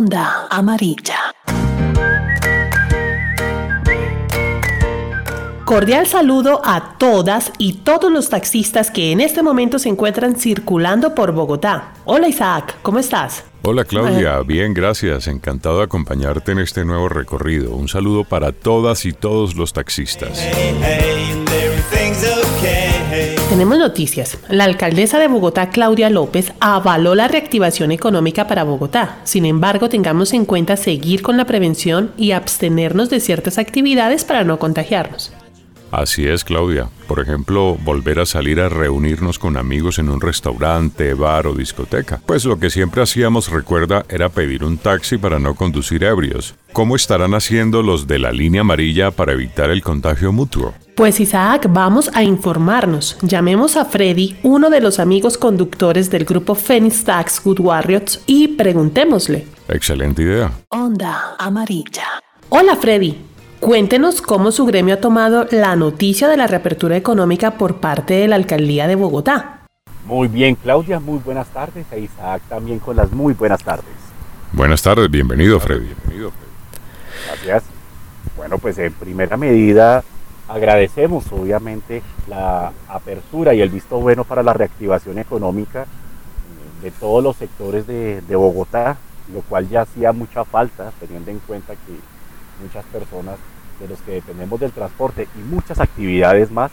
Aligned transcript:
Onda 0.00 0.46
Amarilla. 0.48 1.34
Cordial 5.66 6.06
saludo 6.06 6.62
a 6.64 6.96
todas 6.96 7.52
y 7.58 7.74
todos 7.74 8.10
los 8.10 8.30
taxistas 8.30 8.90
que 8.90 9.12
en 9.12 9.20
este 9.20 9.42
momento 9.42 9.78
se 9.78 9.90
encuentran 9.90 10.36
circulando 10.36 11.14
por 11.14 11.32
Bogotá. 11.32 11.92
Hola 12.06 12.28
Isaac, 12.28 12.76
¿cómo 12.80 12.98
estás? 12.98 13.44
Hola 13.60 13.84
Claudia, 13.84 14.40
bien, 14.40 14.72
gracias. 14.72 15.26
Encantado 15.26 15.76
de 15.76 15.84
acompañarte 15.84 16.52
en 16.52 16.60
este 16.60 16.82
nuevo 16.86 17.10
recorrido. 17.10 17.74
Un 17.74 17.88
saludo 17.88 18.24
para 18.24 18.52
todas 18.52 19.04
y 19.04 19.12
todos 19.12 19.54
los 19.54 19.74
taxistas. 19.74 20.42
Tenemos 23.50 23.78
noticias. 23.78 24.38
La 24.48 24.62
alcaldesa 24.62 25.18
de 25.18 25.26
Bogotá, 25.26 25.70
Claudia 25.70 26.08
López, 26.08 26.52
avaló 26.60 27.16
la 27.16 27.26
reactivación 27.26 27.90
económica 27.90 28.46
para 28.46 28.62
Bogotá. 28.62 29.18
Sin 29.24 29.44
embargo, 29.44 29.88
tengamos 29.88 30.32
en 30.34 30.44
cuenta 30.44 30.76
seguir 30.76 31.20
con 31.20 31.36
la 31.36 31.46
prevención 31.46 32.12
y 32.16 32.30
abstenernos 32.30 33.10
de 33.10 33.18
ciertas 33.18 33.58
actividades 33.58 34.24
para 34.24 34.44
no 34.44 34.60
contagiarnos. 34.60 35.32
Así 35.90 36.26
es, 36.26 36.44
Claudia. 36.44 36.88
Por 37.08 37.20
ejemplo, 37.20 37.76
volver 37.82 38.20
a 38.20 38.26
salir 38.26 38.60
a 38.60 38.68
reunirnos 38.68 39.38
con 39.38 39.56
amigos 39.56 39.98
en 39.98 40.08
un 40.08 40.20
restaurante, 40.20 41.14
bar 41.14 41.46
o 41.46 41.54
discoteca. 41.54 42.20
Pues 42.24 42.44
lo 42.44 42.58
que 42.58 42.70
siempre 42.70 43.02
hacíamos, 43.02 43.50
recuerda, 43.50 44.04
era 44.08 44.28
pedir 44.28 44.64
un 44.64 44.78
taxi 44.78 45.18
para 45.18 45.38
no 45.38 45.54
conducir 45.54 46.04
ebrios. 46.04 46.54
¿Cómo 46.72 46.94
estarán 46.94 47.34
haciendo 47.34 47.82
los 47.82 48.06
de 48.06 48.20
la 48.20 48.30
línea 48.30 48.60
amarilla 48.60 49.10
para 49.10 49.32
evitar 49.32 49.70
el 49.70 49.82
contagio 49.82 50.32
mutuo? 50.32 50.74
Pues 50.94 51.18
Isaac, 51.18 51.66
vamos 51.70 52.10
a 52.14 52.22
informarnos. 52.22 53.16
Llamemos 53.22 53.76
a 53.76 53.84
Freddy, 53.86 54.36
uno 54.42 54.70
de 54.70 54.80
los 54.80 55.00
amigos 55.00 55.38
conductores 55.38 56.10
del 56.10 56.24
grupo 56.24 56.54
Phoenix 56.54 57.04
Tax 57.04 57.42
Good 57.42 57.60
Warriors, 57.60 58.22
y 58.26 58.48
preguntémosle. 58.48 59.46
Excelente 59.68 60.22
idea. 60.22 60.52
Onda 60.68 61.36
amarilla. 61.38 62.04
Hola 62.50 62.76
Freddy, 62.76 63.16
Cuéntenos 63.60 64.22
cómo 64.22 64.52
su 64.52 64.64
gremio 64.64 64.94
ha 64.94 65.00
tomado 65.02 65.46
la 65.50 65.76
noticia 65.76 66.28
de 66.28 66.38
la 66.38 66.46
reapertura 66.46 66.96
económica 66.96 67.58
por 67.58 67.76
parte 67.76 68.14
de 68.14 68.26
la 68.26 68.36
alcaldía 68.36 68.86
de 68.86 68.94
Bogotá. 68.94 69.66
Muy 70.06 70.28
bien, 70.28 70.54
Claudia, 70.54 70.98
muy 70.98 71.18
buenas 71.18 71.46
tardes. 71.48 71.84
Isaac 71.94 72.40
también 72.48 72.78
con 72.78 72.96
las 72.96 73.12
muy 73.12 73.34
buenas 73.34 73.62
tardes. 73.62 73.84
Buenas 74.54 74.80
tardes, 74.80 75.10
bienvenido, 75.10 75.60
Freddy. 75.60 75.88
Bienvenido, 75.88 76.32
Gracias. 77.26 77.64
Bueno, 78.34 78.56
pues 78.56 78.78
en 78.78 78.94
primera 78.94 79.36
medida 79.36 80.02
agradecemos 80.48 81.30
obviamente 81.30 82.02
la 82.28 82.72
apertura 82.88 83.52
y 83.52 83.60
el 83.60 83.68
visto 83.68 84.00
bueno 84.00 84.24
para 84.24 84.42
la 84.42 84.54
reactivación 84.54 85.18
económica 85.18 85.82
eh, 85.82 86.84
de 86.84 86.90
todos 86.92 87.22
los 87.22 87.36
sectores 87.36 87.86
de, 87.86 88.22
de 88.22 88.36
Bogotá, 88.36 88.96
lo 89.34 89.42
cual 89.42 89.68
ya 89.68 89.82
hacía 89.82 90.12
mucha 90.12 90.46
falta, 90.46 90.92
teniendo 90.98 91.30
en 91.30 91.40
cuenta 91.40 91.74
que 91.74 92.19
muchas 92.62 92.84
personas 92.86 93.36
de 93.80 93.88
los 93.88 93.98
que 94.00 94.12
dependemos 94.12 94.60
del 94.60 94.72
transporte 94.72 95.26
y 95.34 95.38
muchas 95.38 95.80
actividades 95.80 96.50
más, 96.50 96.70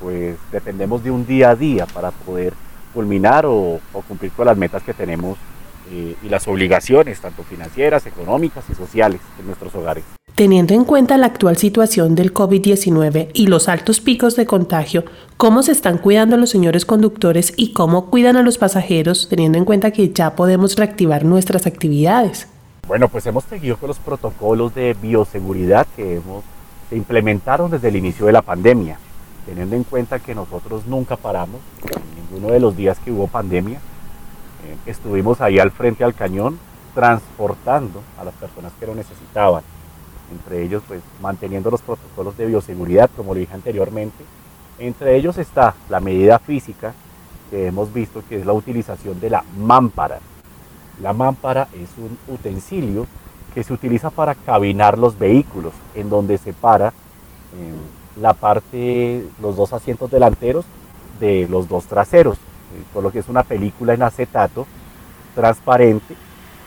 pues 0.00 0.36
dependemos 0.50 1.04
de 1.04 1.10
un 1.10 1.26
día 1.26 1.50
a 1.50 1.56
día 1.56 1.86
para 1.86 2.10
poder 2.10 2.52
culminar 2.94 3.44
o, 3.46 3.80
cumplir 4.06 4.32
con 4.32 4.46
las 4.46 4.56
metas 4.56 4.82
que 4.82 4.94
tenemos 4.94 5.36
eh, 5.90 6.16
y 6.22 6.28
las 6.28 6.48
obligaciones, 6.48 7.20
tanto 7.20 7.42
financieras, 7.42 8.06
económicas 8.06 8.64
y 8.70 8.74
sociales 8.74 9.20
en 9.38 9.46
nuestros 9.46 9.74
hogares. 9.74 10.04
Teniendo 10.34 10.72
en 10.72 10.84
cuenta 10.84 11.18
la 11.18 11.26
actual 11.26 11.56
situación 11.56 12.14
del 12.14 12.32
COVID-19 12.32 13.30
y 13.34 13.48
los 13.48 13.68
altos 13.68 14.00
picos 14.00 14.36
de 14.36 14.46
contagio, 14.46 15.04
¿cómo 15.36 15.64
se 15.64 15.72
están 15.72 15.98
cuidando 15.98 16.36
los 16.36 16.50
señores 16.50 16.84
conductores 16.84 17.52
y 17.56 17.72
cómo 17.72 18.08
cuidan 18.08 18.36
a 18.36 18.42
los 18.42 18.56
pasajeros 18.56 19.28
teniendo 19.28 19.58
en 19.58 19.64
cuenta 19.64 19.90
que 19.90 20.12
ya 20.12 20.36
podemos 20.36 20.76
reactivar 20.76 21.24
nuestras 21.24 21.66
actividades? 21.66 22.46
Bueno, 22.88 23.10
pues 23.10 23.26
hemos 23.26 23.44
seguido 23.44 23.76
con 23.76 23.88
los 23.88 23.98
protocolos 23.98 24.74
de 24.74 24.94
bioseguridad 24.94 25.86
que 25.94 26.16
hemos, 26.16 26.42
se 26.88 26.96
implementaron 26.96 27.70
desde 27.70 27.88
el 27.88 27.96
inicio 27.96 28.24
de 28.24 28.32
la 28.32 28.40
pandemia, 28.40 28.98
teniendo 29.44 29.76
en 29.76 29.84
cuenta 29.84 30.18
que 30.20 30.34
nosotros 30.34 30.86
nunca 30.86 31.16
paramos, 31.16 31.60
en 31.82 32.24
ninguno 32.24 32.50
de 32.50 32.60
los 32.60 32.74
días 32.74 32.98
que 32.98 33.12
hubo 33.12 33.26
pandemia, 33.26 33.76
eh, 33.76 34.76
estuvimos 34.86 35.42
ahí 35.42 35.58
al 35.58 35.70
frente 35.70 36.02
al 36.02 36.14
cañón 36.14 36.58
transportando 36.94 38.00
a 38.18 38.24
las 38.24 38.32
personas 38.32 38.72
que 38.80 38.86
lo 38.86 38.94
necesitaban, 38.94 39.62
entre 40.32 40.62
ellos 40.62 40.82
pues 40.88 41.02
manteniendo 41.20 41.70
los 41.70 41.82
protocolos 41.82 42.38
de 42.38 42.46
bioseguridad, 42.46 43.10
como 43.14 43.34
lo 43.34 43.40
dije 43.40 43.52
anteriormente, 43.52 44.24
entre 44.78 45.14
ellos 45.14 45.36
está 45.36 45.74
la 45.90 46.00
medida 46.00 46.38
física 46.38 46.94
que 47.50 47.66
hemos 47.66 47.92
visto 47.92 48.22
que 48.26 48.40
es 48.40 48.46
la 48.46 48.54
utilización 48.54 49.20
de 49.20 49.28
la 49.28 49.44
mámpara, 49.58 50.20
la 51.00 51.12
mámpara 51.12 51.68
es 51.74 51.90
un 51.96 52.18
utensilio 52.32 53.06
que 53.54 53.64
se 53.64 53.72
utiliza 53.72 54.10
para 54.10 54.34
cabinar 54.34 54.98
los 54.98 55.18
vehículos, 55.18 55.72
en 55.94 56.10
donde 56.10 56.38
separa 56.38 56.88
eh, 56.88 58.20
la 58.20 58.34
parte, 58.34 59.24
los 59.40 59.56
dos 59.56 59.72
asientos 59.72 60.10
delanteros 60.10 60.64
de 61.20 61.46
los 61.48 61.68
dos 61.68 61.86
traseros, 61.86 62.36
eh, 62.36 62.82
por 62.92 63.02
lo 63.02 63.10
que 63.10 63.20
es 63.20 63.28
una 63.28 63.42
película 63.42 63.94
en 63.94 64.02
acetato 64.02 64.66
transparente 65.34 66.14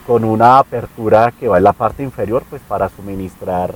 con 0.06 0.24
una 0.24 0.58
apertura 0.58 1.32
que 1.38 1.48
va 1.48 1.58
en 1.58 1.64
la 1.64 1.72
parte 1.72 2.02
inferior, 2.02 2.42
pues 2.50 2.60
para 2.62 2.88
suministrar, 2.88 3.74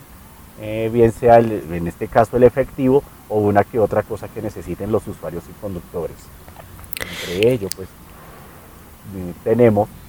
eh, 0.60 0.90
bien 0.92 1.12
sea 1.12 1.38
en 1.38 1.86
este 1.86 2.08
caso 2.08 2.36
el 2.36 2.42
efectivo 2.42 3.02
o 3.28 3.38
una 3.38 3.62
que 3.62 3.78
otra 3.78 4.02
cosa 4.02 4.26
que 4.28 4.42
necesiten 4.42 4.90
los 4.90 5.06
usuarios 5.06 5.44
y 5.48 5.60
conductores. 5.60 6.16
Entre 7.00 7.52
ello, 7.52 7.68
pues 7.76 7.88
tenemos 9.44 9.88
eh, 9.88 10.05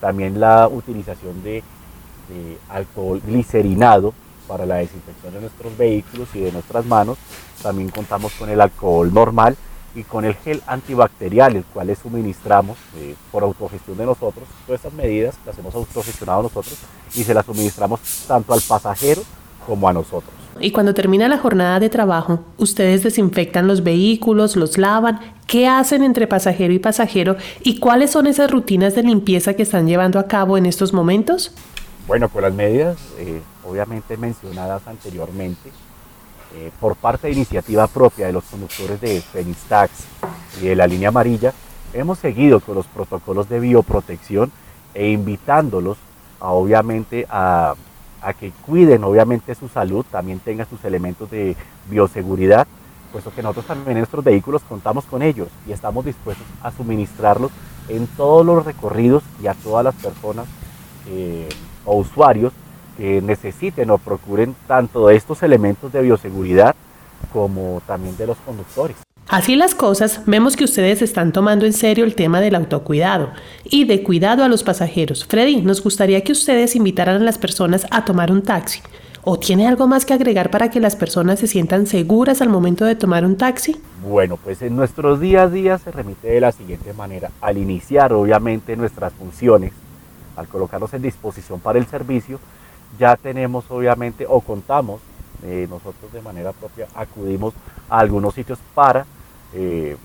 también 0.00 0.40
la 0.40 0.68
utilización 0.68 1.42
de, 1.42 1.62
alcohol 2.68 3.20
glicerinado 3.26 4.14
para 4.46 4.64
la 4.64 4.76
desinfección 4.76 5.34
de 5.34 5.40
nuestros 5.40 5.76
vehículos 5.76 6.28
y 6.34 6.40
de 6.40 6.52
nuestras 6.52 6.86
manos. 6.86 7.18
También 7.60 7.88
contamos 7.88 8.32
con 8.34 8.48
el 8.48 8.60
alcohol 8.60 9.12
normal 9.12 9.56
y 9.96 10.04
con 10.04 10.24
el 10.24 10.34
gel 10.34 10.62
antibacterial, 10.68 11.56
el 11.56 11.64
cual 11.64 11.88
le 11.88 11.96
suministramos 11.96 12.78
eh, 12.96 13.16
por 13.32 13.42
autogestión 13.42 13.98
de 13.98 14.06
nosotros. 14.06 14.46
Todas 14.64 14.78
estas 14.78 14.92
medidas 14.92 15.34
las 15.44 15.58
hemos 15.58 15.74
autogestionado 15.74 16.44
nosotros 16.44 16.78
y 17.14 17.24
se 17.24 17.34
las 17.34 17.46
suministramos 17.46 18.00
tanto 18.28 18.54
al 18.54 18.60
pasajero 18.60 19.22
como 19.66 19.88
a 19.88 19.92
nosotros. 19.92 20.39
Y 20.60 20.72
cuando 20.72 20.92
termina 20.92 21.28
la 21.28 21.38
jornada 21.38 21.80
de 21.80 21.88
trabajo, 21.88 22.40
ustedes 22.58 23.02
desinfectan 23.02 23.66
los 23.66 23.82
vehículos, 23.82 24.56
los 24.56 24.76
lavan. 24.76 25.20
¿Qué 25.46 25.66
hacen 25.66 26.02
entre 26.02 26.26
pasajero 26.26 26.72
y 26.72 26.78
pasajero? 26.78 27.36
¿Y 27.62 27.80
cuáles 27.80 28.10
son 28.10 28.26
esas 28.26 28.50
rutinas 28.50 28.94
de 28.94 29.02
limpieza 29.02 29.54
que 29.54 29.62
están 29.62 29.86
llevando 29.86 30.18
a 30.18 30.26
cabo 30.26 30.58
en 30.58 30.66
estos 30.66 30.92
momentos? 30.92 31.52
Bueno, 32.06 32.28
con 32.28 32.42
las 32.42 32.52
medidas 32.52 32.98
eh, 33.18 33.40
obviamente 33.64 34.16
mencionadas 34.16 34.86
anteriormente, 34.86 35.70
eh, 36.56 36.70
por 36.80 36.96
parte 36.96 37.28
de 37.28 37.34
iniciativa 37.34 37.86
propia 37.86 38.26
de 38.26 38.32
los 38.32 38.44
conductores 38.44 39.00
de 39.00 39.20
Phoenix 39.20 39.58
Tax 39.68 39.90
y 40.60 40.66
de 40.66 40.76
la 40.76 40.86
línea 40.86 41.08
amarilla, 41.08 41.52
hemos 41.94 42.18
seguido 42.18 42.60
con 42.60 42.74
los 42.74 42.86
protocolos 42.86 43.48
de 43.48 43.60
bioprotección 43.60 44.52
e 44.92 45.10
invitándolos 45.10 45.96
a, 46.40 46.50
obviamente 46.50 47.26
a 47.30 47.74
a 48.22 48.32
que 48.32 48.52
cuiden 48.66 49.04
obviamente 49.04 49.54
su 49.54 49.68
salud, 49.68 50.04
también 50.10 50.40
tengan 50.40 50.68
sus 50.68 50.84
elementos 50.84 51.30
de 51.30 51.56
bioseguridad, 51.88 52.66
puesto 53.12 53.32
que 53.32 53.42
nosotros 53.42 53.66
también 53.66 53.92
en 53.92 53.98
nuestros 53.98 54.24
vehículos 54.24 54.62
contamos 54.62 55.04
con 55.04 55.22
ellos 55.22 55.48
y 55.66 55.72
estamos 55.72 56.04
dispuestos 56.04 56.46
a 56.62 56.70
suministrarlos 56.70 57.50
en 57.88 58.06
todos 58.06 58.46
los 58.46 58.64
recorridos 58.64 59.22
y 59.42 59.46
a 59.46 59.54
todas 59.54 59.84
las 59.84 59.94
personas 59.94 60.46
eh, 61.08 61.48
o 61.84 61.96
usuarios 61.96 62.52
que 62.96 63.20
necesiten 63.22 63.90
o 63.90 63.98
procuren 63.98 64.54
tanto 64.66 65.08
de 65.08 65.16
estos 65.16 65.42
elementos 65.42 65.92
de 65.92 66.02
bioseguridad 66.02 66.74
como 67.32 67.82
también 67.86 68.16
de 68.16 68.26
los 68.26 68.36
conductores. 68.38 68.96
Así 69.30 69.54
las 69.54 69.76
cosas, 69.76 70.22
vemos 70.26 70.56
que 70.56 70.64
ustedes 70.64 71.02
están 71.02 71.30
tomando 71.30 71.64
en 71.64 71.72
serio 71.72 72.04
el 72.04 72.16
tema 72.16 72.40
del 72.40 72.56
autocuidado 72.56 73.30
y 73.62 73.84
de 73.84 74.02
cuidado 74.02 74.42
a 74.42 74.48
los 74.48 74.64
pasajeros. 74.64 75.24
Freddy, 75.24 75.62
nos 75.62 75.84
gustaría 75.84 76.24
que 76.24 76.32
ustedes 76.32 76.74
invitaran 76.74 77.22
a 77.22 77.24
las 77.24 77.38
personas 77.38 77.86
a 77.92 78.04
tomar 78.04 78.32
un 78.32 78.42
taxi. 78.42 78.80
¿O 79.22 79.38
tiene 79.38 79.68
algo 79.68 79.86
más 79.86 80.04
que 80.04 80.14
agregar 80.14 80.50
para 80.50 80.68
que 80.68 80.80
las 80.80 80.96
personas 80.96 81.38
se 81.38 81.46
sientan 81.46 81.86
seguras 81.86 82.42
al 82.42 82.48
momento 82.48 82.84
de 82.84 82.96
tomar 82.96 83.24
un 83.24 83.36
taxi? 83.36 83.80
Bueno, 84.02 84.36
pues 84.36 84.62
en 84.62 84.74
nuestros 84.74 85.20
día 85.20 85.42
a 85.42 85.48
día 85.48 85.78
se 85.78 85.92
remite 85.92 86.26
de 86.26 86.40
la 86.40 86.50
siguiente 86.50 86.92
manera. 86.92 87.30
Al 87.40 87.56
iniciar 87.56 88.12
obviamente 88.12 88.74
nuestras 88.74 89.12
funciones, 89.12 89.72
al 90.34 90.48
colocarnos 90.48 90.92
en 90.92 91.02
disposición 91.02 91.60
para 91.60 91.78
el 91.78 91.86
servicio, 91.86 92.40
ya 92.98 93.14
tenemos 93.14 93.64
obviamente 93.68 94.26
o 94.28 94.40
contamos, 94.40 95.00
eh, 95.44 95.68
nosotros 95.70 96.12
de 96.12 96.20
manera 96.20 96.50
propia 96.50 96.88
acudimos 96.96 97.54
a 97.88 98.00
algunos 98.00 98.34
sitios 98.34 98.58
para 98.74 99.06
eh, 99.54 99.96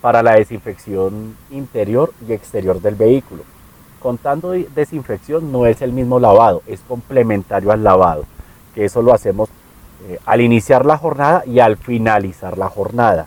para 0.00 0.22
la 0.22 0.34
desinfección 0.34 1.36
interior 1.50 2.12
y 2.28 2.32
exterior 2.32 2.80
del 2.80 2.94
vehículo. 2.94 3.42
Contando 4.00 4.50
desinfección 4.50 5.50
no 5.50 5.66
es 5.66 5.82
el 5.82 5.92
mismo 5.92 6.20
lavado, 6.20 6.62
es 6.66 6.80
complementario 6.80 7.72
al 7.72 7.82
lavado, 7.82 8.24
que 8.74 8.84
eso 8.84 9.02
lo 9.02 9.12
hacemos 9.12 9.48
eh, 10.08 10.18
al 10.26 10.40
iniciar 10.40 10.84
la 10.86 10.98
jornada 10.98 11.42
y 11.46 11.58
al 11.58 11.76
finalizar 11.76 12.58
la 12.58 12.68
jornada. 12.68 13.26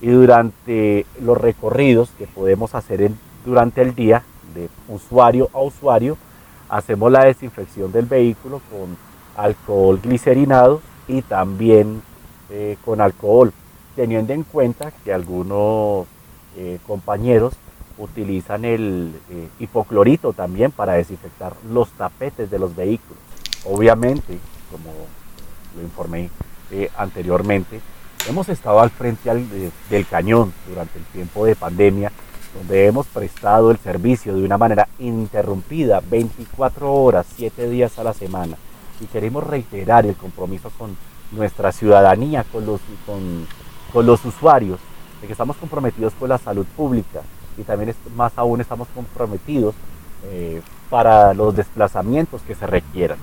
Y 0.00 0.08
durante 0.08 1.04
los 1.20 1.36
recorridos 1.36 2.10
que 2.18 2.26
podemos 2.26 2.74
hacer 2.74 3.10
durante 3.44 3.82
el 3.82 3.94
día, 3.94 4.22
de 4.54 4.68
usuario 4.88 5.50
a 5.52 5.60
usuario, 5.60 6.16
hacemos 6.68 7.12
la 7.12 7.24
desinfección 7.24 7.92
del 7.92 8.06
vehículo 8.06 8.60
con 8.70 8.96
alcohol 9.36 10.00
glicerinado 10.02 10.80
y 11.08 11.22
también 11.22 12.02
eh, 12.50 12.76
con 12.84 13.00
alcohol, 13.00 13.52
teniendo 13.96 14.32
en 14.32 14.44
cuenta 14.44 14.92
que 15.04 15.12
algunos 15.12 16.06
eh, 16.56 16.78
compañeros 16.86 17.54
utilizan 17.98 18.64
el 18.64 19.12
eh, 19.30 19.48
hipoclorito 19.58 20.34
también 20.34 20.70
para 20.70 20.92
desinfectar 20.92 21.54
los 21.72 21.90
tapetes 21.92 22.50
de 22.50 22.58
los 22.58 22.76
vehículos. 22.76 23.18
Obviamente, 23.64 24.38
como 24.70 24.92
lo 25.74 25.82
informé 25.82 26.30
anteriormente, 26.96 27.80
hemos 28.28 28.48
estado 28.48 28.80
al 28.80 28.90
frente 28.90 29.30
del 29.90 30.06
cañón 30.06 30.52
durante 30.68 30.98
el 30.98 31.04
tiempo 31.06 31.44
de 31.46 31.56
pandemia, 31.56 32.12
donde 32.56 32.86
hemos 32.86 33.06
prestado 33.06 33.70
el 33.70 33.78
servicio 33.78 34.34
de 34.34 34.44
una 34.44 34.58
manera 34.58 34.88
ininterrumpida 34.98 36.00
24 36.08 36.92
horas, 36.92 37.26
7 37.36 37.68
días 37.68 37.98
a 37.98 38.04
la 38.04 38.12
semana. 38.12 38.56
Y 39.00 39.06
queremos 39.06 39.44
reiterar 39.44 40.06
el 40.06 40.16
compromiso 40.16 40.70
con 40.78 40.96
nuestra 41.32 41.72
ciudadanía, 41.72 42.44
con 42.50 42.66
los, 42.66 42.80
con, 43.04 43.46
con 43.96 44.04
los 44.04 44.22
usuarios, 44.26 44.78
de 45.22 45.26
que 45.26 45.32
estamos 45.32 45.56
comprometidos 45.56 46.12
con 46.20 46.28
la 46.28 46.36
salud 46.36 46.66
pública 46.76 47.22
y 47.56 47.62
también 47.62 47.94
más 48.14 48.30
aún 48.36 48.60
estamos 48.60 48.88
comprometidos 48.94 49.74
eh, 50.24 50.60
para 50.90 51.32
los 51.32 51.56
desplazamientos 51.56 52.42
que 52.42 52.54
se 52.54 52.66
requieran. 52.66 53.16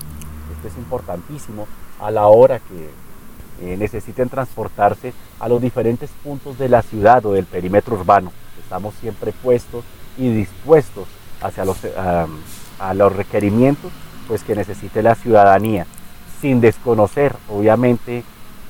Esto 0.56 0.66
es 0.66 0.76
importantísimo 0.76 1.68
a 2.00 2.10
la 2.10 2.26
hora 2.26 2.58
que 2.58 2.90
eh, 3.62 3.76
necesiten 3.76 4.28
transportarse 4.28 5.14
a 5.38 5.48
los 5.48 5.62
diferentes 5.62 6.10
puntos 6.24 6.58
de 6.58 6.68
la 6.68 6.82
ciudad 6.82 7.24
o 7.24 7.34
del 7.34 7.44
perímetro 7.44 7.94
urbano. 7.94 8.32
Estamos 8.60 8.96
siempre 8.96 9.30
puestos 9.30 9.84
y 10.18 10.28
dispuestos 10.28 11.06
hacia 11.40 11.64
los, 11.64 11.78
a 12.80 12.94
los 12.94 13.14
requerimientos 13.14 13.92
pues, 14.26 14.42
que 14.42 14.56
necesite 14.56 15.04
la 15.04 15.14
ciudadanía, 15.14 15.86
sin 16.40 16.60
desconocer 16.60 17.36
obviamente 17.48 18.24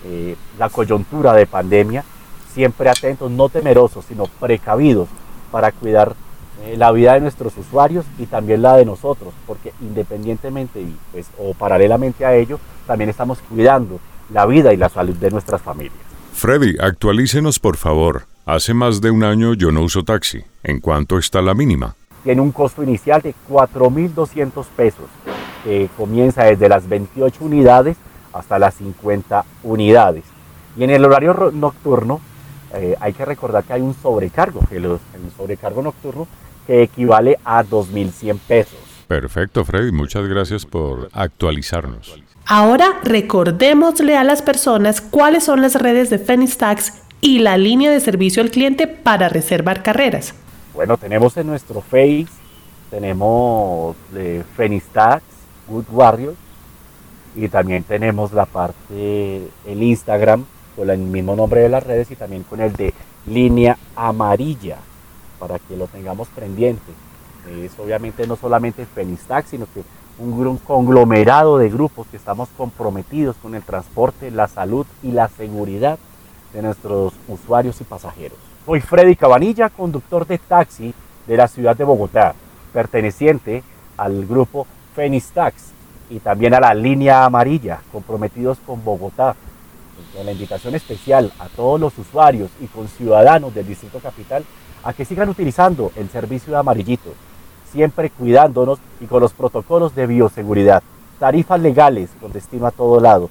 eh, 0.05 0.37
la 0.59 0.69
coyuntura 0.69 1.33
de 1.33 1.47
pandemia, 1.47 2.05
siempre 2.53 2.89
atentos, 2.91 3.31
no 3.31 3.49
temerosos, 3.49 4.05
sino 4.05 4.27
precavidos 4.27 5.09
para 5.51 5.73
cuidar 5.73 6.15
eh, 6.63 6.77
la 6.77 6.93
vida 6.93 7.15
de 7.15 7.21
nuestros 7.21 7.57
usuarios 7.57 8.05
y 8.19 8.27
también 8.27 8.63
la 8.63 8.77
de 8.77 8.85
nosotros, 8.85 9.33
porque 9.47 9.73
independientemente 9.81 10.81
y 10.81 10.97
pues, 11.13 11.27
o 11.39 11.55
paralelamente 11.55 12.25
a 12.25 12.35
ello, 12.35 12.61
también 12.87 13.11
estamos 13.11 13.39
cuidando 13.49 13.99
la 14.33 14.47
vida 14.47 14.73
y 14.73 14.77
la 14.77 14.89
salud 14.89 15.17
de 15.17 15.31
nuestras 15.31 15.63
familias. 15.63 15.99
Freddy, 16.33 16.77
actualícenos 16.81 17.59
por 17.59 17.77
favor. 17.77 18.25
Hace 18.47 18.75
más 18.75 19.01
de 19.01 19.11
un 19.11 19.25
año 19.25 19.55
yo 19.55 19.71
no 19.73 19.83
uso 19.83 20.05
taxi. 20.05 20.45
¿En 20.63 20.81
cuánto 20.81 21.19
está 21.19 21.41
la 21.41 21.55
mínima? 21.55 21.95
Tiene 22.25 22.41
un 22.41 22.53
costo 22.53 22.83
inicial 22.83 23.23
de 23.23 23.35
4.200 23.51 24.65
pesos, 24.77 25.07
que 25.63 25.89
comienza 25.97 26.45
desde 26.45 26.69
las 26.69 26.89
28 26.89 27.45
unidades 27.45 27.97
hasta 28.35 28.59
las 28.59 28.75
50 28.75 29.45
unidades. 29.63 30.25
Y 30.77 30.85
en 30.85 30.91
el 30.91 31.05
horario 31.05 31.51
nocturno 31.53 32.21
eh, 32.75 32.97
hay 33.01 33.13
que 33.13 33.25
recordar 33.25 33.65
que 33.65 33.73
hay 33.73 33.81
un 33.81 33.95
sobrecargo, 33.95 34.61
el, 34.71 34.85
el 34.85 35.01
sobrecargo 35.37 35.83
nocturno 35.83 36.27
que 36.67 36.83
equivale 36.83 37.39
a 37.45 37.63
2.100 37.63 38.39
pesos. 38.39 38.79
Perfecto, 39.07 39.65
Freddy. 39.65 39.93
Muchas 39.93 40.27
gracias 40.27 40.67
por 40.67 41.09
actualizarnos. 41.13 42.21
Ahora 42.47 43.01
recordémosle 43.05 44.17
a 44.17 44.25
las 44.25 44.43
personas 44.43 45.01
cuáles 45.01 45.45
son 45.45 45.63
las 45.63 45.77
redes 45.77 46.11
de 46.11 46.19
Fenistax 46.19 47.03
y 47.21 47.39
la 47.39 47.57
línea 47.57 47.91
de 47.91 48.01
servicio 48.01 48.43
al 48.43 48.51
cliente 48.51 48.87
para 48.87 49.29
reservar 49.29 49.83
carreras. 49.83 50.35
Bueno, 50.75 50.97
tenemos 50.97 51.37
en 51.37 51.47
nuestro 51.47 51.81
Face, 51.81 52.27
tenemos 52.91 53.97
Fenistax, 54.57 55.23
Good 55.69 55.87
Warriors, 55.91 56.37
y 57.35 57.49
también 57.49 57.83
tenemos 57.83 58.33
la 58.33 58.47
parte, 58.47 59.49
el 59.67 59.83
Instagram, 59.83 60.45
con 60.77 60.91
el 60.91 60.99
mismo 60.99 61.37
nombre 61.37 61.61
de 61.61 61.69
las 61.69 61.85
redes 61.85 62.11
y 62.11 62.17
también 62.17 62.43
con 62.45 62.61
el 62.61 62.73
de 62.73 62.93
línea 63.27 63.79
amarilla, 63.97 64.79
para 65.39 65.59
que 65.59 65.77
lo 65.77 65.87
tengamos 65.87 66.29
pendiente. 66.29 66.93
Es 67.63 67.79
obviamente 67.79 68.27
no 68.27 68.37
solamente 68.37 68.87
Fenistax, 68.87 69.51
sino 69.51 69.67
que 69.73 69.83
un 70.19 70.59
conglomerado 70.59 71.59
de 71.59 71.69
grupos 71.69 72.07
que 72.07 72.17
estamos 72.17 72.49
comprometidos 72.57 73.37
con 73.37 73.55
el 73.55 73.63
transporte, 73.63 74.31
la 74.31 74.49
salud 74.49 74.87
y 75.03 75.11
la 75.11 75.29
seguridad 75.29 75.99
de 76.53 76.63
nuestros 76.63 77.13
usuarios 77.29 77.81
y 77.81 77.85
pasajeros. 77.85 78.39
Soy 78.65 78.81
Freddy 78.81 79.17
Cabanilla, 79.17 79.69
conductor 79.71 80.27
de 80.27 80.39
taxi 80.39 80.95
de 81.27 81.37
la 81.37 81.49
ciudad 81.49 81.77
de 81.77 81.85
Bogotá, 81.85 82.35
perteneciente 82.73 83.63
al 83.97 84.25
grupo 84.25 84.67
Fenistax 84.95 85.74
y 86.11 86.19
también 86.19 86.55
a 86.55 86.61
la 86.61 86.75
línea 86.75 87.25
amarilla, 87.25 87.81
comprometidos 87.93 88.59
con 88.67 88.85
Bogotá. 88.85 89.35
Con 90.15 90.27
la 90.27 90.33
invitación 90.33 90.75
especial 90.75 91.33
a 91.39 91.49
todos 91.49 91.81
los 91.81 91.97
usuarios 91.99 92.51
y 92.61 92.67
con 92.67 92.89
ciudadanos 92.89 93.55
del 93.55 93.67
Distrito 93.67 93.99
Capital 93.99 94.45
a 94.83 94.93
que 94.93 95.05
sigan 95.05 95.29
utilizando 95.29 95.93
el 95.97 96.09
servicio 96.09 96.53
de 96.53 96.59
amarillito 96.59 97.13
siempre 97.75 98.09
cuidándonos 98.09 98.79
y 99.01 99.07
con 99.07 99.21
los 99.21 99.33
protocolos 99.33 99.95
de 99.97 100.07
bioseguridad. 100.07 100.83
Tarifas 101.19 101.61
legales 101.61 102.09
con 102.21 102.33
destino 102.33 102.67
a 102.67 102.71
todo 102.71 103.01
lado. 103.01 103.29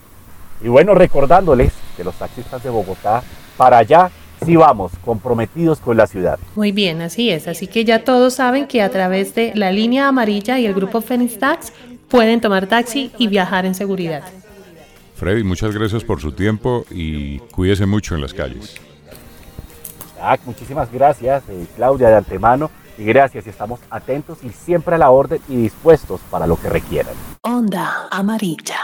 Y 0.61 0.67
bueno, 0.67 0.93
recordándoles 0.93 1.71
que 1.95 2.03
los 2.03 2.15
taxistas 2.15 2.61
de 2.61 2.69
Bogotá, 2.69 3.23
para 3.57 3.77
allá 3.77 4.11
sí 4.45 4.57
vamos, 4.57 4.91
comprometidos 5.05 5.79
con 5.79 5.95
la 5.95 6.07
ciudad. 6.07 6.37
Muy 6.55 6.73
bien, 6.73 7.01
así 7.01 7.29
es. 7.29 7.47
Así 7.47 7.67
que 7.67 7.85
ya 7.85 8.03
todos 8.03 8.33
saben 8.35 8.67
que 8.67 8.81
a 8.81 8.89
través 8.89 9.33
de 9.33 9.53
la 9.55 9.71
línea 9.71 10.09
amarilla 10.09 10.59
y 10.59 10.65
el 10.65 10.73
grupo 10.73 10.99
Phoenix 10.99 11.39
Tax 11.39 11.71
pueden 12.13 12.42
tomar 12.42 12.68
taxi 12.68 13.12
y 13.18 13.27
viajar 13.27 13.65
en 13.65 13.74
seguridad. 13.74 14.21
Freddy, 15.15 15.44
muchas 15.44 15.74
gracias 15.74 16.04
por 16.04 16.21
su 16.21 16.31
tiempo 16.31 16.86
y 16.92 17.39
cuídese 17.39 17.88
mucho 17.88 18.13
en 18.13 18.21
las 18.21 18.36
calles. 18.36 18.75
muchísimas 20.45 20.92
gracias, 20.92 21.42
eh, 21.50 21.65
Claudia, 21.75 22.10
de 22.10 22.18
antemano 22.18 22.69
y 23.00 23.06
gracias 23.06 23.48
y 23.48 23.50
estamos 23.50 23.80
atentos 23.89 24.38
y 24.44 24.50
siempre 24.50 24.94
a 24.94 25.00
la 25.00 25.10
orden 25.10 25.42
y 25.50 25.56
dispuestos 25.56 26.21
para 26.30 26.45
lo 26.45 26.56
que 26.56 26.69
requieran. 26.69 27.15
Onda 27.42 28.07
amarilla. 28.12 28.77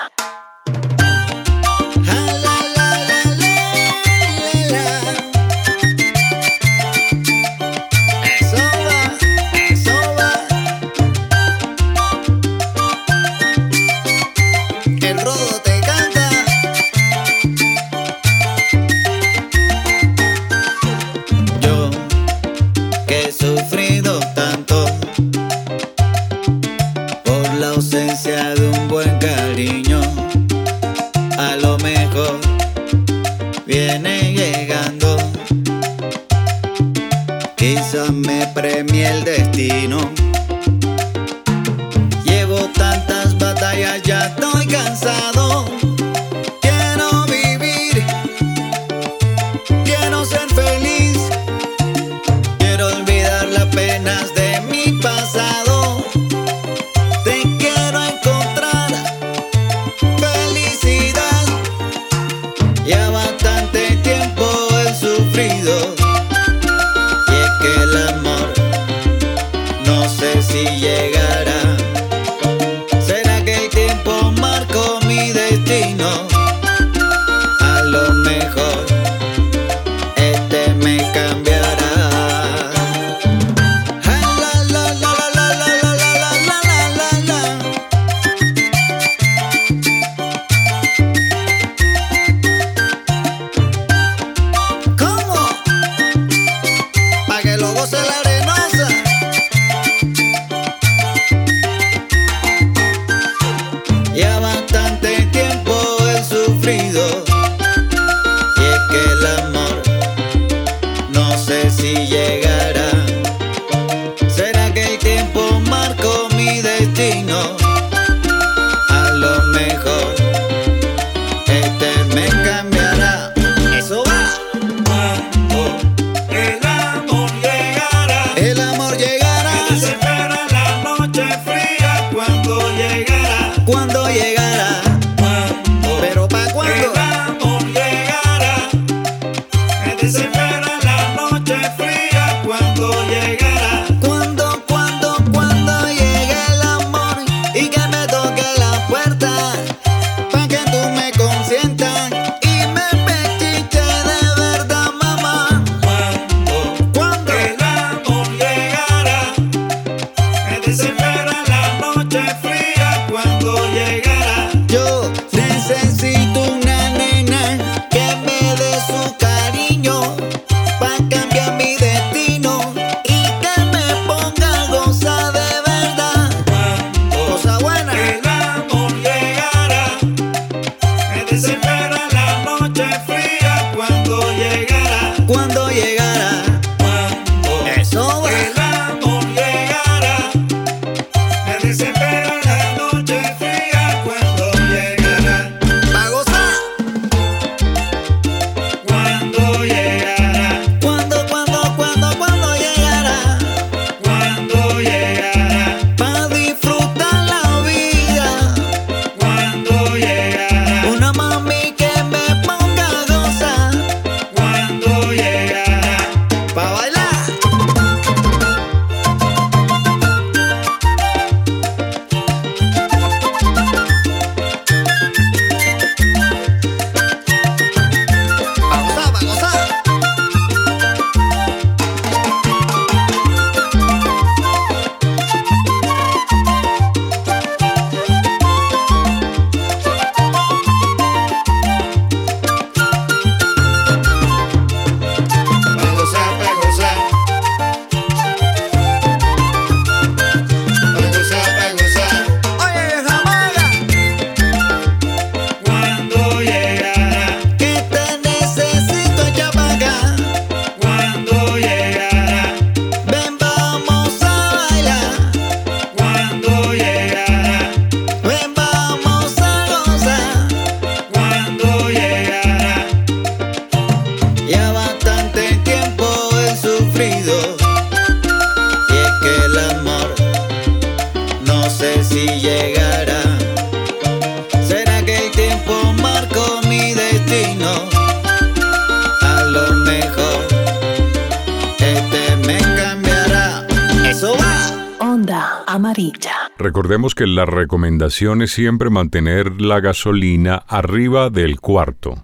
Que 297.16 297.28
la 297.28 297.46
recomendación 297.46 298.42
es 298.42 298.52
siempre 298.52 298.90
mantener 298.90 299.62
la 299.62 299.80
gasolina 299.80 300.64
arriba 300.68 301.30
del 301.30 301.60
cuarto. 301.60 302.24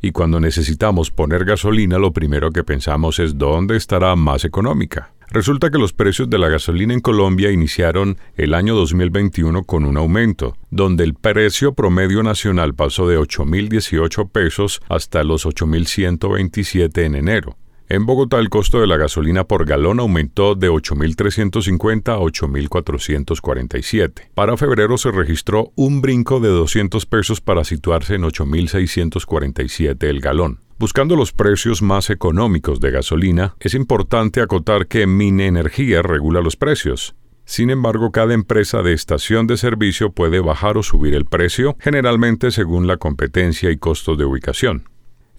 Y 0.00 0.12
cuando 0.12 0.40
necesitamos 0.40 1.10
poner 1.10 1.44
gasolina, 1.44 1.98
lo 1.98 2.12
primero 2.12 2.50
que 2.50 2.64
pensamos 2.64 3.18
es 3.18 3.36
dónde 3.36 3.76
estará 3.76 4.16
más 4.16 4.44
económica. 4.44 5.12
Resulta 5.28 5.70
que 5.70 5.78
los 5.78 5.92
precios 5.92 6.28
de 6.28 6.38
la 6.38 6.48
gasolina 6.48 6.94
en 6.94 7.00
Colombia 7.00 7.52
iniciaron 7.52 8.18
el 8.36 8.54
año 8.54 8.74
2021 8.74 9.64
con 9.64 9.84
un 9.84 9.96
aumento, 9.96 10.56
donde 10.70 11.04
el 11.04 11.14
precio 11.14 11.74
promedio 11.74 12.22
nacional 12.22 12.74
pasó 12.74 13.06
de 13.08 13.18
8.018 13.18 14.30
pesos 14.30 14.80
hasta 14.88 15.22
los 15.22 15.46
8.127 15.46 17.04
en 17.04 17.14
enero. 17.14 17.56
En 17.92 18.06
Bogotá 18.06 18.38
el 18.38 18.50
costo 18.50 18.80
de 18.80 18.86
la 18.86 18.96
gasolina 18.96 19.42
por 19.42 19.64
galón 19.64 19.98
aumentó 19.98 20.54
de 20.54 20.70
8.350 20.70 22.14
a 22.14 22.20
8.447. 22.20 24.28
Para 24.32 24.56
febrero 24.56 24.96
se 24.96 25.10
registró 25.10 25.72
un 25.74 26.00
brinco 26.00 26.38
de 26.38 26.50
200 26.50 27.04
pesos 27.06 27.40
para 27.40 27.64
situarse 27.64 28.14
en 28.14 28.22
8.647 28.22 30.04
el 30.04 30.20
galón. 30.20 30.60
Buscando 30.78 31.16
los 31.16 31.32
precios 31.32 31.82
más 31.82 32.10
económicos 32.10 32.78
de 32.78 32.92
gasolina, 32.92 33.56
es 33.58 33.74
importante 33.74 34.40
acotar 34.40 34.86
que 34.86 35.08
Mine 35.08 35.48
Energía 35.48 36.00
regula 36.00 36.42
los 36.42 36.54
precios. 36.54 37.16
Sin 37.44 37.70
embargo, 37.70 38.12
cada 38.12 38.34
empresa 38.34 38.82
de 38.82 38.92
estación 38.92 39.48
de 39.48 39.56
servicio 39.56 40.12
puede 40.12 40.38
bajar 40.38 40.78
o 40.78 40.84
subir 40.84 41.16
el 41.16 41.24
precio, 41.24 41.76
generalmente 41.80 42.52
según 42.52 42.86
la 42.86 42.98
competencia 42.98 43.72
y 43.72 43.78
costos 43.78 44.16
de 44.16 44.26
ubicación. 44.26 44.84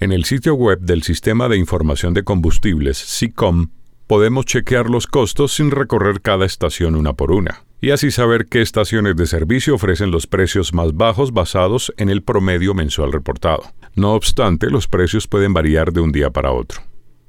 En 0.02 0.12
el 0.12 0.26
sitio 0.26 0.56
web 0.56 0.80
del 0.80 1.04
Sistema 1.04 1.48
de 1.48 1.58
Información 1.58 2.16
de 2.16 2.24
Combustibles, 2.24 2.98
SICOM, 2.98 3.68
podemos 4.08 4.46
chequear 4.46 4.90
los 4.90 5.06
costos 5.06 5.54
sin 5.54 5.70
recorrer 5.70 6.22
cada 6.22 6.44
estación 6.44 6.96
una 6.96 7.14
por 7.14 7.32
una, 7.32 7.66
y 7.82 7.92
así 7.92 8.10
saber 8.10 8.48
qué 8.48 8.64
estaciones 8.64 9.16
de 9.16 9.28
servicio 9.28 9.76
ofrecen 9.76 10.10
los 10.10 10.26
precios 10.26 10.74
más 10.74 10.96
bajos 10.96 11.34
basados 11.34 11.94
en 11.98 12.10
el 12.10 12.24
promedio 12.24 12.74
mensual 12.74 13.12
reportado. 13.12 13.62
No 13.94 14.16
obstante, 14.16 14.72
los 14.72 14.88
precios 14.88 15.28
pueden 15.28 15.54
variar 15.54 15.94
de 15.94 16.02
un 16.02 16.12
día 16.12 16.32
para 16.32 16.52
otro. 16.52 16.82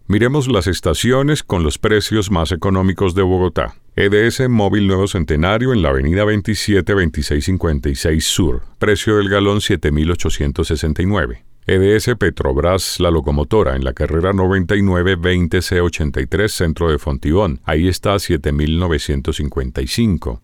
Miremos 0.07 0.49
las 0.49 0.67
estaciones 0.67 1.43
con 1.43 1.65
los 1.65 1.77
precios 1.77 2.31
más 2.31 2.53
económicos 2.53 3.15
de 3.15 3.21
Bogotá. 3.21 3.75
EDS 3.97 4.49
Móvil 4.49 4.87
Nuevo 4.87 5.09
Centenario 5.09 5.75
en 5.75 5.83
la 5.83 5.91
avenida 5.91 6.25
27 6.25 6.91
2656 6.91 8.25
Sur. 8.25 8.63
Precio 8.79 9.19
del 9.19 9.29
galón 9.29 9.59
7.869. 9.59 11.52
EDS 11.65 12.17
Petrobras 12.19 12.99
La 12.99 13.13
Locomotora 13.13 13.77
en 13.77 13.85
la 13.85 13.93
carrera 13.93 14.33
9920C83 14.33 16.49
Centro 16.49 16.91
de 16.91 16.99
Fontibón. 16.99 17.61
Ahí 17.63 17.87
está 17.87 18.15
7.955. 18.15 20.41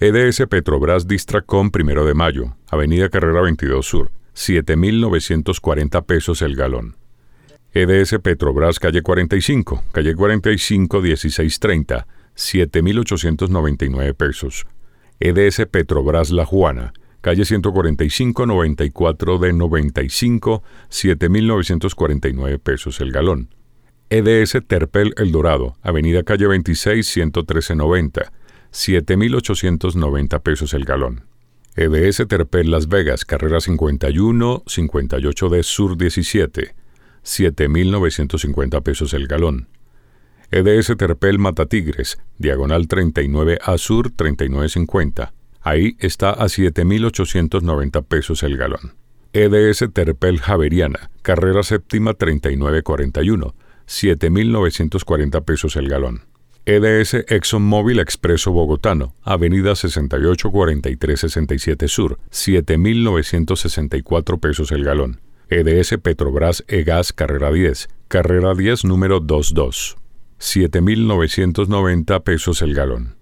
EDS 0.00 0.42
Petrobras 0.50 1.08
Distracom 1.08 1.70
Primero 1.70 2.04
de 2.04 2.12
Mayo, 2.12 2.56
Avenida 2.68 3.08
Carrera 3.08 3.40
22 3.40 3.86
Sur. 3.86 4.10
7.940 4.34 6.04
pesos 6.04 6.42
el 6.42 6.56
galón. 6.56 6.98
EDS 7.72 8.18
Petrobras 8.22 8.78
Calle 8.78 9.00
45, 9.00 9.82
Calle 9.92 10.14
45 10.14 11.00
1630, 11.00 12.06
7.899 12.36 14.14
pesos. 14.14 14.66
EDS 15.20 15.64
Petrobras 15.70 16.30
La 16.30 16.44
Juana, 16.44 16.92
calle 17.20 17.44
145, 17.44 18.46
94 18.46 19.38
de 19.38 19.52
95, 19.52 20.62
7.949 20.90 22.58
pesos 22.58 23.00
el 23.00 23.12
galón. 23.12 23.54
EDS 24.08 24.58
Terpel 24.66 25.14
El 25.16 25.30
Dorado, 25.30 25.76
Avenida 25.82 26.24
Calle 26.24 26.48
26, 26.48 27.06
11390, 27.06 28.32
7.890 28.72 30.42
pesos 30.42 30.74
el 30.74 30.84
galón. 30.84 31.26
EDS 31.76 32.26
Terpel 32.26 32.70
Las 32.70 32.88
Vegas, 32.88 33.24
carrera 33.24 33.60
51, 33.60 34.64
58 34.66 35.48
de 35.48 35.62
Sur 35.62 35.96
17, 35.96 36.74
7.950 37.22 38.82
pesos 38.82 39.14
el 39.14 39.28
galón. 39.28 39.68
EDS 40.50 40.96
Terpel 40.96 41.38
Matatigres, 41.38 42.18
diagonal 42.38 42.88
39 42.88 43.58
A 43.62 43.78
Sur 43.78 44.10
3950. 44.10 45.32
Ahí 45.62 45.96
está 45.98 46.30
a 46.30 46.46
7.890 46.46 48.02
pesos 48.04 48.42
el 48.42 48.56
galón. 48.56 48.94
EDS 49.32 49.84
Terpel 49.92 50.40
Javeriana, 50.40 51.12
carrera 51.22 51.62
séptima 51.62 52.14
3941, 52.14 53.54
7.940 53.86 55.44
pesos 55.44 55.76
el 55.76 55.88
galón. 55.88 56.24
EDS 56.66 57.14
ExxonMobil 57.28 58.00
Expreso 58.00 58.50
Bogotano, 58.52 59.14
Avenida 59.22 59.76
684367 59.76 61.88
Sur, 61.88 62.18
7.964 62.30 64.40
pesos 64.40 64.72
el 64.72 64.84
galón. 64.84 65.20
EDS 65.48 65.96
Petrobras 66.02 66.64
Egas 66.68 67.12
Carrera 67.12 67.52
10, 67.52 67.88
Carrera 68.08 68.54
10 68.54 68.84
número 68.84 69.20
22, 69.20 69.96
7.990 70.38 72.22
pesos 72.22 72.62
el 72.62 72.74
galón. 72.74 73.19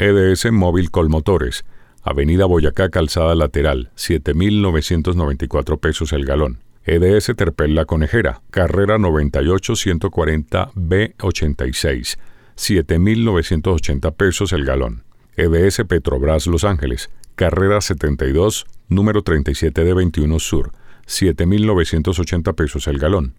EDS 0.00 0.52
Móvil 0.52 0.92
Colmotores, 0.92 1.64
Avenida 2.04 2.44
Boyacá 2.44 2.88
Calzada 2.88 3.34
Lateral, 3.34 3.90
7.994 3.96 5.80
pesos 5.80 6.12
el 6.12 6.24
galón. 6.24 6.60
EDS 6.84 7.32
Terpel 7.34 7.74
La 7.74 7.84
Conejera, 7.84 8.40
carrera 8.52 8.98
98 8.98 9.74
140 9.74 10.70
B86, 10.76 12.16
7.980 12.56 14.14
pesos 14.14 14.52
el 14.52 14.64
galón. 14.64 15.02
EDS 15.36 15.82
Petrobras 15.88 16.46
Los 16.46 16.62
Ángeles, 16.62 17.10
carrera 17.34 17.80
72, 17.80 18.66
número 18.88 19.22
37 19.22 19.82
de 19.82 19.94
21 19.94 20.38
Sur, 20.38 20.70
7.980 21.08 22.54
pesos 22.54 22.86
el 22.86 22.98
galón. 23.00 23.34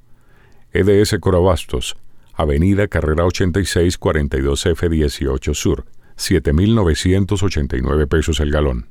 EDS 0.74 1.20
Corabastos, 1.22 1.96
Avenida 2.34 2.90
Carrera 2.90 3.26
86 3.26 3.98
42 3.98 4.66
F18 4.66 5.54
Sur, 5.54 5.86
7.989 6.20 8.08
pesos 8.08 8.40
el 8.40 8.52
galón. 8.52 8.86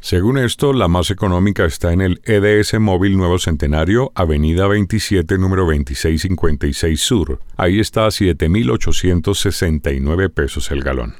Según 0.00 0.36
esto, 0.36 0.74
la 0.74 0.86
más 0.86 1.10
económica 1.10 1.64
está 1.64 1.94
en 1.94 2.02
el 2.02 2.20
EDS 2.24 2.78
Móvil 2.78 3.16
Nuevo 3.16 3.38
Centenario, 3.38 4.12
Avenida 4.14 4.66
27, 4.66 5.38
número 5.38 5.62
2656 5.62 7.00
Sur. 7.00 7.40
Ahí 7.56 7.80
está 7.80 8.04
a 8.04 8.08
7.869 8.08 10.30
pesos 10.30 10.70
el 10.70 10.82
galón. 10.82 11.14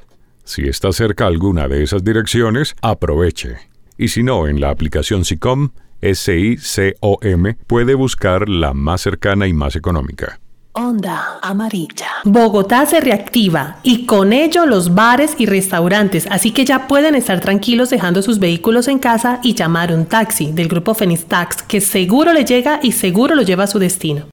Si 0.45 0.69
está 0.69 0.93
cerca 0.93 1.27
alguna 1.27 1.67
de 1.67 1.83
esas 1.83 2.05
direcciones, 2.05 2.77
aproveche. 2.83 3.57
Y 3.97 4.09
si 4.09 4.23
no, 4.23 4.49
en 4.49 4.61
la 4.61 4.69
aplicación 4.69 5.25
SICOM, 5.25 5.71
S-I-C-O-M, 6.03 7.57
puede 7.67 7.95
buscar 7.95 8.51
la 8.51 8.75
más 8.75 9.01
cercana 9.01 9.47
y 9.47 9.55
más 9.55 9.77
económica. 9.77 10.41
Onda 10.77 11.39
amarilla. 11.41 12.09
Bogotá 12.25 12.85
se 12.85 13.01
reactiva 13.01 13.77
y 13.85 14.07
con 14.07 14.33
ello 14.33 14.67
los 14.67 14.93
bares 14.93 15.37
y 15.39 15.47
restaurantes, 15.47 16.27
así 16.33 16.51
que 16.51 16.65
ya 16.65 16.89
pueden 16.89 17.15
estar 17.15 17.39
tranquilos 17.39 17.91
dejando 17.91 18.23
sus 18.23 18.41
vehículos 18.41 18.89
en 18.89 18.99
casa 18.99 19.39
y 19.45 19.55
llamar 19.55 19.93
un 19.93 20.05
taxi 20.05 20.51
del 20.51 20.67
grupo 20.67 20.95
Fenistax 20.95 21.63
que 21.63 21.81
seguro 21.81 22.33
le 22.33 22.45
llega 22.45 22.81
y 22.83 22.91
seguro 22.91 23.37
lo 23.37 23.43
lleva 23.43 23.65
a 23.65 23.69
su 23.69 23.79
destino. 23.79 24.27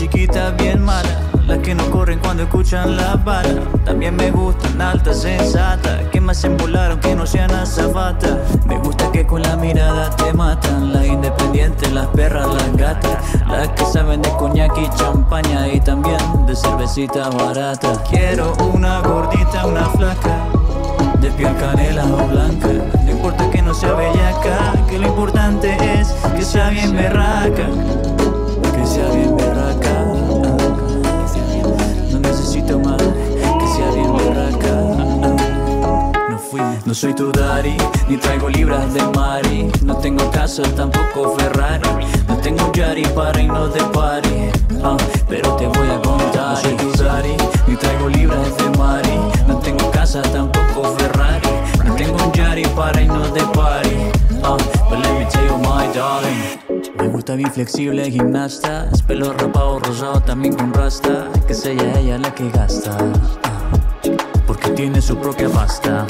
Chiquitas 0.00 0.56
bien 0.56 0.82
malas. 0.82 1.14
Las 1.46 1.58
que 1.58 1.74
no 1.74 1.90
corren 1.90 2.20
cuando 2.20 2.44
escuchan 2.44 2.96
la 2.96 3.16
bala. 3.16 3.60
También 3.84 4.16
me 4.16 4.30
gustan 4.30 4.80
altas, 4.80 5.20
sensatas. 5.20 6.08
Que 6.10 6.22
me 6.22 6.32
hacen 6.32 6.56
volar 6.56 6.92
aunque 6.92 7.14
no 7.14 7.26
sean 7.26 7.50
azafatas. 7.50 8.38
Me 8.64 8.78
gusta 8.78 9.12
que 9.12 9.26
con 9.26 9.42
la 9.42 9.56
mirada 9.56 10.08
te 10.16 10.32
matan. 10.32 10.94
Las 10.94 11.04
independientes, 11.04 11.92
las 11.92 12.06
perras, 12.06 12.48
las 12.48 12.76
gatas. 12.78 13.18
Las 13.46 13.68
que 13.68 13.84
saben 13.84 14.22
de 14.22 14.30
coñac 14.38 14.72
y 14.78 14.88
champaña. 14.96 15.68
Y 15.68 15.80
también 15.80 16.16
de 16.46 16.56
cervecitas 16.56 17.34
baratas. 17.36 17.98
Quiero 18.08 18.54
una 18.72 19.00
gordita, 19.00 19.66
una 19.66 19.84
flaca. 19.90 20.46
De 21.20 21.30
piel 21.32 21.54
canela 21.58 22.06
o 22.06 22.26
blanca. 22.26 22.68
No 23.04 23.10
importa 23.10 23.50
que 23.50 23.60
no 23.60 23.74
sea 23.74 23.92
bellaca. 23.92 24.72
Que 24.88 24.98
lo 24.98 25.08
importante 25.08 25.76
es 26.00 26.08
que 26.34 26.42
sea 26.42 26.70
bien 26.70 26.96
berraca. 26.96 27.66
Que 28.74 28.86
sea 28.86 29.10
bien 29.10 29.36
berraca. 29.36 29.39
No 36.90 36.94
soy 36.94 37.14
tu 37.14 37.30
daddy, 37.30 37.76
ni 38.08 38.16
traigo 38.16 38.48
libras 38.48 38.92
de 38.92 39.00
Mari. 39.14 39.70
No 39.84 39.96
tengo 39.98 40.28
casa, 40.32 40.64
tampoco 40.74 41.36
Ferrari. 41.38 41.88
No 42.26 42.36
tengo 42.38 42.66
un 42.66 42.72
Yari 42.72 43.04
para 43.14 43.40
irnos 43.40 43.72
de 43.72 43.80
party. 43.94 44.50
Pero 45.28 45.54
te 45.54 45.68
voy 45.68 45.88
a 45.88 46.02
contar. 46.02 46.50
No 46.50 46.56
soy 46.56 46.74
tu 46.74 46.90
daddy, 47.00 47.36
ni 47.68 47.76
traigo 47.76 48.08
libras 48.08 48.56
de 48.56 48.76
Mari. 48.76 49.20
No 49.46 49.58
tengo 49.58 49.88
casa, 49.92 50.20
tampoco 50.22 50.96
Ferrari. 50.98 51.48
No 51.84 51.94
tengo 51.94 52.24
un 52.24 52.32
Yari 52.32 52.66
para 52.74 53.00
irnos 53.00 53.32
de 53.34 53.42
party. 53.54 53.96
Ah, 54.42 54.56
but 54.88 54.98
let 54.98 55.12
me 55.16 55.24
tell 55.26 55.46
you, 55.46 55.58
my 55.58 55.86
darling. 55.94 56.92
Me 56.98 57.06
gusta 57.06 57.36
bien 57.36 57.52
flexible, 57.52 58.10
gimnasta. 58.10 58.88
Es 58.92 59.00
pelo 59.02 59.32
rapado, 59.32 59.78
rosado, 59.78 60.20
también 60.22 60.56
con 60.56 60.74
rasta. 60.74 61.28
Que 61.46 61.54
sea 61.54 61.72
ella 62.00 62.18
la 62.18 62.34
que 62.34 62.50
gasta. 62.50 62.98
Ah, 63.44 63.78
porque 64.44 64.70
tiene 64.70 65.00
su 65.00 65.16
propia 65.16 65.48
pasta. 65.50 66.04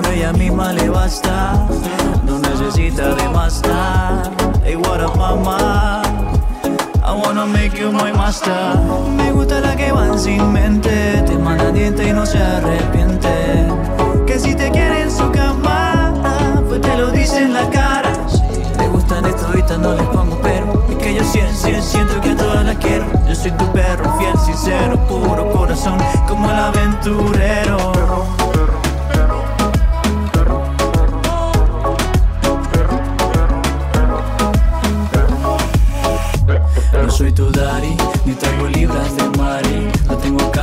Con 0.00 0.14
ella 0.14 0.32
misma 0.32 0.72
le 0.72 0.88
basta. 0.88 1.66
No 2.24 2.38
necesita 2.38 3.14
de 3.14 3.28
más 3.28 3.60
nada. 3.62 4.30
Hey, 4.64 4.74
what 4.74 5.02
up, 5.02 5.14
mama? 5.14 6.00
I 7.04 7.12
wanna 7.12 7.44
make 7.44 7.78
you 7.78 7.92
my 7.92 8.10
master. 8.10 8.78
Me 9.14 9.30
gusta 9.30 9.60
la 9.60 9.76
que 9.76 9.92
van 9.92 10.18
sin 10.18 10.52
mente. 10.52 11.22
Te 11.26 11.36
manda 11.36 11.70
diente 11.70 12.08
y 12.08 12.12
no 12.14 12.24
se 12.24 12.38
arrepiente. 12.38 13.28
Que 14.26 14.38
si 14.38 14.54
te 14.54 14.70
quiere 14.70 15.02
en 15.02 15.10
su 15.10 15.30
cama, 15.32 16.14
pues 16.66 16.80
te 16.80 16.96
lo 16.96 17.10
dice 17.10 17.42
en 17.42 17.52
la 17.52 17.68
cara. 17.68 18.12
Me 18.78 18.88
gustan 18.88 19.24
toditas, 19.24 19.78
no 19.78 19.92
les 19.92 20.06
pongo 20.06 20.38
pero. 20.42 20.82
Es 20.88 20.96
que 20.96 21.14
yo 21.14 21.24
siento, 21.24 21.82
siento 21.82 22.18
que 22.22 22.30
a 22.30 22.36
todas 22.38 22.64
las 22.64 22.76
quiero. 22.76 23.04
Yo 23.28 23.34
soy 23.34 23.50
tu 23.50 23.70
perro, 23.72 24.16
fiel, 24.18 24.38
sincero, 24.46 24.96
puro 25.08 25.50
corazón, 25.50 25.98
como 26.26 26.50
el 26.50 26.56
aventurero. 26.56 28.49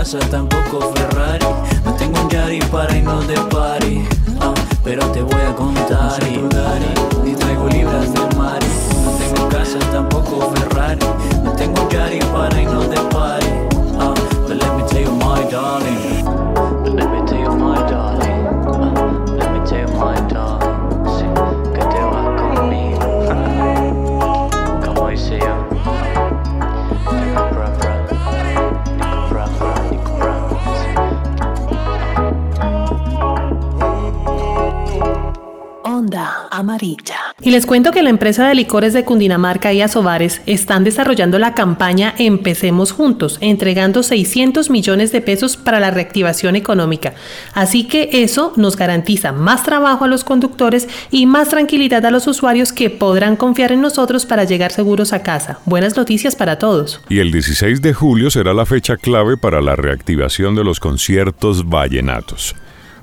Casa, 0.07 0.19
tampoco 0.29 0.93
Ferrari. 0.95 1.45
No 1.83 1.93
tengo 1.95 2.21
un 2.21 2.29
Yari 2.29 2.59
para 2.71 2.95
irnos 2.95 3.27
de 3.27 3.35
party. 3.51 4.05
Ah, 4.39 4.53
pero 4.81 5.05
te 5.11 5.21
voy 5.21 5.41
a 5.41 5.53
contar. 5.53 6.17
Daddy, 6.17 6.93
ni 7.25 7.35
traigo 7.35 7.67
libras 7.67 8.13
de 8.13 8.37
Mari. 8.37 8.67
No 9.03 9.11
tengo 9.19 9.49
casa, 9.49 9.79
tampoco 9.91 10.53
Ferrari. 10.55 11.05
No 11.43 11.51
tengo 11.51 11.81
un 11.81 11.89
Yari 11.89 12.19
para 12.19 12.61
irnos 12.61 12.89
de 12.89 12.97
party. 13.11 13.47
Ah, 13.99 14.13
but 14.47 14.55
let 14.55 14.77
me 14.77 14.83
tell 14.87 15.03
you, 15.03 15.11
my 15.11 15.43
darling. 15.51 16.16
Y 37.41 37.51
les 37.51 37.65
cuento 37.65 37.91
que 37.91 38.03
la 38.03 38.09
empresa 38.09 38.47
de 38.47 38.55
licores 38.55 38.93
de 38.93 39.05
Cundinamarca 39.05 39.73
y 39.73 39.81
Asobares 39.81 40.41
están 40.45 40.83
desarrollando 40.83 41.39
la 41.39 41.53
campaña 41.53 42.13
Empecemos 42.17 42.91
Juntos, 42.91 43.37
entregando 43.41 44.03
600 44.03 44.69
millones 44.69 45.11
de 45.11 45.21
pesos 45.21 45.55
para 45.55 45.79
la 45.79 45.91
reactivación 45.91 46.55
económica. 46.55 47.13
Así 47.53 47.85
que 47.85 48.09
eso 48.11 48.53
nos 48.57 48.75
garantiza 48.75 49.31
más 49.31 49.63
trabajo 49.63 50.05
a 50.05 50.07
los 50.07 50.23
conductores 50.23 50.87
y 51.11 51.25
más 51.25 51.49
tranquilidad 51.49 52.05
a 52.05 52.11
los 52.11 52.27
usuarios 52.27 52.73
que 52.73 52.89
podrán 52.89 53.35
confiar 53.35 53.71
en 53.71 53.81
nosotros 53.81 54.25
para 54.25 54.43
llegar 54.43 54.71
seguros 54.71 55.13
a 55.13 55.23
casa. 55.23 55.59
Buenas 55.65 55.95
noticias 55.95 56.35
para 56.35 56.59
todos. 56.59 57.01
Y 57.09 57.19
el 57.19 57.31
16 57.31 57.81
de 57.81 57.93
julio 57.93 58.29
será 58.29 58.53
la 58.53 58.65
fecha 58.65 58.97
clave 58.97 59.37
para 59.37 59.61
la 59.61 59.75
reactivación 59.75 60.55
de 60.55 60.63
los 60.63 60.79
conciertos 60.79 61.69
vallenatos. 61.69 62.55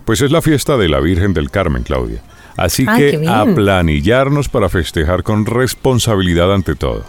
Pues 0.04 0.20
es 0.20 0.30
la 0.30 0.42
fiesta 0.42 0.76
de 0.76 0.88
la 0.88 1.00
Virgen 1.00 1.32
del 1.32 1.50
Carmen, 1.50 1.82
Claudia. 1.82 2.20
Así 2.56 2.84
Ay, 2.88 3.10
qué 3.10 3.20
que 3.20 3.28
a 3.28 3.44
planillarnos 3.44 4.48
para 4.48 4.68
festejar 4.68 5.22
con 5.22 5.46
responsabilidad 5.46 6.52
ante 6.52 6.74
todo. 6.74 7.04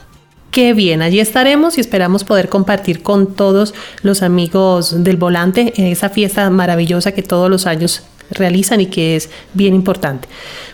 Qué 0.52 0.74
bien, 0.74 1.02
allí 1.02 1.20
estaremos 1.20 1.78
y 1.78 1.82
esperamos 1.82 2.24
poder 2.24 2.48
compartir 2.48 3.04
con 3.04 3.34
todos 3.34 3.74
los 4.04 4.24
amigos 4.24 5.04
del 5.04 5.18
volante 5.18 5.74
esa 5.76 6.10
fiesta 6.10 6.50
maravillosa 6.50 7.12
que 7.12 7.24
todos 7.24 7.50
los 7.50 7.66
años 7.66 8.04
realizan 8.32 8.82
y 8.82 8.88
que 8.88 9.16
es 9.16 9.30
bien 9.54 9.74
importante. 9.74 10.28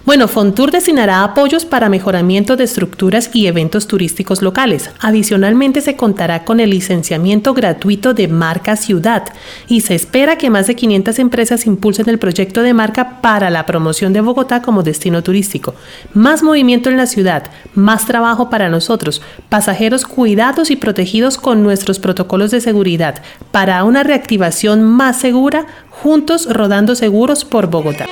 Bueno, 0.04 0.28
Fontour 0.28 0.72
destinará 0.72 1.24
apoyos 1.24 1.64
para 1.64 1.88
mejoramiento 1.88 2.56
de 2.56 2.64
estructuras 2.64 3.30
y 3.34 3.46
eventos 3.46 3.86
turísticos 3.86 4.42
locales. 4.42 4.90
Adicionalmente 5.00 5.82
se 5.82 5.96
contará 5.96 6.44
con 6.44 6.60
el 6.60 6.72
licenciamiento 6.72 7.54
gratuito 7.54 8.16
de 8.16 8.28
marca 8.28 8.76
ciudad 8.76 9.26
y 9.68 9.82
se 9.82 9.94
espera 9.94 10.38
que 10.38 10.50
más 10.50 10.66
de 10.66 10.76
500 10.76 11.20
empresas 11.20 11.68
impulsen 11.68 12.10
el 12.10 12.18
proyecto 12.18 12.64
de 12.64 12.74
marca 12.74 13.22
para 13.22 13.52
la 13.52 13.68
promoción 13.68 14.12
de 14.12 14.22
Bogotá 14.22 14.64
como 14.64 14.82
destino 14.82 15.22
turístico. 15.22 15.76
Más 16.14 16.42
movimiento 16.42 16.90
en 16.90 16.98
la 16.98 17.06
ciudad, 17.06 17.52
más 17.76 18.08
trabajo 18.08 18.50
para 18.50 18.70
nosotros, 18.70 19.22
pasajeros 19.50 20.06
cuidados 20.06 20.72
y 20.72 20.78
protegidos 20.78 21.38
con 21.38 21.62
nuestros 21.62 22.00
protocolos 22.00 22.50
de 22.52 22.62
seguridad 22.62 23.22
para 23.52 23.84
una 23.84 24.04
reactivación 24.04 24.84
más 24.84 25.20
segura, 25.20 25.68
juntos 26.02 26.48
rodando 26.52 26.96
seguros 26.96 27.46
por 27.46 27.68
Bogotá. 27.68 28.08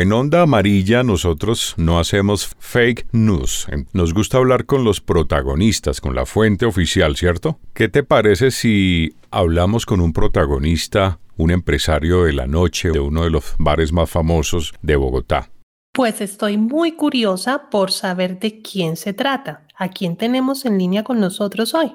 En 0.00 0.12
Onda 0.12 0.42
Amarilla 0.42 1.02
nosotros 1.02 1.74
no 1.76 1.98
hacemos 1.98 2.56
fake 2.58 3.06
news. 3.12 3.66
Nos 3.92 4.14
gusta 4.14 4.38
hablar 4.38 4.64
con 4.64 4.82
los 4.82 5.02
protagonistas, 5.02 6.00
con 6.00 6.14
la 6.14 6.24
fuente 6.24 6.64
oficial, 6.64 7.16
¿cierto? 7.16 7.58
¿Qué 7.74 7.88
te 7.88 8.02
parece 8.02 8.50
si 8.50 9.14
hablamos 9.30 9.84
con 9.84 10.00
un 10.00 10.14
protagonista, 10.14 11.18
un 11.36 11.50
empresario 11.50 12.24
de 12.24 12.32
la 12.32 12.46
noche 12.46 12.90
de 12.90 13.00
uno 13.00 13.24
de 13.24 13.30
los 13.30 13.54
bares 13.58 13.92
más 13.92 14.08
famosos 14.08 14.72
de 14.80 14.96
Bogotá? 14.96 15.50
Pues 15.92 16.22
estoy 16.22 16.56
muy 16.56 16.92
curiosa 16.92 17.68
por 17.70 17.90
saber 17.90 18.38
de 18.38 18.62
quién 18.62 18.96
se 18.96 19.12
trata. 19.12 19.66
¿A 19.76 19.88
quién 19.88 20.16
tenemos 20.16 20.64
en 20.64 20.78
línea 20.78 21.04
con 21.04 21.20
nosotros 21.20 21.74
hoy? 21.74 21.92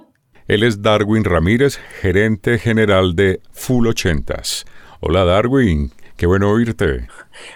Él 0.48 0.62
es 0.62 0.84
Darwin 0.84 1.24
Ramírez, 1.24 1.80
gerente 2.02 2.60
general 2.60 3.15
de 3.15 3.41
Full 3.52 3.88
Ochentas. 3.88 4.65
Hola 5.00 5.24
Darwin, 5.24 5.91
qué 6.17 6.25
bueno 6.25 6.51
oírte. 6.51 7.08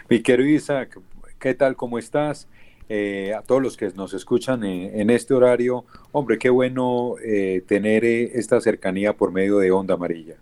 Mi 0.09 0.21
querido 0.21 0.49
Isaac, 0.49 0.99
¿qué 1.39 1.53
tal? 1.53 1.75
¿Cómo 1.75 1.97
estás? 1.97 2.47
Eh, 2.89 3.33
a 3.37 3.41
todos 3.43 3.61
los 3.61 3.77
que 3.77 3.89
nos 3.89 4.13
escuchan 4.13 4.63
en, 4.63 5.09
este 5.11 5.35
horario, 5.35 5.85
hombre, 6.11 6.39
qué 6.39 6.49
bueno 6.49 7.15
eh, 7.23 7.63
tener 7.67 8.03
eh, 8.03 8.31
esta 8.33 8.59
cercanía 8.61 9.13
por 9.13 9.31
medio 9.31 9.59
de 9.59 9.71
Onda 9.71 9.93
Amarilla. 9.93 10.37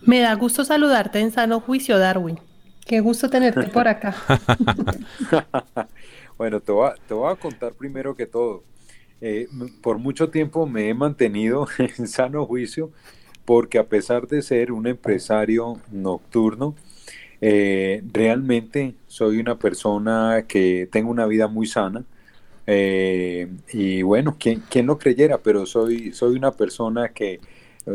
Me 0.00 0.20
da 0.20 0.34
gusto 0.34 0.64
saludarte 0.64 1.20
en 1.20 1.30
sano 1.30 1.60
juicio, 1.60 1.98
Darwin. 1.98 2.40
Qué 2.84 3.00
gusto 3.00 3.30
tenerte 3.30 3.68
por 3.68 3.86
acá. 3.86 4.16
bueno, 6.36 6.60
te 6.60 6.72
voy, 6.72 6.90
a, 6.90 7.36
contar 7.36 7.74
primero 7.74 8.16
que 8.16 8.26
todo. 8.26 8.64
Eh, 9.20 9.46
por 9.80 9.98
mucho 9.98 10.30
tiempo 10.30 10.66
me 10.66 10.88
he 10.88 10.94
mantenido 10.94 11.68
en 11.78 12.08
sano 12.08 12.44
juicio 12.44 12.90
porque 13.44 13.78
a 13.78 13.86
pesar 13.86 14.26
de 14.26 14.42
ser 14.42 14.72
un 14.72 14.88
empresario 14.88 15.80
nocturno, 15.92 16.74
eh, 17.42 18.02
realmente 18.12 18.94
soy 19.06 19.38
una 19.38 19.58
persona 19.58 20.46
que 20.48 20.88
tengo 20.90 21.10
una 21.10 21.26
vida 21.26 21.48
muy 21.48 21.66
sana. 21.66 22.04
Eh, 22.66 23.48
y 23.72 24.02
bueno, 24.02 24.36
¿quién, 24.38 24.62
¿quién, 24.70 24.86
lo 24.86 24.96
creyera? 24.96 25.38
Pero 25.38 25.66
soy, 25.66 26.12
soy 26.12 26.36
una 26.36 26.52
persona 26.52 27.10
que 27.10 27.40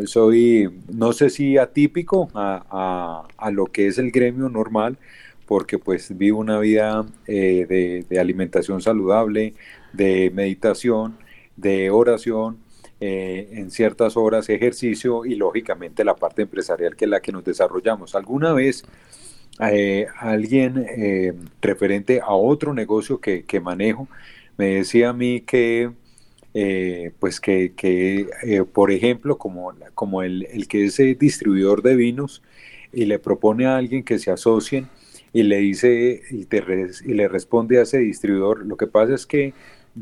soy, 0.06 0.70
no 0.92 1.14
sé 1.14 1.30
si 1.30 1.58
atípico 1.58 2.30
a, 2.34 3.26
lo 3.52 3.68
que 3.68 3.88
es 3.88 3.98
el 3.98 4.12
gremio 4.12 4.50
normal, 4.50 4.98
porque 5.46 5.80
pues 5.80 6.18
vivo 6.18 6.40
una 6.40 6.60
vida 6.60 7.06
eh, 7.26 8.06
de, 8.10 8.20
alimentación 8.20 8.82
saludable, 8.82 9.54
de 9.94 10.30
meditación, 10.34 11.18
de 11.56 11.90
oración, 11.90 12.58
eh, 13.00 13.50
en 13.52 13.70
ciertas 13.70 14.18
horas 14.18 14.50
ejercicio 14.50 15.24
y 15.24 15.36
lógicamente 15.36 16.04
la 16.04 16.16
parte 16.16 16.42
empresarial 16.42 16.96
que 16.96 17.06
es 17.06 17.12
la 17.12 17.22
que 17.22 17.32
nos 17.32 17.46
desarrollamos. 17.46 18.16
Alguna 18.16 18.54
vez 18.54 18.84
eh, 19.60 20.08
alguien 20.20 20.86
referente 21.62 22.22
a 22.22 22.34
otro 22.34 22.74
negocio 22.74 23.20
que, 23.20 23.43
que 23.43 23.60
manejo 23.60 24.08
me 24.58 24.76
decía 24.76 25.10
a 25.10 25.13
mí 25.13 25.41
que 25.41 25.91
eh, 26.60 27.12
pues 27.20 27.39
que, 27.39 27.72
eh, 28.43 28.63
por 28.63 28.91
ejemplo, 28.91 29.38
como, 29.38 29.74
como 29.93 30.24
el, 30.24 30.67
que 30.67 30.86
es 30.86 30.98
distribuidor 31.20 31.84
de 31.84 31.96
vinos 31.96 32.41
y 32.91 33.06
le 33.06 33.20
propone 33.20 33.67
a 33.67 33.78
alguien 33.78 34.04
que 34.04 34.17
se 34.17 34.32
asocien 34.32 34.88
y 35.34 35.43
le 35.43 35.58
dice 35.58 36.22
y, 36.32 36.46
te 36.46 36.63
y 37.06 37.13
le 37.13 37.28
responde 37.28 37.78
a 37.78 37.84
ese 37.84 38.00
distribuidor, 38.00 38.65
lo 38.65 38.76
que 38.76 38.88
pasa 38.88 39.13
es 39.13 39.28
que 39.28 39.54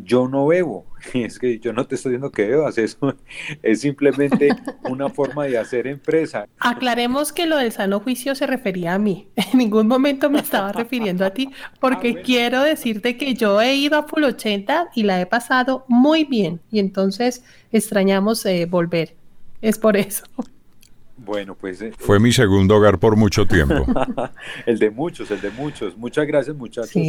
yo 0.04 0.28
no 0.28 0.48
bebo, 0.48 0.86
es 1.14 1.40
que 1.40 1.60
yo 1.60 1.74
no 1.74 1.86
te 1.86 1.96
estoy 1.96 2.12
diciendo 2.12 2.32
que 2.32 2.48
bebas, 2.48 2.78
eso 2.78 3.16
es 3.64 3.82
simplemente 3.82 4.50
una 4.90 5.10
forma 5.10 5.46
de 5.46 5.58
hacer 5.58 5.88
empresa. 5.88 6.48
Aclaremos 6.60 7.32
que 7.32 7.46
lo 7.46 7.58
del 7.58 7.72
sano 7.72 8.00
juicio 8.00 8.36
se 8.36 8.48
refería 8.48 8.96
a 8.96 9.00
mí, 9.00 9.30
en 9.36 9.58
ningún 9.58 9.88
momento 9.88 10.30
me 10.30 10.40
estaba 10.40 10.72
refiriendo 10.72 11.26
a 11.26 11.32
ti, 11.32 11.50
porque 11.80 12.18
ah, 12.18 12.22
quiero 12.24 12.62
decirte 12.62 13.18
que 13.18 13.34
yo 13.34 13.62
he 13.62 13.76
ido 13.76 13.98
a 13.98 14.04
Full 14.04 14.24
80 14.24 14.90
y 14.96 15.04
la 15.04 15.22
he 15.22 15.26
pasado 15.26 15.86
muy 15.88 16.26
bien, 16.26 16.60
y 16.72 16.80
entonces 16.80 17.44
extrañamos 17.72 18.46
eh, 18.46 18.66
volver, 18.66 19.16
es 19.62 19.78
por 19.78 19.98
eso. 19.98 20.24
Bueno, 21.18 21.56
pues... 21.56 21.82
Eh, 21.82 21.94
Fue 21.98 22.20
mi 22.20 22.34
segundo 22.34 22.76
hogar 22.76 23.00
por 23.00 23.16
mucho 23.16 23.46
tiempo. 23.46 23.86
el 24.66 24.78
de 24.78 24.90
muchos, 24.90 25.32
el 25.32 25.40
de 25.40 25.50
muchos. 25.50 25.98
Muchas 25.98 26.28
gracias 26.28 26.56
muchachos 26.56 27.02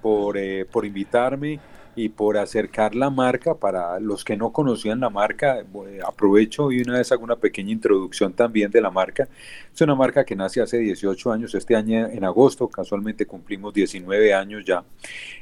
por, 0.00 0.38
eh, 0.38 0.64
por 0.64 0.86
invitarme 0.86 1.60
y 1.96 2.08
por 2.08 2.38
acercar 2.38 2.94
la 2.94 3.10
marca 3.10 3.54
para 3.54 3.98
los 4.00 4.24
que 4.24 4.36
no 4.36 4.52
conocían 4.52 5.00
la 5.00 5.10
marca. 5.10 5.64
Aprovecho 6.06 6.70
y 6.72 6.80
una 6.80 6.98
vez 6.98 7.12
hago 7.12 7.24
una 7.24 7.36
pequeña 7.36 7.72
introducción 7.72 8.32
también 8.32 8.70
de 8.70 8.80
la 8.80 8.90
marca. 8.90 9.28
Es 9.72 9.80
una 9.80 9.94
marca 9.94 10.24
que 10.24 10.36
nace 10.36 10.60
hace 10.60 10.78
18 10.78 11.32
años, 11.32 11.54
este 11.54 11.76
año 11.76 12.06
en 12.06 12.24
agosto, 12.24 12.68
casualmente 12.68 13.26
cumplimos 13.26 13.74
19 13.74 14.34
años 14.34 14.64
ya. 14.64 14.84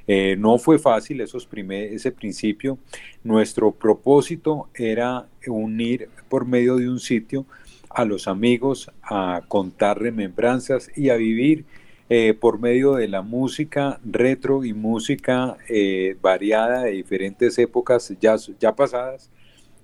Eh, 0.07 0.37
no 0.39 0.59
fue 0.59 0.79
fácil 0.79 1.21
esos 1.21 1.47
primer, 1.47 1.93
ese 1.93 2.13
principio. 2.13 2.79
Nuestro 3.25 3.73
propósito 3.73 4.69
era 4.75 5.27
unir 5.47 6.09
por 6.29 6.47
medio 6.47 6.77
de 6.77 6.89
un 6.89 7.01
sitio 7.01 7.47
a 7.91 8.05
los 8.05 8.29
amigos 8.29 8.91
a 9.03 9.43
contar 9.49 10.01
remembranzas 10.01 10.91
y 10.97 11.11
a 11.11 11.17
vivir 11.17 11.65
eh, 12.11 12.33
por 12.33 12.59
medio 12.59 12.95
de 12.95 13.07
la 13.07 13.21
música 13.21 14.01
retro 14.03 14.65
y 14.65 14.73
música 14.73 15.59
eh, 15.69 16.17
variada 16.23 16.85
de 16.85 16.93
diferentes 16.93 17.59
épocas 17.59 18.15
ya, 18.19 18.37
ya 18.59 18.75
pasadas, 18.75 19.31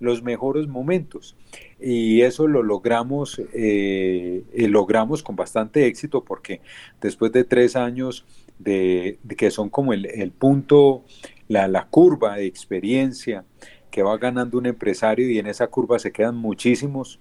los 0.01 0.23
mejores 0.23 0.67
momentos. 0.67 1.37
Y 1.79 2.23
eso 2.23 2.49
lo 2.49 2.63
logramos, 2.63 3.43
eh, 3.53 4.43
logramos 4.55 5.23
con 5.23 5.37
bastante 5.37 5.87
éxito 5.87 6.25
porque 6.25 6.63
después 6.99 7.31
de 7.31 7.45
tres 7.45 7.77
años 7.77 8.25
de, 8.59 9.19
que 9.37 9.51
son 9.51 9.69
como 9.69 9.93
el, 9.93 10.07
el 10.07 10.31
punto, 10.31 11.05
la, 11.49 11.69
la, 11.69 11.89
curva 11.89 12.37
de 12.37 12.47
experiencia 12.47 13.45
que 13.91 14.03
va 14.03 14.17
ganando 14.17 14.57
un 14.57 14.65
empresario 14.65 15.29
y 15.31 15.39
en 15.39 15.47
esa 15.47 15.67
curva 15.67 15.99
se 15.99 16.11
quedan 16.11 16.37
muchísimos, 16.37 17.21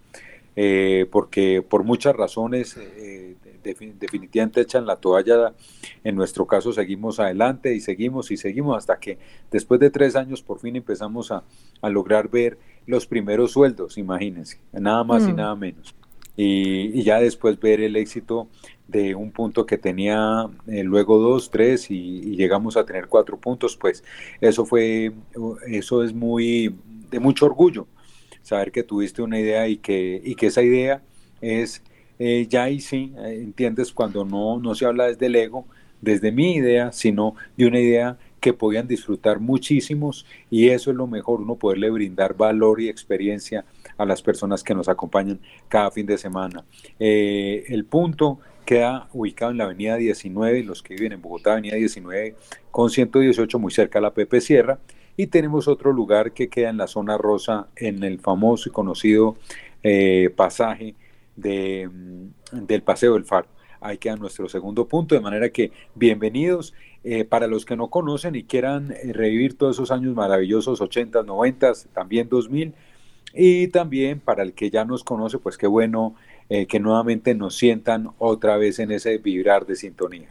porque 1.12 1.62
por 1.68 1.84
muchas 1.84 2.16
razones 2.16 2.78
definitivamente 3.64 4.62
echan 4.62 4.86
la 4.86 4.98
toalla. 4.98 5.54
En 6.04 6.16
nuestro 6.16 6.46
caso 6.46 6.74
seguimos 6.74 7.20
adelante 7.20 7.74
y 7.74 7.80
seguimos 7.80 8.32
y 8.32 8.38
seguimos 8.38 8.78
hasta 8.78 9.00
que 9.00 9.18
después 9.52 9.80
de 9.80 9.90
tres 9.90 10.16
años 10.16 10.42
por 10.42 10.60
fin 10.60 10.76
empezamos 10.76 11.32
a, 11.32 11.44
lograr 11.90 12.30
ver 12.30 12.58
los 12.86 13.06
primeros 13.06 13.52
sueldos, 13.52 13.98
imagínense, 13.98 14.60
nada 14.72 15.04
más 15.04 15.28
y 15.28 15.34
mm. 15.34 15.36
nada 15.36 15.56
menos. 15.56 15.96
Y, 16.36 17.04
ya 17.04 17.20
después 17.20 17.60
ver 17.60 17.82
el 17.82 17.96
éxito 17.96 18.48
de 18.88 19.16
un 19.16 19.32
punto 19.32 19.66
que 19.66 19.78
tenía 19.78 20.50
eh, 20.68 20.84
luego 20.84 21.20
dos, 21.20 21.52
tres 21.52 21.92
y, 21.92 22.36
llegamos 22.36 22.78
a 22.78 22.86
tener 22.86 23.08
cuatro 23.08 23.38
puntos, 23.38 23.78
pues 23.78 24.04
eso 24.42 24.66
fue, 24.66 25.14
eso 25.68 26.04
es 26.04 26.14
muy 26.14 26.76
de 27.12 27.20
mucho 27.20 27.46
orgullo, 27.46 27.88
saber 28.42 28.72
que 28.72 28.84
tuviste 28.84 29.22
una 29.22 29.40
idea 29.40 29.68
y 29.68 29.78
que, 29.78 30.22
y 30.24 30.36
que 30.36 30.48
esa 30.48 30.64
idea 30.64 31.04
es 31.42 31.84
eh, 32.26 32.48
ya 32.48 32.64
ahí 32.64 32.80
sí, 32.80 33.12
eh, 33.18 33.42
entiendes, 33.42 33.92
cuando 33.92 34.24
no, 34.24 34.58
no 34.58 34.76
se 34.76 34.86
habla 34.86 35.08
desde 35.08 35.26
el 35.26 35.36
ego, 35.36 35.66
desde 36.00 36.32
mi 36.32 36.56
idea, 36.56 36.94
sino 36.94 37.36
de 37.58 37.68
una 37.68 37.82
idea 37.82 38.18
que 38.40 38.54
podían 38.54 38.88
disfrutar 38.88 39.42
muchísimos 39.42 40.26
y 40.50 40.70
eso 40.70 40.92
es 40.92 40.96
lo 40.96 41.06
mejor, 41.06 41.42
uno 41.42 41.58
poderle 41.58 41.90
brindar 41.90 42.34
valor 42.38 42.80
y 42.80 42.88
experiencia 42.88 43.66
a 43.98 44.06
las 44.06 44.22
personas 44.22 44.64
que 44.64 44.74
nos 44.74 44.88
acompañan 44.88 45.42
cada 45.68 45.92
fin 45.92 46.06
de 46.06 46.18
semana. 46.18 46.64
Eh, 46.98 47.66
el 47.68 47.84
punto 47.84 48.40
queda 48.66 49.10
ubicado 49.12 49.52
en 49.52 49.58
la 49.58 49.66
avenida 49.66 49.98
19, 49.98 50.64
los 50.64 50.82
que 50.82 50.94
viven 50.94 51.12
en 51.12 51.22
Bogotá, 51.22 51.52
avenida 51.52 51.76
19 51.76 52.38
con 52.72 52.90
118, 52.90 53.60
muy 53.60 53.74
cerca 53.74 54.00
de 54.00 54.04
la 54.04 54.14
Pepe 54.14 54.40
Sierra, 54.40 54.80
y 55.18 55.28
tenemos 55.28 55.68
otro 55.68 55.92
lugar 55.92 56.32
que 56.32 56.48
queda 56.48 56.70
en 56.70 56.78
la 56.78 56.88
zona 56.88 57.18
rosa, 57.18 57.68
en 57.76 58.02
el 58.06 58.22
famoso 58.22 58.70
y 58.70 58.72
conocido 58.72 59.36
pasaje 60.38 60.96
mm, 61.38 62.66
del 62.66 62.82
Paseo 62.84 63.14
del 63.14 63.26
Faro. 63.26 63.48
Ahí 63.82 63.98
queda 63.98 64.16
nuestro 64.16 64.48
segundo 64.48 64.88
punto, 64.88 65.16
de 65.16 65.22
manera 65.22 65.50
que 65.50 65.72
bienvenidos. 65.96 66.74
Eh, 67.06 67.26
para 67.26 67.48
los 67.48 67.66
que 67.66 67.76
no 67.76 67.90
conocen 67.90 68.34
y 68.36 68.44
quieran 68.44 68.92
eh, 68.92 69.12
revivir 69.12 69.58
todos 69.58 69.76
esos 69.76 69.92
años 69.92 70.16
maravillosos, 70.16 70.80
80, 70.80 71.24
90, 71.24 71.74
también 71.94 72.30
2000, 72.30 72.74
y 73.34 73.68
también 73.68 74.22
para 74.22 74.42
el 74.42 74.54
que 74.54 74.70
ya 74.70 74.86
nos 74.86 75.04
conoce, 75.04 75.38
pues 75.38 75.58
qué 75.58 75.68
bueno 75.68 76.16
eh, 76.50 76.66
que 76.66 76.80
nuevamente 76.80 77.36
nos 77.36 77.56
sientan 77.56 78.12
otra 78.20 78.56
vez 78.56 78.80
en 78.80 78.92
ese 78.92 79.18
vibrar 79.18 79.66
de 79.66 79.76
sintonía. 79.76 80.30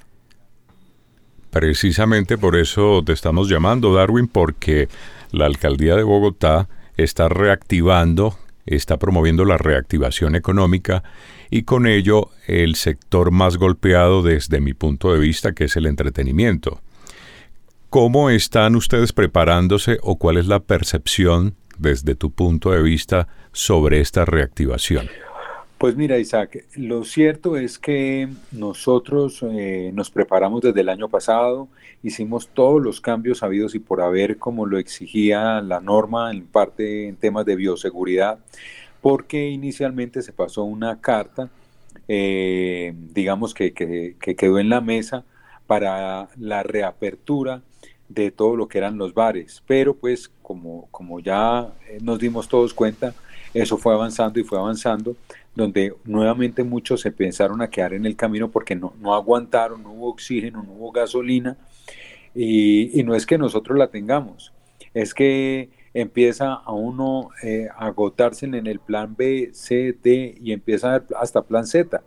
Precisamente 1.51 2.39
por 2.39 2.57
eso 2.57 3.03
te 3.05 3.13
estamos 3.13 3.51
llamando, 3.51 3.93
Darwin, 3.93 4.27
porque 4.27 4.89
la 5.31 5.45
alcaldía 5.45 5.95
de 5.95 6.05
Bogotá 6.05 6.71
está 6.97 7.29
reactivando 7.29 8.39
está 8.67 8.99
promoviendo 8.99 9.45
la 9.45 9.59
reactivación 9.59 10.35
económica 10.35 11.03
y 11.51 11.63
con 11.63 11.87
ello 11.87 12.31
el 12.47 12.77
sector 12.77 13.31
más 13.31 13.57
golpeado 13.57 14.23
desde 14.23 14.61
mi 14.61 14.75
punto 14.75 15.13
de 15.13 15.19
vista, 15.19 15.53
que 15.53 15.65
es 15.65 15.77
el 15.77 15.87
entretenimiento. 15.87 16.81
¿Cómo 17.91 18.31
están 18.31 18.75
ustedes 18.77 19.13
preparándose 19.13 19.99
o 20.03 20.17
cuál 20.17 20.39
es 20.39 20.47
la 20.47 20.61
percepción 20.61 21.57
desde 21.77 22.15
tu 22.15 22.31
punto 22.31 22.71
de 22.71 22.83
vista 22.83 23.29
sobre 23.53 24.01
esta 24.01 24.25
reactivación? 24.25 25.09
Pues 25.83 25.97
mira, 25.97 26.17
Isaac, 26.17 26.65
lo 26.77 27.03
cierto 27.03 27.57
es 27.57 27.77
que 27.77 28.29
nosotros 28.53 29.43
eh, 29.43 29.91
nos 29.93 30.13
preparamos 30.13 30.61
desde 30.61 30.81
el 30.81 30.89
año 30.89 31.09
pasado, 31.09 31.67
hicimos 32.05 32.47
todos 32.47 32.81
los 32.81 33.01
cambios 33.01 33.43
habidos 33.43 33.75
y 33.75 33.81
por 33.81 34.01
haber, 34.01 34.39
como 34.39 34.65
lo 34.65 34.79
exigía 34.79 35.61
la 35.61 35.81
norma 35.81 36.31
en 36.31 36.47
parte 36.47 37.09
en 37.09 37.17
temas 37.17 37.47
de 37.47 37.57
bioseguridad, 37.57 38.39
porque 39.01 39.49
inicialmente 39.49 40.23
se 40.23 40.33
pasó 40.33 40.63
una 40.63 41.01
carta, 41.01 41.51
eh, 42.07 42.95
digamos 43.13 43.53
que, 43.53 43.73
que, 43.73 44.15
quedó 44.37 44.61
en 44.61 44.69
la 44.69 44.81
mesa 44.81 45.25
para 45.67 46.29
la 46.39 46.63
reapertura 46.63 47.61
de 48.09 48.31
todo 48.31 48.55
lo 48.55 48.69
que 48.69 48.79
eran 48.79 48.99
los 48.99 49.15
bares, 49.15 49.65
pero 49.67 49.97
pues 49.97 50.31
como, 50.43 50.87
como 50.93 51.19
ya 51.19 51.73
nos 52.01 52.21
dimos 52.21 52.47
todos 52.47 52.73
cuenta, 52.73 53.15
eso 53.53 53.77
fue 53.77 53.93
avanzando 53.93 54.39
y 54.39 54.45
fue 54.45 54.59
avanzando 54.59 55.17
donde 55.55 55.95
nuevamente 56.05 56.65
muchos 56.65 57.01
se 57.01 57.13
pensaron 57.13 57.61
a 57.61 57.69
quedar 57.69 57.93
en 57.93 58.07
el 58.07 58.17
camino 58.17 58.51
porque 58.51 58.75
no, 58.75 58.95
no 59.01 59.15
aguantaron, 59.15 59.83
no 59.83 59.93
hubo 59.93 60.09
oxígeno, 60.11 60.63
no 60.63 60.73
hubo 60.73 60.93
gasolina, 60.93 61.57
y, 62.35 63.03
no 63.05 63.15
es 63.15 63.27
que 63.27 63.37
nosotros 63.37 63.77
la 63.77 63.89
tengamos, 63.89 64.53
es 64.95 65.13
que 65.13 65.71
empieza 65.95 66.55
a 66.55 66.73
uno 66.73 67.31
eh, 67.43 67.69
a 67.77 67.87
agotarse 67.87 68.47
en 68.47 68.67
el 68.67 68.79
plan 68.79 69.15
B, 69.17 69.51
C, 69.53 69.95
D 70.03 70.39
y 70.41 70.53
empieza 70.53 71.05
hasta 71.19 71.43
plan 71.43 71.67
Z. 71.67 72.03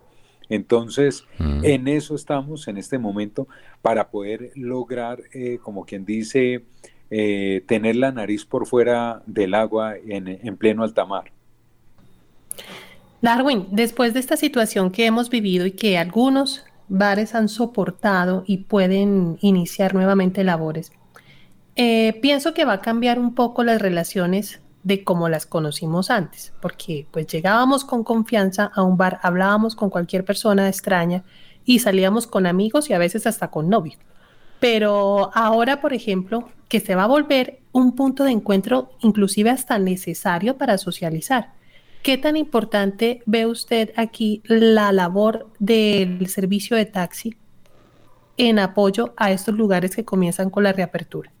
Entonces, 0.48 1.24
mm. 1.38 1.64
en 1.64 1.88
eso 1.88 2.14
estamos 2.14 2.68
en 2.68 2.76
este 2.76 2.98
momento 2.98 3.46
para 3.82 4.10
poder 4.10 4.50
lograr, 4.54 5.20
eh, 5.32 5.58
como 5.62 5.84
quien 5.84 6.04
dice, 6.04 6.64
eh, 7.10 7.62
tener 7.66 7.96
la 7.96 8.10
nariz 8.10 8.44
por 8.44 8.66
fuera 8.66 9.22
del 9.26 9.54
agua 9.54 9.96
en, 9.96 10.26
en 10.26 10.56
pleno 10.56 10.82
alta 10.82 11.04
mar. 11.04 11.32
Darwin, 13.22 13.66
después 13.70 14.14
de 14.14 14.20
esta 14.20 14.36
situación 14.36 14.90
que 14.90 15.06
hemos 15.06 15.30
vivido 15.30 15.66
y 15.66 15.72
que 15.72 15.98
algunos 15.98 16.64
bares 16.88 17.34
han 17.34 17.48
soportado 17.48 18.44
y 18.46 18.58
pueden 18.58 19.38
iniciar 19.40 19.94
nuevamente 19.94 20.44
labores, 20.44 20.92
eh, 21.74 22.18
pienso 22.22 22.54
que 22.54 22.64
va 22.64 22.74
a 22.74 22.80
cambiar 22.80 23.18
un 23.18 23.34
poco 23.34 23.64
las 23.64 23.80
relaciones 23.80 24.60
de 24.82 25.02
como 25.02 25.28
las 25.28 25.46
conocimos 25.46 26.10
antes, 26.10 26.52
porque 26.62 27.06
pues 27.10 27.26
llegábamos 27.26 27.84
con 27.84 28.04
confianza 28.04 28.70
a 28.72 28.82
un 28.82 28.96
bar, 28.96 29.18
hablábamos 29.22 29.74
con 29.74 29.90
cualquier 29.90 30.24
persona 30.24 30.68
extraña 30.68 31.24
y 31.64 31.80
salíamos 31.80 32.28
con 32.28 32.46
amigos 32.46 32.88
y 32.88 32.92
a 32.92 32.98
veces 32.98 33.26
hasta 33.26 33.50
con 33.50 33.68
novio. 33.68 33.94
Pero 34.60 35.30
ahora, 35.34 35.80
por 35.80 35.92
ejemplo, 35.92 36.48
que 36.68 36.80
se 36.80 36.94
va 36.94 37.04
a 37.04 37.08
volver 37.08 37.60
un 37.72 37.96
punto 37.96 38.24
de 38.24 38.30
encuentro 38.30 38.90
inclusive 39.00 39.50
hasta 39.50 39.78
necesario 39.78 40.56
para 40.56 40.78
socializar. 40.78 41.55
¿Qué 42.06 42.18
tan 42.18 42.36
importante 42.36 43.20
ve 43.26 43.46
usted 43.46 43.92
aquí 43.96 44.40
la 44.44 44.92
labor 44.92 45.48
del 45.58 46.28
servicio 46.28 46.76
de 46.76 46.84
taxi 46.84 47.34
en 48.36 48.60
apoyo 48.60 49.12
a 49.16 49.32
estos 49.32 49.56
lugares 49.56 49.96
que 49.96 50.04
comienzan 50.04 50.48
con 50.48 50.62
la 50.62 50.72
reapertura? 50.72 51.32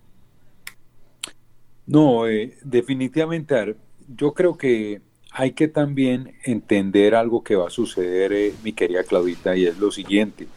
No, 1.86 2.26
eh, 2.26 2.58
definitivamente, 2.64 3.76
yo 4.08 4.34
creo 4.34 4.58
que 4.58 5.02
hay 5.30 5.52
que 5.52 5.68
también 5.68 6.34
entender 6.42 7.14
algo 7.14 7.44
que 7.44 7.54
va 7.54 7.68
a 7.68 7.70
suceder, 7.70 8.32
eh, 8.32 8.52
mi 8.64 8.72
querida 8.72 9.04
Claudita, 9.04 9.56
y 9.56 9.66
es 9.66 9.78
lo 9.78 9.92
siguiente. 9.92 10.48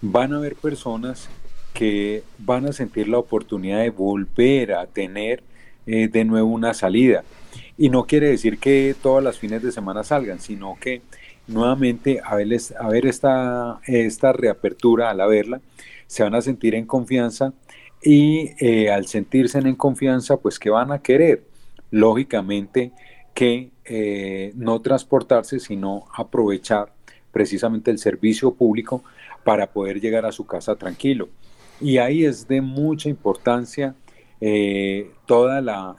Van 0.00 0.32
a 0.32 0.38
haber 0.38 0.56
personas 0.56 1.28
que 1.74 2.22
van 2.38 2.64
a 2.64 2.72
sentir 2.72 3.06
la 3.06 3.18
oportunidad 3.18 3.80
de 3.80 3.90
volver 3.90 4.72
a 4.72 4.86
tener 4.86 5.42
eh, 5.84 6.08
de 6.08 6.24
nuevo 6.24 6.48
una 6.48 6.72
salida. 6.72 7.22
Y 7.78 7.90
no 7.90 8.06
quiere 8.06 8.30
decir 8.30 8.58
que 8.58 8.94
todas 9.00 9.22
las 9.22 9.38
fines 9.38 9.62
de 9.62 9.72
semana 9.72 10.02
salgan, 10.02 10.40
sino 10.40 10.76
que 10.80 11.02
nuevamente 11.46 12.20
a 12.24 12.34
ver, 12.36 12.48
a 12.78 12.88
ver 12.88 13.06
esta, 13.06 13.80
esta 13.86 14.32
reapertura, 14.32 15.10
al 15.10 15.18
verla, 15.28 15.60
se 16.06 16.22
van 16.22 16.34
a 16.34 16.40
sentir 16.40 16.74
en 16.74 16.86
confianza 16.86 17.52
y 18.02 18.50
eh, 18.58 18.90
al 18.90 19.06
sentirse 19.06 19.58
en 19.58 19.74
confianza, 19.74 20.36
pues 20.36 20.58
que 20.58 20.70
van 20.70 20.92
a 20.92 21.00
querer? 21.00 21.44
Lógicamente 21.90 22.92
que 23.34 23.70
eh, 23.84 24.52
no 24.54 24.80
transportarse, 24.80 25.60
sino 25.60 26.06
aprovechar 26.16 26.92
precisamente 27.32 27.90
el 27.90 27.98
servicio 27.98 28.54
público 28.54 29.04
para 29.44 29.70
poder 29.70 30.00
llegar 30.00 30.24
a 30.24 30.32
su 30.32 30.46
casa 30.46 30.76
tranquilo. 30.76 31.28
Y 31.80 31.98
ahí 31.98 32.24
es 32.24 32.48
de 32.48 32.60
mucha 32.62 33.08
importancia 33.08 33.94
eh, 34.40 35.10
toda 35.26 35.60
la, 35.60 35.96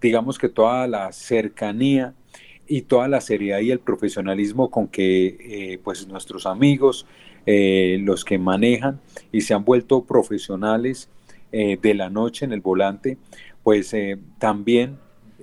digamos 0.00 0.38
que 0.38 0.48
toda 0.48 0.86
la 0.86 1.12
cercanía 1.12 2.14
y 2.66 2.82
toda 2.82 3.08
la 3.08 3.20
seriedad 3.20 3.60
y 3.60 3.70
el 3.70 3.80
profesionalismo 3.80 4.70
con 4.70 4.88
que 4.88 5.36
eh, 5.40 5.80
pues 5.82 6.06
nuestros 6.06 6.46
amigos, 6.46 7.06
eh, 7.46 7.98
los 8.02 8.24
que 8.24 8.38
manejan 8.38 9.00
y 9.32 9.40
se 9.40 9.54
han 9.54 9.64
vuelto 9.64 10.04
profesionales 10.04 11.08
eh, 11.50 11.78
de 11.80 11.94
la 11.94 12.10
noche 12.10 12.44
en 12.44 12.52
el 12.52 12.60
volante, 12.60 13.16
pues 13.62 13.94
también 14.38 14.98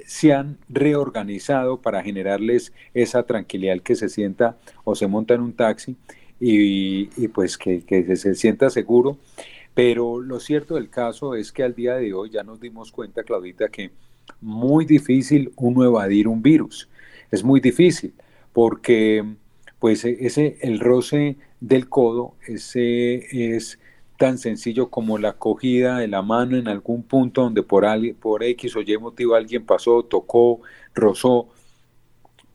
se 0.06 0.34
han 0.34 0.58
reorganizado 0.70 1.82
para 1.82 2.04
generarles 2.04 2.74
esa 2.94 3.24
tranquilidad 3.24 3.82
que 3.82 3.96
se 3.96 4.10
sienta 4.10 4.58
o 4.84 4.96
se 4.96 5.08
monta 5.08 5.34
en 5.34 5.42
un 5.42 5.54
taxi 5.54 5.96
y, 6.40 7.28
pues 7.30 7.58
que, 7.58 7.84
que 7.84 8.16
se 8.16 8.36
sienta 8.36 8.70
seguro. 8.70 9.18
Pero 9.74 10.22
lo 10.22 10.40
cierto 10.40 10.76
del 10.76 10.90
caso 10.90 11.36
es 11.36 11.52
que 11.52 11.64
al 11.64 11.76
día 11.76 11.96
de 11.96 12.14
hoy 12.14 12.30
ya 12.32 12.44
nos 12.44 12.60
dimos 12.60 12.92
cuenta, 12.92 13.24
Claudita, 13.24 13.68
que 13.70 13.92
muy 14.42 14.86
difícil 14.86 15.52
uno 15.56 15.84
evadir 15.84 16.28
un 16.28 16.42
virus. 16.42 16.90
Es 17.32 17.44
muy 17.44 17.60
difícil 17.60 18.14
porque 18.54 19.26
pues 19.80 20.06
e, 20.06 20.18
ese 20.22 20.58
el 20.62 20.80
roce 20.80 21.38
del 21.60 21.90
codo 21.90 22.36
ese 22.48 23.56
es 23.56 23.80
tan 24.18 24.38
sencillo 24.38 24.90
como 24.90 25.18
la 25.18 25.34
cogida 25.34 26.00
de 26.00 26.08
la 26.08 26.22
mano 26.22 26.58
en 26.58 26.68
algún 26.68 27.04
punto 27.04 27.42
donde 27.42 27.64
por, 27.64 27.86
por 28.20 28.44
X 28.44 28.76
o 28.76 28.82
Y 28.82 28.98
motivo 28.98 29.36
alguien 29.36 29.66
pasó, 29.66 30.04
tocó, 30.04 30.62
rozó. 30.94 31.50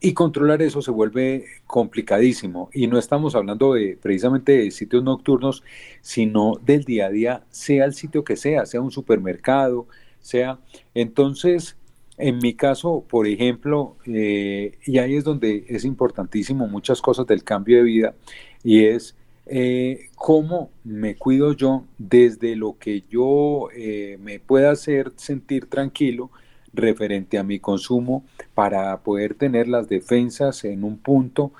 Y 0.03 0.13
controlar 0.13 0.63
eso 0.63 0.81
se 0.81 0.89
vuelve 0.89 1.45
complicadísimo. 1.67 2.71
Y 2.73 2.87
no 2.87 2.97
estamos 2.97 3.35
hablando 3.35 3.73
de 3.73 3.99
precisamente 4.01 4.53
de 4.53 4.71
sitios 4.71 5.03
nocturnos, 5.03 5.63
sino 6.01 6.53
del 6.65 6.83
día 6.83 7.05
a 7.05 7.09
día, 7.11 7.43
sea 7.51 7.85
el 7.85 7.93
sitio 7.93 8.23
que 8.23 8.35
sea, 8.35 8.65
sea 8.65 8.81
un 8.81 8.89
supermercado, 8.89 9.87
sea. 10.21 10.59
Entonces, 10.93 11.77
en 12.17 12.37
mi 12.39 12.53
caso, 12.53 13.03
por 13.09 13.27
ejemplo, 13.27 13.97
eh, 14.05 14.77
y 14.85 14.99
ahí 14.99 15.15
es 15.15 15.23
donde 15.23 15.65
es 15.67 15.85
importantísimo 15.85 16.67
muchas 16.67 17.01
cosas 17.01 17.25
del 17.27 17.43
cambio 17.43 17.77
de 17.77 17.83
vida, 17.83 18.15
y 18.63 18.85
es 18.85 19.15
eh, 19.47 20.09
cómo 20.15 20.69
me 20.83 21.15
cuido 21.15 21.53
yo 21.53 21.85
desde 21.97 22.55
lo 22.55 22.77
que 22.77 23.03
yo 23.09 23.69
eh, 23.75 24.17
me 24.21 24.39
pueda 24.39 24.71
hacer 24.71 25.11
sentir 25.15 25.65
tranquilo 25.65 26.29
referente 26.73 27.37
a 27.37 27.43
mi 27.43 27.59
consumo 27.59 28.23
para 28.53 28.97
poder 29.01 29.33
tener 29.33 29.67
las 29.67 29.89
defensas 29.89 30.63
en 30.63 30.83
un 30.83 30.97
punto 30.97 31.51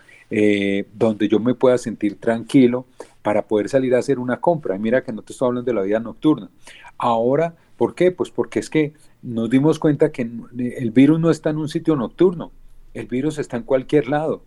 donde 0.94 1.28
yo 1.28 1.40
me 1.40 1.54
pueda 1.54 1.78
sentir 1.78 2.20
tranquilo 2.20 2.86
para 3.22 3.48
poder 3.48 3.70
salir 3.70 3.94
a 3.96 4.00
hacer 4.00 4.18
una 4.18 4.40
compra. 4.40 4.76
Y 4.76 4.80
mira 4.80 5.04
que 5.04 5.12
no 5.12 5.22
te 5.22 5.34
estoy 5.34 5.48
hablando 5.48 5.70
de 5.70 5.76
la 5.76 5.82
vida 5.82 6.00
nocturna. 6.00 6.50
Ahora 6.98 7.56
¿Por 7.82 7.96
qué? 7.96 8.12
Pues 8.12 8.30
porque 8.30 8.60
es 8.60 8.70
que 8.70 8.94
nos 9.24 9.50
dimos 9.50 9.80
cuenta 9.80 10.12
que 10.12 10.22
el 10.22 10.92
virus 10.92 11.20
no 11.20 11.32
está 11.32 11.50
en 11.50 11.58
un 11.58 11.68
sitio 11.68 11.96
nocturno, 11.96 12.52
el 12.94 13.08
virus 13.08 13.40
está 13.40 13.58
en 13.58 13.64
cualquier 13.64 14.08
lado. 14.08 14.44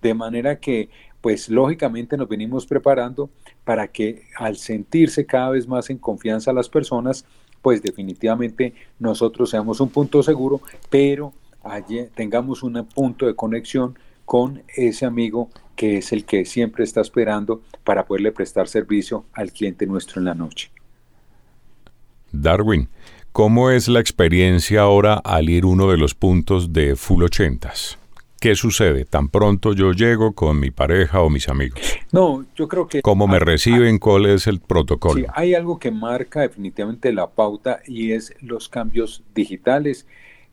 De 0.00 0.14
manera 0.14 0.58
que, 0.58 0.88
pues 1.20 1.50
lógicamente 1.50 2.16
nos 2.16 2.30
venimos 2.30 2.64
preparando 2.64 3.28
para 3.64 3.88
que 3.88 4.22
al 4.38 4.56
sentirse 4.56 5.26
cada 5.26 5.50
vez 5.50 5.68
más 5.68 5.90
en 5.90 5.98
confianza 5.98 6.50
las 6.54 6.70
personas, 6.70 7.26
pues 7.60 7.82
definitivamente 7.82 8.72
nosotros 8.98 9.50
seamos 9.50 9.80
un 9.80 9.90
punto 9.90 10.22
seguro, 10.22 10.62
pero 10.88 11.34
allí 11.62 12.06
tengamos 12.14 12.62
un 12.62 12.86
punto 12.86 13.26
de 13.26 13.34
conexión 13.34 13.98
con 14.28 14.62
ese 14.76 15.06
amigo 15.06 15.48
que 15.74 15.96
es 15.96 16.12
el 16.12 16.26
que 16.26 16.44
siempre 16.44 16.84
está 16.84 17.00
esperando 17.00 17.62
para 17.82 18.04
poderle 18.04 18.30
prestar 18.30 18.68
servicio 18.68 19.24
al 19.32 19.52
cliente 19.52 19.86
nuestro 19.86 20.20
en 20.20 20.26
la 20.26 20.34
noche. 20.34 20.70
Darwin, 22.30 22.90
¿cómo 23.32 23.70
es 23.70 23.88
la 23.88 24.00
experiencia 24.00 24.82
ahora 24.82 25.14
al 25.14 25.48
ir 25.48 25.64
uno 25.64 25.90
de 25.90 25.96
los 25.96 26.14
puntos 26.14 26.74
de 26.74 26.94
Full 26.94 27.22
80? 27.22 27.72
¿Qué 28.38 28.54
sucede? 28.54 29.06
Tan 29.06 29.30
pronto 29.30 29.72
yo 29.72 29.92
llego 29.92 30.34
con 30.34 30.60
mi 30.60 30.70
pareja 30.70 31.22
o 31.22 31.30
mis 31.30 31.48
amigos. 31.48 31.80
No, 32.12 32.44
yo 32.54 32.68
creo 32.68 32.86
que... 32.86 33.00
¿Cómo 33.00 33.28
me 33.28 33.38
reciben? 33.38 33.98
¿Cuál 33.98 34.26
es 34.26 34.46
el 34.46 34.60
protocolo? 34.60 35.22
Sí, 35.22 35.26
hay 35.32 35.54
algo 35.54 35.78
que 35.78 35.90
marca 35.90 36.42
definitivamente 36.42 37.14
la 37.14 37.30
pauta 37.30 37.80
y 37.86 38.12
es 38.12 38.34
los 38.42 38.68
cambios 38.68 39.24
digitales 39.34 40.06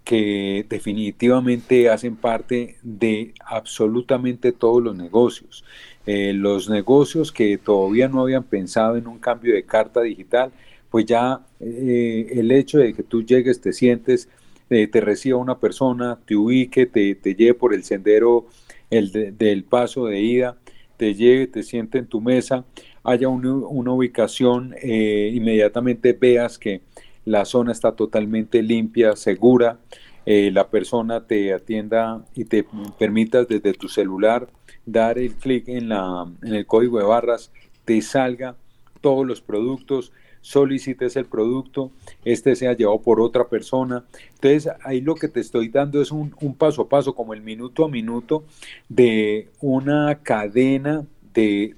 que 0.05 0.65
definitivamente 0.69 1.89
hacen 1.89 2.15
parte 2.15 2.77
de 2.83 3.33
absolutamente 3.43 4.51
todos 4.53 4.81
los 4.81 4.95
negocios. 4.95 5.65
Eh, 6.05 6.31
los 6.33 6.69
negocios 6.69 7.31
que 7.31 7.57
todavía 7.57 8.07
no 8.07 8.21
habían 8.21 8.43
pensado 8.43 8.95
en 8.97 9.07
un 9.07 9.17
cambio 9.17 9.55
de 9.55 9.63
carta 9.63 10.01
digital, 10.01 10.51
pues 10.91 11.05
ya 11.05 11.41
eh, 11.59 12.27
el 12.33 12.51
hecho 12.51 12.77
de 12.77 12.93
que 12.93 13.01
tú 13.01 13.23
llegues, 13.23 13.59
te 13.59 13.73
sientes, 13.73 14.29
eh, 14.69 14.87
te 14.87 15.01
reciba 15.01 15.39
una 15.39 15.59
persona, 15.59 16.19
te 16.25 16.35
ubique, 16.35 16.85
te, 16.85 17.15
te, 17.15 17.33
lleve 17.33 17.55
por 17.55 17.73
el 17.73 17.83
sendero 17.83 18.45
el 18.91 19.11
del 19.11 19.63
paso 19.63 20.05
de 20.05 20.21
ida, 20.21 20.57
te 20.97 21.15
lleve, 21.15 21.47
te 21.47 21.63
siente 21.63 21.97
en 21.97 22.05
tu 22.05 22.21
mesa, 22.21 22.63
haya 23.03 23.27
una 23.27 23.91
ubicación, 23.91 24.75
inmediatamente 24.83 26.13
veas 26.13 26.57
que 26.57 26.81
la 27.25 27.45
zona 27.45 27.71
está 27.71 27.93
totalmente 27.93 28.61
limpia, 28.63 29.15
segura, 29.15 29.79
eh, 30.25 30.49
la 30.51 30.69
persona 30.69 31.25
te 31.27 31.53
atienda 31.53 32.25
y 32.33 32.45
te 32.45 32.65
permitas 32.97 33.47
desde 33.47 33.73
tu 33.73 33.89
celular 33.89 34.47
dar 34.85 35.17
el 35.17 35.35
clic 35.35 35.67
en, 35.67 35.89
la, 35.89 36.25
en 36.41 36.53
el 36.53 36.65
código 36.65 36.99
de 36.99 37.05
barras, 37.05 37.51
te 37.83 38.01
salga 38.01 38.55
todos 39.01 39.25
los 39.25 39.41
productos, 39.41 40.11
solicites 40.41 41.15
el 41.15 41.25
producto, 41.25 41.91
este 42.23 42.55
sea 42.55 42.73
llevado 42.73 43.01
por 43.01 43.19
otra 43.19 43.49
persona. 43.49 44.05
Entonces, 44.35 44.71
ahí 44.83 45.01
lo 45.01 45.15
que 45.15 45.27
te 45.27 45.39
estoy 45.39 45.69
dando 45.69 46.01
es 46.01 46.11
un, 46.11 46.31
paso 46.55 46.83
a 46.83 46.89
paso, 46.89 47.15
como 47.15 47.33
el 47.33 47.41
minuto 47.41 47.83
a 47.83 47.89
minuto 47.89 48.43
de 48.87 49.49
una 49.59 50.19
cadena 50.21 51.03
de, 51.33 51.75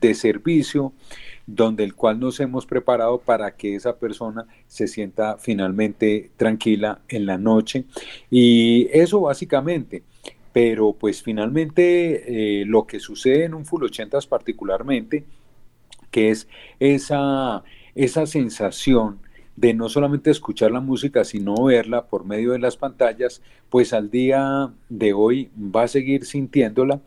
de, 0.00 0.14
servicio 0.14 0.92
donde 1.48 1.82
el 1.82 1.94
cual 1.94 2.20
nos 2.20 2.38
hemos 2.40 2.66
preparado 2.66 3.18
para 3.18 3.56
que 3.56 3.74
esa 3.74 3.96
persona 3.96 4.46
se 4.66 4.86
sienta 4.86 5.38
finalmente 5.38 6.30
tranquila 6.36 7.00
en 7.08 7.24
la 7.24 7.38
noche. 7.38 7.86
Y 8.30 8.86
eso 8.92 9.22
básicamente, 9.22 10.02
pero 10.52 10.92
pues 10.92 11.22
finalmente 11.22 12.60
eh, 12.60 12.66
lo 12.66 12.86
que 12.86 13.00
sucede 13.00 13.44
en 13.44 13.54
un 13.54 13.64
Full 13.64 13.84
80 13.84 14.18
particularmente, 14.28 15.24
que 16.10 16.30
es 16.30 16.48
esa, 16.78 17.64
esa 17.94 18.26
sensación 18.26 19.18
de 19.56 19.72
no 19.72 19.88
solamente 19.88 20.30
escuchar 20.30 20.70
la 20.70 20.80
música, 20.80 21.24
sino 21.24 21.64
verla 21.64 22.08
por 22.08 22.26
medio 22.26 22.52
de 22.52 22.58
las 22.58 22.76
pantallas, 22.76 23.40
pues 23.70 23.94
al 23.94 24.10
día 24.10 24.70
de 24.90 25.14
hoy 25.14 25.50
va 25.58 25.84
a 25.84 25.88
seguir 25.88 26.26
sintiéndola 26.26 27.00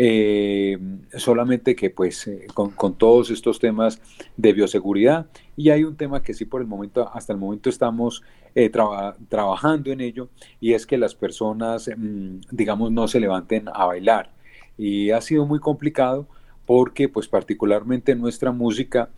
eh, 0.00 0.78
solamente 1.16 1.74
que 1.74 1.90
pues 1.90 2.28
eh, 2.28 2.46
con, 2.54 2.96
todos 2.96 3.30
estos 3.30 3.58
temas 3.58 4.00
de 4.36 4.52
bioseguridad. 4.52 5.26
Y 5.56 5.70
hay 5.70 5.82
un 5.82 5.96
tema 5.96 6.22
que 6.22 6.34
sí 6.34 6.44
por 6.44 6.60
el 6.60 6.68
momento, 6.68 7.10
hasta 7.12 7.32
el 7.32 7.38
momento 7.40 7.68
estamos 7.68 8.22
eh, 8.54 8.70
trabajando 8.70 9.90
en 9.90 10.00
ello 10.00 10.28
y 10.60 10.74
es 10.74 10.86
que 10.86 10.98
las 10.98 11.16
personas 11.16 11.90
mm, 11.94 12.42
digamos 12.52 12.92
no 12.92 13.08
se 13.08 13.18
levanten 13.18 13.68
a 13.74 13.86
bailar. 13.86 14.30
Y 14.76 15.10
ha 15.10 15.20
sido 15.20 15.44
muy 15.46 15.58
complicado 15.58 16.28
porque 16.64 17.08
pues 17.08 17.26
particularmente 17.26 18.12
en 18.12 18.20
nuestra 18.20 18.52
música 18.52 19.10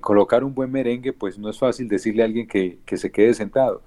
colocar 0.00 0.42
un 0.44 0.54
buen 0.54 0.72
merengue 0.72 1.12
pues 1.12 1.38
no 1.38 1.50
es 1.50 1.58
fácil 1.58 1.86
decirle 1.88 2.22
a 2.22 2.24
alguien 2.24 2.48
que, 2.48 2.78
que 2.86 2.96
se 2.96 3.12
quede 3.12 3.34
sentado 3.34 3.82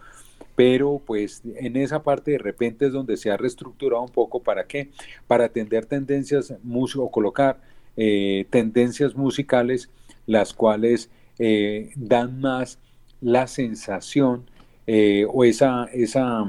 pero 0.57 0.99
pues 1.05 1.43
en 1.55 1.77
esa 1.77 2.01
parte 2.01 2.31
de 2.31 2.39
repente 2.39 2.87
es 2.87 2.91
donde 2.91 3.15
se 3.15 3.29
ha 3.29 3.37
reestructurado 3.37 4.01
un 4.01 4.09
poco 4.09 4.41
para 4.41 4.65
qué, 4.65 4.89
para 5.27 5.45
atender 5.45 5.85
tendencias 5.85 6.51
o 6.95 7.11
colocar 7.11 7.61
eh, 7.95 8.47
tendencias 8.49 9.15
musicales 9.15 9.89
las 10.25 10.53
cuales 10.53 11.11
eh, 11.37 11.91
dan 11.95 12.41
más 12.41 12.79
la 13.21 13.45
sensación 13.45 14.49
eh, 14.87 15.27
o 15.29 15.43
esa, 15.43 15.85
esa, 15.93 16.43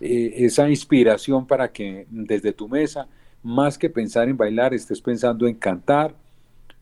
esa 0.00 0.70
inspiración 0.70 1.46
para 1.46 1.70
que 1.72 2.06
desde 2.08 2.52
tu 2.52 2.68
mesa, 2.68 3.06
más 3.42 3.76
que 3.76 3.90
pensar 3.90 4.30
en 4.30 4.36
bailar, 4.38 4.72
estés 4.72 5.02
pensando 5.02 5.46
en 5.46 5.54
cantar, 5.56 6.14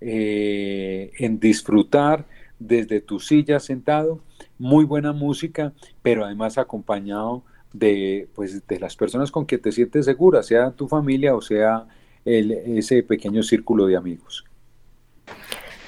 en 0.01 1.41
disfrutar 1.41 2.27
desde 2.59 3.01
tu 3.01 3.19
silla 3.19 3.59
sentado 3.59 4.21
muy 4.59 4.85
buena 4.85 5.13
música, 5.13 5.73
pero 6.03 6.25
además 6.25 6.59
acompañado 6.59 7.43
de, 7.73 8.29
pues, 8.35 8.67
de 8.67 8.81
las 8.81 8.97
personas 8.97 9.31
con 9.31 9.47
que 9.47 9.59
te 9.59 9.73
sientes 9.73 10.05
segura, 10.05 10.43
sea 10.43 10.71
tu 10.71 10.89
familia 10.89 11.35
o 11.35 11.41
sea 11.41 11.87
ese 12.25 13.03
pequeño 13.03 13.43
círculo 13.43 13.87
de 13.87 13.97
amigos. 13.97 14.45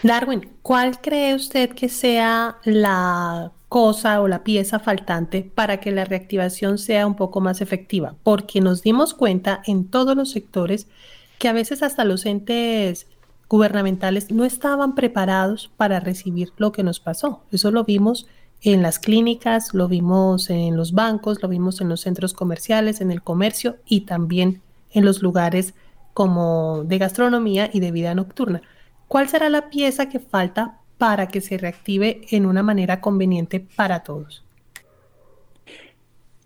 Darwin, 0.03 0.51
¿cuál 0.63 1.01
cree 1.01 1.35
usted 1.35 1.71
que 1.71 1.89
sea 1.89 2.59
la 2.65 3.53
cosa 3.69 4.21
o 4.21 4.29
la 4.29 4.45
pieza 4.45 4.79
faltante 4.79 5.43
para 5.43 5.81
que 5.81 5.91
la 5.91 6.05
reactivación 6.05 6.79
sea 6.79 7.07
un 7.07 7.17
poco 7.17 7.41
más 7.41 7.61
efectiva? 7.61 8.15
Porque 8.23 8.61
nos 8.61 8.83
dimos 8.83 9.15
cuenta 9.15 9.63
en 9.67 9.89
todos 9.89 10.17
los 10.17 10.31
sectores 10.31 10.89
que 11.39 11.49
a 11.49 11.53
veces 11.53 11.83
hasta 11.83 12.05
los 12.05 12.27
entes 12.27 13.07
gubernamentales 13.49 14.31
no 14.31 14.45
estaban 14.45 14.95
preparados 14.95 15.71
para 15.77 16.01
recibir 16.01 16.53
lo 16.57 16.73
que 16.73 16.83
nos 16.83 17.01
pasó. 17.01 17.43
Eso 17.51 17.71
lo 17.71 17.85
vimos 17.85 18.27
en 18.63 18.83
las 18.83 18.99
clínicas, 18.99 19.75
lo 19.75 19.89
vimos 19.89 20.51
en 20.51 20.77
los 20.77 20.93
bancos, 20.93 21.43
lo 21.43 21.49
vimos 21.49 21.81
en 21.81 21.89
los 21.89 22.01
centros 22.01 22.33
comerciales, 22.33 23.01
en 23.01 23.11
el 23.11 23.23
comercio 23.23 23.77
y 23.87 24.03
también 24.03 24.63
en 24.93 25.05
los 25.05 25.23
lugares 25.23 25.75
como 26.15 26.83
de 26.85 26.99
gastronomía 26.99 27.71
y 27.73 27.81
de 27.81 27.93
vida 27.93 28.15
nocturna. 28.15 28.63
¿Cuál 29.09 29.29
será 29.29 29.49
la 29.49 29.69
pieza 29.69 30.09
que 30.09 30.19
falta 30.19 30.81
para 30.99 31.29
que 31.29 31.41
se 31.41 31.59
reactive 31.59 32.23
en 32.31 32.47
una 32.47 32.63
manera 32.63 33.01
conveniente 33.01 33.61
para 33.61 34.03
todos? 34.03 34.43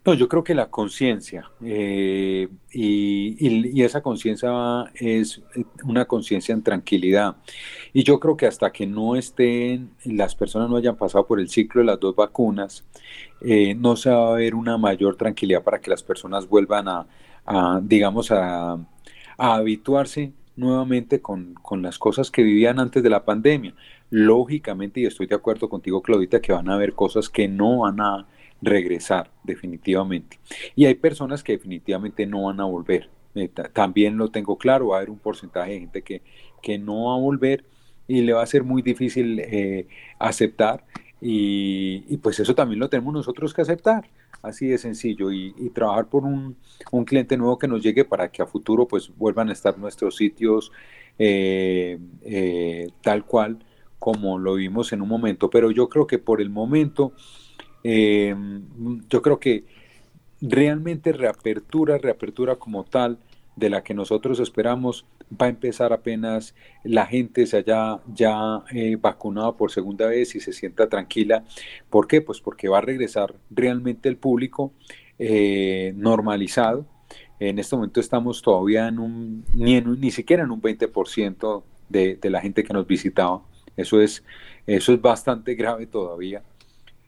No, 0.04 0.14
yo 0.14 0.28
creo 0.28 0.42
que 0.42 0.54
la 0.54 0.70
conciencia 0.70 1.50
eh, 1.62 2.48
y, 2.72 3.82
esa 3.82 4.00
conciencia 4.00 4.50
es 4.94 5.42
una 5.84 6.06
conciencia 6.06 6.54
en 6.54 6.62
tranquilidad. 6.62 7.36
Y 7.92 8.04
yo 8.04 8.20
creo 8.20 8.36
que 8.36 8.46
hasta 8.46 8.72
que 8.72 8.86
no 8.86 9.16
estén, 9.16 9.90
las 10.04 10.34
personas 10.34 10.70
no 10.70 10.76
hayan 10.76 10.96
pasado 10.96 11.26
por 11.26 11.40
el 11.40 11.48
ciclo 11.48 11.80
de 11.80 11.86
las 11.86 12.00
dos 12.00 12.14
vacunas, 12.14 12.84
eh, 13.40 13.74
no 13.74 13.96
se 13.96 14.10
va 14.10 14.30
a 14.30 14.36
ver 14.36 14.54
una 14.54 14.78
mayor 14.78 15.16
tranquilidad 15.16 15.62
para 15.62 15.80
que 15.80 15.90
las 15.90 16.02
personas 16.02 16.48
vuelvan 16.48 16.86
a, 16.88 17.06
digamos, 17.82 18.30
a, 18.30 18.78
habituarse 19.36 20.32
nuevamente 20.56 21.20
con, 21.22 21.54
con, 21.54 21.80
las 21.80 21.98
cosas 21.98 22.30
que 22.30 22.42
vivían 22.42 22.78
antes 22.78 23.02
de 23.02 23.10
la 23.10 23.24
pandemia. 23.24 23.74
Lógicamente, 24.10 25.00
y 25.00 25.06
estoy 25.06 25.26
de 25.26 25.34
acuerdo 25.34 25.68
contigo, 25.68 26.02
Claudita, 26.02 26.40
que 26.40 26.52
van 26.52 26.68
a 26.68 26.74
haber 26.74 26.92
cosas 26.94 27.28
que 27.28 27.48
no 27.48 27.78
van 27.78 28.00
a 28.00 28.26
regresar 28.60 29.30
definitivamente. 29.42 30.38
Y 30.76 30.84
hay 30.84 30.94
personas 30.94 31.42
que 31.42 31.52
definitivamente 31.52 32.26
no 32.26 32.44
van 32.44 32.60
a 32.60 32.64
volver. 32.64 33.08
Eh, 33.34 33.48
también 33.72 34.16
lo 34.16 34.28
tengo 34.28 34.58
claro, 34.58 34.88
va 34.88 34.96
a 34.96 34.98
haber 34.98 35.10
un 35.10 35.18
porcentaje 35.18 35.72
de 35.72 35.80
gente 35.80 36.02
que, 36.02 36.22
que 36.62 36.78
no 36.78 37.06
va 37.06 37.14
a 37.14 37.18
volver 37.18 37.64
y 38.10 38.22
le 38.22 38.32
va 38.32 38.42
a 38.42 38.46
ser 38.46 38.64
muy 38.64 38.82
difícil 38.82 39.38
eh, 39.38 39.86
aceptar 40.18 40.84
y, 41.20 42.16
pues 42.16 42.40
eso 42.40 42.54
también 42.54 42.80
lo 42.80 42.88
tenemos 42.88 43.12
nosotros 43.12 43.54
que 43.54 43.62
aceptar, 43.62 44.08
así 44.42 44.66
de 44.66 44.78
sencillo, 44.78 45.30
y, 45.30 45.52
trabajar 45.74 46.06
por 46.06 46.24
un, 46.24 46.56
un, 46.90 47.04
cliente 47.04 47.36
nuevo 47.36 47.58
que 47.58 47.68
nos 47.68 47.82
llegue 47.82 48.04
para 48.04 48.32
que 48.32 48.42
a 48.42 48.46
futuro 48.46 48.88
pues 48.88 49.12
vuelvan 49.16 49.50
a 49.50 49.52
estar 49.52 49.78
nuestros 49.78 50.16
sitios 50.16 50.72
eh, 51.18 51.98
tal 53.02 53.24
cual 53.26 53.58
como 53.98 54.38
lo 54.38 54.54
vimos 54.54 54.92
en 54.92 55.02
un 55.02 55.08
momento. 55.08 55.50
Pero 55.50 55.70
yo 55.70 55.88
creo 55.88 56.06
que 56.06 56.18
por 56.18 56.40
el 56.40 56.50
momento 56.50 57.12
eh, 57.84 58.34
yo 59.08 59.22
creo 59.22 59.38
que 59.38 59.64
realmente 60.40 61.12
reapertura, 61.12 61.98
reapertura 61.98 62.56
como 62.56 62.84
tal, 62.84 63.18
de 63.56 63.70
la 63.70 63.82
que 63.82 63.94
nosotros 63.94 64.40
esperamos, 64.40 65.04
va 65.30 65.46
a 65.46 65.48
empezar 65.48 65.92
apenas 65.92 66.54
la 66.82 67.06
gente 67.06 67.46
se 67.46 67.58
haya 67.58 68.00
ya 68.12 68.62
eh, 68.72 68.96
vacunado 68.96 69.56
por 69.56 69.70
segunda 69.70 70.06
vez 70.06 70.34
y 70.34 70.40
se 70.40 70.52
sienta 70.52 70.88
tranquila. 70.88 71.44
¿Por 71.90 72.06
qué? 72.06 72.20
Pues 72.20 72.40
porque 72.40 72.68
va 72.68 72.78
a 72.78 72.82
regresar 72.82 73.34
realmente 73.50 74.08
el 74.08 74.16
público 74.16 74.72
eh, 75.18 75.92
normalizado. 75.96 76.86
En 77.38 77.58
este 77.58 77.76
momento 77.76 78.00
estamos 78.00 78.42
todavía 78.42 78.88
en 78.88 78.98
un, 78.98 79.44
ni, 79.54 79.80
ni 79.80 80.10
siquiera 80.10 80.44
en 80.44 80.50
un 80.50 80.60
20% 80.60 81.62
de, 81.88 82.16
de 82.16 82.30
la 82.30 82.40
gente 82.40 82.64
que 82.64 82.72
nos 82.72 82.86
visitaba. 82.86 83.42
Eso 83.76 84.00
es, 84.00 84.24
eso 84.66 84.92
es 84.92 85.00
bastante 85.00 85.54
grave 85.54 85.86
todavía. 85.86 86.42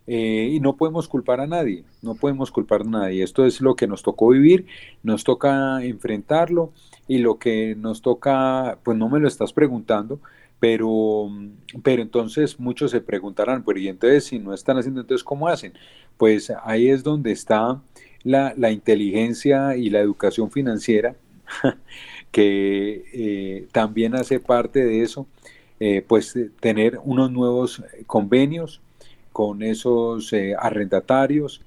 Eh, 0.06 0.50
y 0.52 0.60
no 0.60 0.76
podemos 0.76 1.06
culpar 1.06 1.40
a 1.40 1.46
nadie, 1.46 1.84
no 2.02 2.14
podemos 2.14 2.50
culpar 2.50 2.82
a 2.82 2.84
nadie. 2.84 3.22
Esto 3.22 3.46
es 3.46 3.60
lo 3.60 3.76
que 3.76 3.86
nos 3.86 4.02
tocó 4.02 4.28
vivir, 4.28 4.66
nos 5.02 5.22
toca 5.22 5.82
enfrentarlo 5.84 6.72
y 7.06 7.18
lo 7.18 7.38
que 7.38 7.76
nos 7.76 8.02
toca, 8.02 8.78
pues 8.82 8.98
no 8.98 9.08
me 9.08 9.20
lo 9.20 9.28
estás 9.28 9.52
preguntando, 9.52 10.20
pero, 10.58 11.28
pero 11.82 12.02
entonces 12.02 12.58
muchos 12.58 12.90
se 12.90 13.00
preguntarán, 13.00 13.64
pero 13.64 13.78
y 13.78 13.88
entonces 13.88 14.24
si 14.24 14.38
no 14.38 14.54
están 14.54 14.78
haciendo, 14.78 15.00
entonces 15.00 15.24
¿cómo 15.24 15.48
hacen? 15.48 15.72
Pues 16.16 16.52
ahí 16.64 16.88
es 16.88 17.02
donde 17.02 17.32
está 17.32 17.80
la, 18.22 18.54
la 18.56 18.70
inteligencia 18.70 19.76
y 19.76 19.90
la 19.90 20.00
educación 20.00 20.50
financiera, 20.50 21.16
que 22.30 23.04
eh, 23.12 23.66
también 23.72 24.14
hace 24.14 24.40
parte 24.40 24.84
de 24.84 25.02
eso, 25.02 25.26
eh, 25.80 26.04
pues 26.06 26.38
tener 26.60 27.00
unos 27.04 27.30
nuevos 27.30 27.82
convenios, 28.06 28.80
con 29.32 29.62
esos 29.62 30.32
eh, 30.32 30.54
arrendatarios 30.58 31.62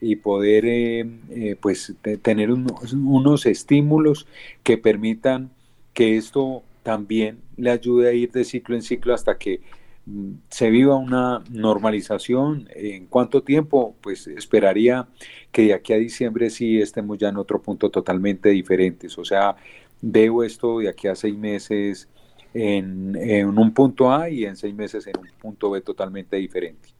y 0.00 0.16
poder 0.16 0.64
eh, 0.66 1.06
eh, 1.30 1.56
pues 1.60 1.94
tener 2.22 2.50
unos 2.50 3.46
estímulos 3.46 4.26
que 4.62 4.78
permitan 4.78 5.50
que 5.92 6.16
esto 6.16 6.62
también 6.82 7.40
le 7.56 7.70
ayude 7.70 8.08
a 8.08 8.12
ir 8.12 8.32
de 8.32 8.44
ciclo 8.44 8.74
en 8.74 8.82
ciclo 8.82 9.12
hasta 9.12 9.36
que 9.36 9.60
mm, 10.06 10.32
se 10.48 10.70
viva 10.70 10.96
una 10.96 11.44
normalización. 11.50 12.68
¿En 12.74 13.06
cuánto 13.06 13.42
tiempo? 13.42 13.94
Pues 14.00 14.26
esperaría 14.26 15.06
que 15.52 15.62
de 15.62 15.74
aquí 15.74 15.92
a 15.92 15.96
diciembre 15.96 16.50
sí 16.50 16.80
estemos 16.80 17.18
ya 17.18 17.28
en 17.28 17.36
otro 17.36 17.60
punto 17.60 17.90
totalmente 17.90 18.48
diferente. 18.50 19.08
O 19.18 19.24
sea, 19.24 19.56
veo 20.00 20.42
esto 20.42 20.78
de 20.78 20.88
aquí 20.88 21.08
a 21.08 21.14
seis 21.14 21.36
meses 21.36 22.08
en, 22.54 23.16
en 23.16 23.58
un 23.58 23.72
punto 23.74 24.10
A 24.10 24.30
y 24.30 24.44
en 24.44 24.56
seis 24.56 24.74
meses 24.74 25.06
en 25.06 25.18
un 25.18 25.28
punto 25.40 25.70
B 25.70 25.80
totalmente 25.82 26.36
diferente. 26.36 26.99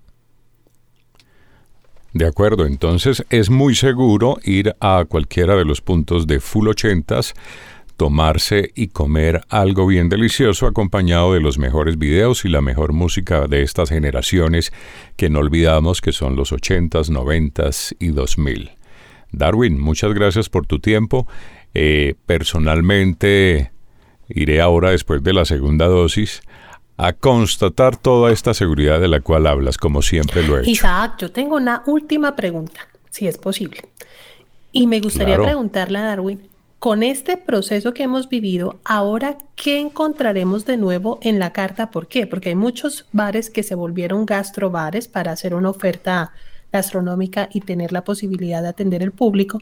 De 2.13 2.27
acuerdo, 2.27 2.67
entonces 2.67 3.25
es 3.31 3.51
muy 3.51 3.77
seguro 3.77 4.39
ir 4.43 4.75
a 4.81 5.05
cualquiera 5.09 5.55
de 5.55 5.65
los 5.65 5.81
puntos 5.81 6.27
de 6.27 6.41
Full 6.41 6.69
80s, 6.69 7.35
tomarse 7.97 8.73
y 8.75 8.89
comer 8.89 9.43
algo 9.49 9.87
bien 9.87 10.09
delicioso 10.09 10.67
acompañado 10.67 11.35
de 11.35 11.41
los 11.41 11.59
mejores 11.59 11.99
videos 11.99 12.45
y 12.45 12.49
la 12.49 12.63
mejor 12.63 12.93
música 12.93 13.47
de 13.47 13.63
estas 13.63 13.91
generaciones 13.91 14.73
que 15.17 15.31
no 15.31 15.39
olvidamos 15.39 16.01
que 16.01 16.11
son 16.11 16.35
los 16.35 16.53
80s, 16.53 17.11
90s 17.11 17.95
y 18.01 18.09
2000. 18.09 18.71
Darwin, 19.31 19.79
muchas 19.79 20.13
gracias 20.13 20.49
por 20.49 20.67
tu 20.67 20.81
tiempo. 20.81 21.29
Eh, 21.75 22.15
personalmente 22.27 23.71
iré 24.29 24.61
ahora 24.61 24.91
después 24.91 25.23
de 25.23 25.33
la 25.33 25.45
segunda 25.45 25.87
dosis 25.87 26.43
a 27.01 27.15
constatar 27.15 27.97
toda 27.97 28.31
esta 28.31 28.53
seguridad 28.53 29.01
de 29.01 29.09
la 29.09 29.21
cual 29.21 29.47
hablas, 29.47 29.79
como 29.79 30.03
siempre 30.03 30.43
lo 30.43 30.59
he 30.59 30.61
hecho. 30.61 30.71
Isaac, 30.71 31.15
yo 31.19 31.33
tengo 31.33 31.57
una 31.57 31.83
última 31.87 32.37
pregunta, 32.37 32.89
si 33.09 33.27
es 33.27 33.39
posible. 33.39 33.81
Y 34.71 34.87
me 34.87 35.01
gustaría 35.01 35.41
preguntarle 35.41 35.99
a 35.99 36.03
Darwin, 36.03 36.49
con 36.79 37.03
este 37.03 37.37
proceso 37.37 37.95
que 37.95 38.03
hemos 38.03 38.29
vivido, 38.29 38.81
ahora, 38.85 39.39
¿qué 39.57 39.81
encontraremos 39.81 40.67
de 40.67 40.77
nuevo 40.77 41.19
en 41.23 41.39
la 41.39 41.53
carta? 41.53 41.91
¿Por 41.91 42.07
qué? 42.07 42.27
Porque 42.27 42.51
hay 42.51 42.55
muchos 42.55 43.07
bares 43.13 43.49
que 43.49 43.63
se 43.63 43.75
volvieron 43.75 44.27
gastrobares 44.27 45.09
para 45.09 45.33
hacer 45.33 45.55
una 45.55 45.71
oferta 45.71 46.33
gastronómica 46.71 47.49
y 47.53 47.63
tener 47.63 47.93
la 47.93 48.05
posibilidad 48.05 48.63
de 48.63 48.69
atender 48.69 49.03
el 49.03 49.13
público. 49.13 49.61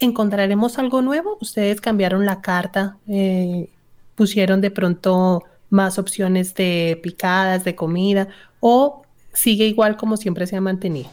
¿Encontraremos 0.00 0.78
algo 0.78 1.02
nuevo? 1.02 1.36
¿Ustedes 1.40 1.80
cambiaron 1.80 2.24
la 2.24 2.40
carta? 2.40 2.96
Eh, 3.08 3.68
¿Pusieron 4.14 4.60
de 4.60 4.70
pronto 4.70 5.44
más 5.72 5.98
opciones 5.98 6.54
de 6.54 7.00
picadas, 7.02 7.64
de 7.64 7.74
comida, 7.74 8.28
o 8.60 9.02
sigue 9.32 9.66
igual 9.66 9.96
como 9.96 10.16
siempre 10.16 10.46
se 10.46 10.54
ha 10.54 10.60
mantenido? 10.60 11.10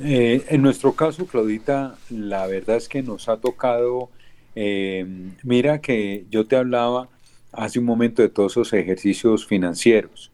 Eh, 0.00 0.44
en 0.48 0.62
nuestro 0.62 0.92
caso, 0.92 1.26
Claudita, 1.26 1.96
la 2.10 2.46
verdad 2.46 2.76
es 2.76 2.88
que 2.88 3.02
nos 3.02 3.28
ha 3.28 3.36
tocado, 3.36 4.10
eh, 4.56 5.06
mira 5.42 5.80
que 5.80 6.26
yo 6.30 6.46
te 6.46 6.56
hablaba 6.56 7.08
hace 7.52 7.78
un 7.78 7.84
momento 7.84 8.22
de 8.22 8.28
todos 8.28 8.52
esos 8.52 8.72
ejercicios 8.72 9.46
financieros. 9.46 10.30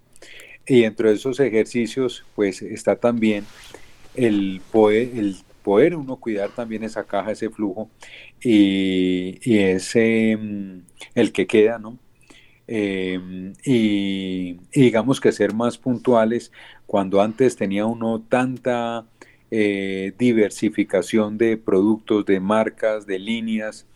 Y 0.67 0.81
dentro 0.81 1.11
de 1.11 1.17
esos 1.17 1.41
ejercicios, 1.41 2.25
pues 2.35 2.63
está 2.63 2.97
también 2.97 3.45
el 4.15 4.63
poder, 4.73 5.11
el 5.15 5.37
poder 5.63 5.95
uno 5.95 6.17
cuidar 6.17 6.51
también 6.51 6.85
esa 6.85 7.05
caja, 7.05 7.33
ese 7.33 7.51
flujo 7.51 7.91
y, 8.41 9.39
y 9.43 9.59
ese, 9.59 10.39
mm, 10.41 10.79
el 11.15 11.33
que 11.33 11.47
queda, 11.47 11.79
¿no? 11.79 11.99
Em, 12.67 13.53
y, 13.65 14.55
digamos 14.73 15.21
que 15.21 15.33
ser 15.33 15.53
más 15.55 15.77
puntuales 15.77 16.51
cuando 16.87 17.21
antes 17.21 17.57
tenía 17.57 17.85
uno 17.85 18.23
tanta 18.27 19.05
eh, 19.51 20.13
diversificación 20.19 21.37
de 21.39 21.57
productos, 21.59 22.25
de 22.27 22.41
marcas, 22.41 23.07
de 23.07 23.19
líneas, 23.19 23.87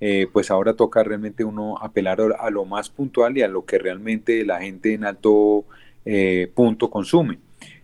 eh, 0.00 0.28
pues 0.32 0.50
ahora 0.50 0.74
toca 0.74 1.02
realmente 1.02 1.42
uno 1.44 1.78
apelar 1.78 2.20
a 2.38 2.50
lo 2.50 2.64
más 2.64 2.90
puntual 2.90 3.36
y 3.38 3.42
a 3.42 3.48
lo 3.48 3.64
que 3.64 3.78
realmente 3.78 4.44
la 4.44 4.60
gente 4.60 4.94
en 4.94 5.04
alto 5.04 5.64
eh, 6.04 6.50
punto 6.54 6.90
consume. 6.90 7.38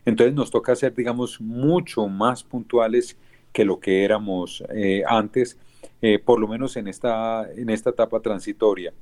Entonces 0.05 0.35
nos 0.35 0.51
toca 0.51 0.77
ser, 0.77 0.95
digamos, 0.95 1.41
mucho 1.41 2.07
más 2.09 2.45
puntuales 2.45 3.17
que 3.53 3.65
lo 3.65 3.81
que 3.81 4.05
éramos 4.05 4.63
antes, 5.07 5.57
por 6.25 6.41
lo 6.41 6.49
menos 6.49 6.77
en 6.77 6.89
esta, 6.89 7.49
en 7.57 7.71
esta 7.71 7.91
etapa 7.91 8.21
transitoria 8.21 8.93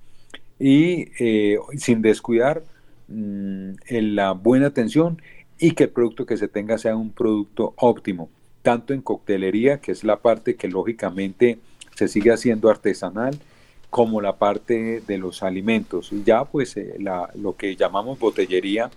y 0.62 1.10
eh, 1.18 1.58
sin 1.76 2.02
descuidar 2.02 2.62
mm, 3.08 3.72
en 3.84 4.14
la 4.14 4.30
buena 4.30 4.68
atención 4.68 5.20
y 5.58 5.72
que 5.72 5.84
el 5.84 5.90
producto 5.90 6.24
que 6.24 6.36
se 6.36 6.46
tenga 6.46 6.78
sea 6.78 6.94
un 6.94 7.10
producto 7.10 7.74
óptimo, 7.76 8.30
tanto 8.62 8.94
en 8.94 9.02
coctelería, 9.02 9.80
que 9.80 9.90
es 9.90 10.04
la 10.04 10.20
parte 10.20 10.54
que 10.54 10.68
lógicamente 10.68 11.58
se 11.96 12.06
sigue 12.06 12.30
haciendo 12.30 12.70
artesanal, 12.70 13.36
como 13.90 14.20
la 14.20 14.36
parte 14.38 15.02
de 15.04 15.18
los 15.18 15.42
alimentos. 15.42 16.12
Y 16.12 16.22
ya 16.22 16.44
pues 16.44 16.76
eh, 16.76 16.94
la, 17.00 17.28
lo 17.34 17.56
que 17.56 17.74
llamamos 17.74 18.20
botellería 18.20 18.88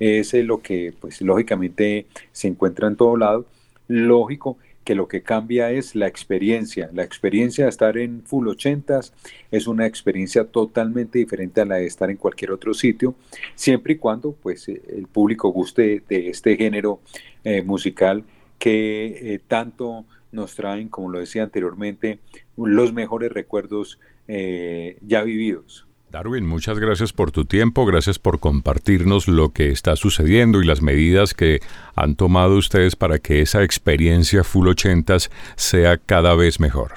es 0.00 0.34
eh, 0.34 0.42
lo 0.42 0.62
que 0.62 0.92
pues 1.00 1.20
lógicamente 1.20 2.06
se 2.32 2.48
encuentra 2.48 2.88
en 2.88 2.96
todo 2.96 3.16
lado. 3.16 3.46
Lógico 3.86 4.58
que 4.84 4.94
lo 4.94 5.08
que 5.08 5.22
cambia 5.22 5.70
es 5.70 5.94
la 5.94 6.06
experiencia. 6.06 6.90
La 6.92 7.02
experiencia 7.02 7.64
de 7.64 7.70
estar 7.70 7.96
en 7.96 8.22
Full 8.22 8.48
80 8.48 9.00
es 9.50 9.66
una 9.66 9.86
experiencia 9.86 10.44
totalmente 10.44 11.18
diferente 11.18 11.62
a 11.62 11.64
la 11.64 11.76
de 11.76 11.86
estar 11.86 12.10
en 12.10 12.18
cualquier 12.18 12.52
otro 12.52 12.74
sitio, 12.74 13.14
siempre 13.54 13.94
y 13.94 13.96
cuando 13.96 14.32
pues, 14.32 14.68
eh, 14.68 14.80
el 14.88 15.06
público 15.06 15.48
guste 15.48 16.02
de 16.08 16.28
este 16.28 16.56
género 16.56 17.00
eh, 17.42 17.62
musical 17.62 18.24
que 18.58 19.34
eh, 19.34 19.40
tanto 19.48 20.04
nos 20.32 20.54
traen, 20.54 20.88
como 20.88 21.10
lo 21.10 21.18
decía 21.18 21.42
anteriormente, 21.42 22.18
los 22.56 22.92
mejores 22.92 23.32
recuerdos 23.32 23.98
ya 24.26 25.22
vividos. 25.22 25.86
Darwin, 26.14 26.46
muchas 26.46 26.78
gracias 26.78 27.12
por 27.12 27.32
tu 27.32 27.44
tiempo, 27.44 27.84
gracias 27.86 28.20
por 28.20 28.38
compartirnos 28.38 29.26
lo 29.26 29.48
que 29.48 29.70
está 29.70 29.96
sucediendo 29.96 30.62
y 30.62 30.64
las 30.64 30.80
medidas 30.80 31.34
que 31.34 31.58
han 31.96 32.14
tomado 32.14 32.54
ustedes 32.54 32.94
para 32.94 33.18
que 33.18 33.42
esa 33.42 33.64
experiencia 33.64 34.44
Full 34.44 34.68
80 34.68 35.16
sea 35.56 35.98
cada 35.98 36.36
vez 36.36 36.60
mejor. 36.60 36.92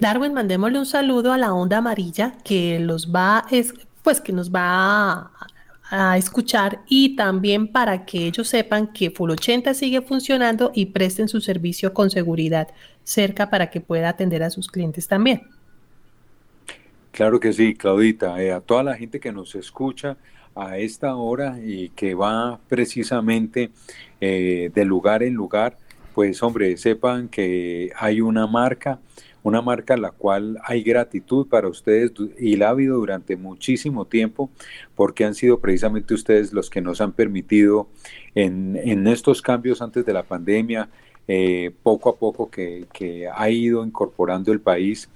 Darwin, 0.00 0.32
mandémosle 0.32 0.78
un 0.78 0.86
saludo 0.86 1.34
a 1.34 1.36
la 1.36 1.52
onda 1.52 1.76
amarilla 1.76 2.32
que 2.42 2.80
los 2.80 3.12
va, 3.14 3.44
pues 4.02 4.22
que 4.22 4.32
nos 4.32 4.50
va 4.50 5.30
a, 5.90 6.16
escuchar 6.16 6.80
y 6.88 7.16
también 7.16 7.68
para 7.68 8.06
que 8.06 8.28
ellos 8.28 8.48
sepan 8.48 8.94
que 8.94 9.10
Full 9.10 9.32
80 9.32 9.74
sigue 9.74 10.00
funcionando 10.00 10.72
y 10.74 10.86
presten 10.86 11.28
su 11.28 11.42
servicio 11.42 11.92
con 11.92 12.08
seguridad 12.08 12.68
cerca 13.04 13.50
para 13.50 13.68
que 13.68 13.82
pueda 13.82 14.08
atender 14.08 14.42
a 14.42 14.48
sus 14.48 14.68
clientes 14.68 15.06
también. 15.06 15.42
Claro 17.12 17.40
que 17.40 17.52
sí, 17.52 17.74
Claudita. 17.74 18.42
Eh, 18.42 18.52
a 18.52 18.60
toda 18.60 18.82
la 18.82 18.96
gente 18.96 19.20
que 19.20 19.32
nos 19.32 19.54
escucha 19.54 20.16
a 20.54 20.78
esta 20.78 21.14
hora 21.14 21.58
y 21.62 21.90
que 21.90 22.14
va 22.14 22.58
precisamente 22.68 23.70
eh, 24.18 24.70
de 24.74 24.84
lugar 24.86 25.22
en 25.22 25.34
lugar, 25.34 25.76
pues 26.14 26.42
hombre, 26.42 26.74
sepan 26.78 27.28
que 27.28 27.92
hay 27.96 28.22
una 28.22 28.46
marca, 28.46 28.98
una 29.42 29.60
marca 29.60 29.92
a 29.92 29.98
la 29.98 30.10
cual 30.10 30.58
hay 30.64 30.82
gratitud 30.82 31.46
para 31.48 31.68
ustedes 31.68 32.12
y 32.38 32.56
la 32.56 32.68
ha 32.68 32.70
habido 32.70 32.96
durante 32.96 33.36
muchísimo 33.36 34.06
tiempo 34.06 34.50
porque 34.94 35.26
han 35.26 35.34
sido 35.34 35.60
precisamente 35.60 36.14
ustedes 36.14 36.54
los 36.54 36.70
que 36.70 36.80
nos 36.80 37.02
han 37.02 37.12
permitido 37.12 37.88
en, 38.34 39.06
estos 39.06 39.42
cambios 39.42 39.82
antes 39.82 40.06
de 40.06 40.14
la 40.14 40.22
pandemia, 40.22 40.88
eh, 41.28 41.72
poco 41.82 42.08
a 42.08 42.16
poco 42.16 42.50
que, 42.50 42.86
que 42.92 43.28
ha 43.28 43.50
ido 43.50 43.84
incorporando 43.84 44.50
el 44.50 44.60
país 44.60 45.10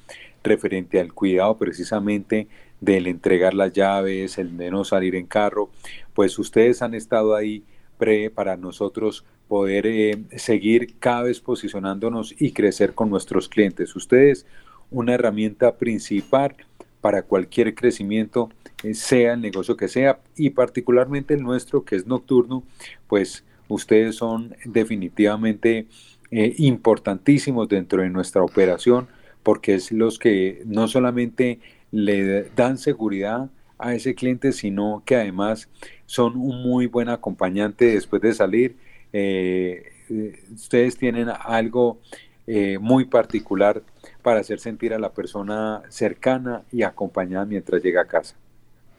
referente 0.47 0.99
al 1.01 1.13
cuidado 1.13 1.57
precisamente 1.59 2.49
del 2.81 3.07
entregar 3.07 3.55
las 3.55 3.73
llaves, 3.73 4.39
el 4.39 4.57
de 4.57 4.71
no 4.71 4.85
salir 4.85 5.15
en 5.15 5.27
carro, 5.27 5.71
pues 6.15 6.39
ustedes 6.39 6.83
han 6.83 6.95
estado 6.95 7.35
ahí 7.35 7.65
pre 7.99 8.31
para 8.31 8.57
nosotros 8.57 9.25
poder 9.49 9.87
eh, 9.87 10.19
seguir 10.37 10.99
cada 10.99 11.23
vez 11.23 11.41
posicionándonos 11.41 12.35
y 12.39 12.53
crecer 12.53 12.95
con 12.95 13.11
nuestros 13.11 13.49
clientes. 13.49 13.95
Ustedes 13.97 14.47
una 14.91 15.15
herramienta 15.15 15.77
principal 15.77 16.57
para 17.01 17.23
cualquier 17.23 17.75
crecimiento, 17.75 18.51
eh, 18.83 18.95
sea 18.95 19.35
el 19.35 19.41
negocio 19.41 19.77
que 19.77 19.89
sea, 19.89 20.21
y 20.37 20.51
particularmente 20.51 21.35
el 21.35 21.43
nuestro, 21.43 21.85
que 21.85 21.97
es 21.97 22.07
nocturno, 22.07 22.65
pues 23.07 23.45
ustedes 23.69 24.17
son 24.17 24.57
definitivamente 24.65 25.87
eh, 26.31 26.55
importantísimos 26.59 27.69
dentro 27.69 28.03
de 28.03 28.11
nuestra 28.11 28.43
operación 28.43 29.09
porque 29.47 29.77
es 29.77 29.93
los 29.93 30.19
que 30.19 30.65
no 30.67 30.89
solamente 30.89 31.61
le 31.93 32.51
dan 32.57 32.79
seguridad 32.79 33.49
a 33.79 33.95
ese 33.95 34.17
cliente, 34.17 34.51
sino 34.51 35.05
que 35.07 35.15
además 35.15 35.69
son 36.05 36.37
un 36.37 36.65
muy 36.65 36.87
buen 36.87 37.09
acompañante 37.09 37.85
después 37.85 38.21
de 38.23 38.35
salir. 38.35 38.75
Eh, 39.13 39.85
eh, 40.11 40.43
ustedes 40.53 40.97
tienen 40.97 41.29
algo 41.29 42.01
eh, 42.49 42.79
muy 42.81 43.05
particular 43.05 43.85
para 44.21 44.41
hacer 44.41 44.59
sentir 44.59 44.93
a 44.93 44.99
la 44.99 45.13
persona 45.13 45.83
cercana 45.91 46.65
y 46.73 46.83
acompañada 46.83 47.45
mientras 47.45 47.81
llega 47.85 48.01
a 48.01 48.07
casa. 48.07 48.35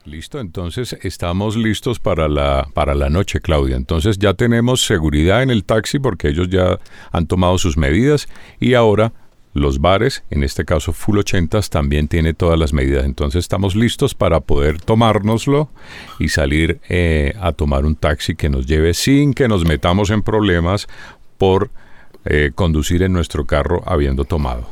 Listo, 0.06 0.40
entonces 0.40 0.96
estamos 1.02 1.58
listos 1.58 2.00
para 2.00 2.26
la, 2.26 2.66
para 2.72 2.94
la 2.94 3.10
noche, 3.10 3.40
Claudia. 3.40 3.76
Entonces 3.76 4.16
ya 4.18 4.32
tenemos 4.32 4.80
seguridad 4.80 5.42
en 5.42 5.50
el 5.50 5.64
taxi 5.64 5.98
porque 5.98 6.28
ellos 6.28 6.48
ya 6.48 6.78
han 7.12 7.26
tomado 7.26 7.58
sus 7.58 7.76
medidas 7.76 8.28
y 8.58 8.72
ahora 8.72 9.12
los 9.54 9.80
bares, 9.80 10.22
en 10.30 10.44
este 10.44 10.64
caso 10.64 10.92
Full 10.92 11.18
80 11.18 11.60
también 11.62 12.08
tiene 12.08 12.34
todas 12.34 12.58
las 12.58 12.72
medidas. 12.72 13.04
Entonces 13.04 13.40
estamos 13.40 13.74
listos 13.74 14.14
para 14.14 14.40
poder 14.40 14.80
tomárnoslo 14.80 15.68
y 16.18 16.28
salir 16.28 16.80
eh, 16.88 17.34
a 17.40 17.52
tomar 17.52 17.84
un 17.84 17.96
taxi 17.96 18.34
que 18.34 18.48
nos 18.48 18.66
lleve 18.66 18.94
sin 18.94 19.34
que 19.34 19.48
nos 19.48 19.64
metamos 19.64 20.10
en 20.10 20.22
problemas 20.22 20.86
por 21.38 21.70
eh, 22.24 22.52
conducir 22.54 23.02
en 23.02 23.12
nuestro 23.12 23.46
carro 23.46 23.82
habiendo 23.86 24.24
tomado. 24.24 24.68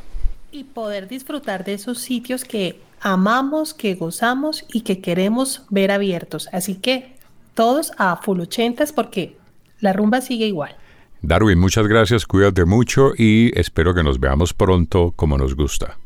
Y 0.52 0.64
poder 0.64 1.08
disfrutar 1.08 1.64
de 1.64 1.74
esos 1.74 1.98
sitios 1.98 2.44
que 2.44 2.80
amamos, 3.00 3.74
que 3.74 3.94
gozamos 3.94 4.64
y 4.72 4.82
que 4.82 5.00
queremos 5.00 5.62
ver 5.70 5.90
abiertos. 5.90 6.48
Así 6.52 6.76
que 6.76 7.16
todos 7.54 7.92
a 7.98 8.16
Full 8.16 8.40
80 8.40 8.84
porque 8.94 9.36
la 9.80 9.92
rumba 9.92 10.20
sigue 10.20 10.46
igual. 10.46 10.76
Darwin, 11.22 11.58
muchas 11.58 11.88
gracias, 11.88 12.26
cuídate 12.26 12.64
mucho 12.64 13.12
y 13.16 13.58
espero 13.58 13.94
que 13.94 14.02
nos 14.02 14.20
veamos 14.20 14.54
pronto 14.54 15.12
como 15.16 15.38
nos 15.38 15.54
gusta. 15.54 15.98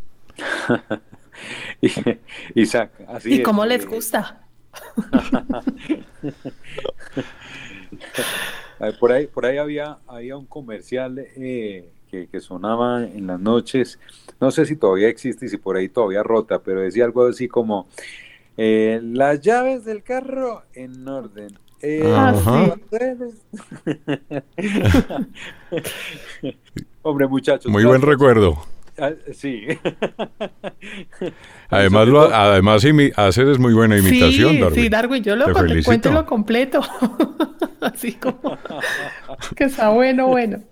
Isaac, 2.55 2.93
así 3.09 3.35
¿Y 3.35 3.43
cómo 3.43 3.67
les 3.67 3.85
eh, 3.85 3.89
gusta? 3.89 4.47
por 9.01 9.13
ahí, 9.13 9.27
por 9.27 9.47
ahí 9.47 9.59
había, 9.59 9.99
había 10.07 10.37
un 10.37 10.47
comercial 10.47 11.19
eh, 11.19 11.91
que, 12.11 12.29
que, 12.29 12.41
sonaba 12.41 13.05
en 13.05 13.27
las 13.27 13.41
noches, 13.41 13.99
no 14.41 14.51
sé 14.51 14.67
si 14.67 14.77
todavía 14.77 15.09
existe 15.09 15.47
y 15.47 15.49
si 15.49 15.57
por 15.57 15.77
ahí 15.77 15.89
todavía 15.89 16.23
rota, 16.23 16.61
pero 16.61 16.81
decía 16.81 17.05
algo 17.05 17.27
así 17.27 17.49
como, 17.49 17.89
eh, 18.57 19.01
las 19.03 19.41
llaves 19.41 19.85
del 19.85 20.03
carro 20.03 20.63
en 20.75 21.07
orden, 21.09 21.59
eh, 21.83 22.03
ah, 22.15 22.35
Hombre, 27.03 27.27
muchachos. 27.27 27.71
Muy 27.71 27.85
buen 27.85 28.03
recuerdo. 28.03 28.63
Ah, 28.99 29.13
sí. 29.33 29.67
además, 31.71 32.09
lo, 32.09 32.23
además 32.23 32.85
hacer 33.17 33.49
es 33.49 33.59
muy 33.59 33.73
buena 33.73 33.97
imitación, 33.97 34.53
sí, 34.53 34.61
Darwin. 34.61 34.83
Sí, 34.83 34.89
Darwin, 34.91 35.23
yo 35.23 35.37
lo 35.37 35.47
cuento 35.85 36.13
lo 36.13 36.27
completo. 36.27 36.83
Así 37.81 38.13
como 38.13 38.59
que 39.57 39.65
está 39.65 39.89
bueno, 39.89 40.27
bueno. 40.27 40.63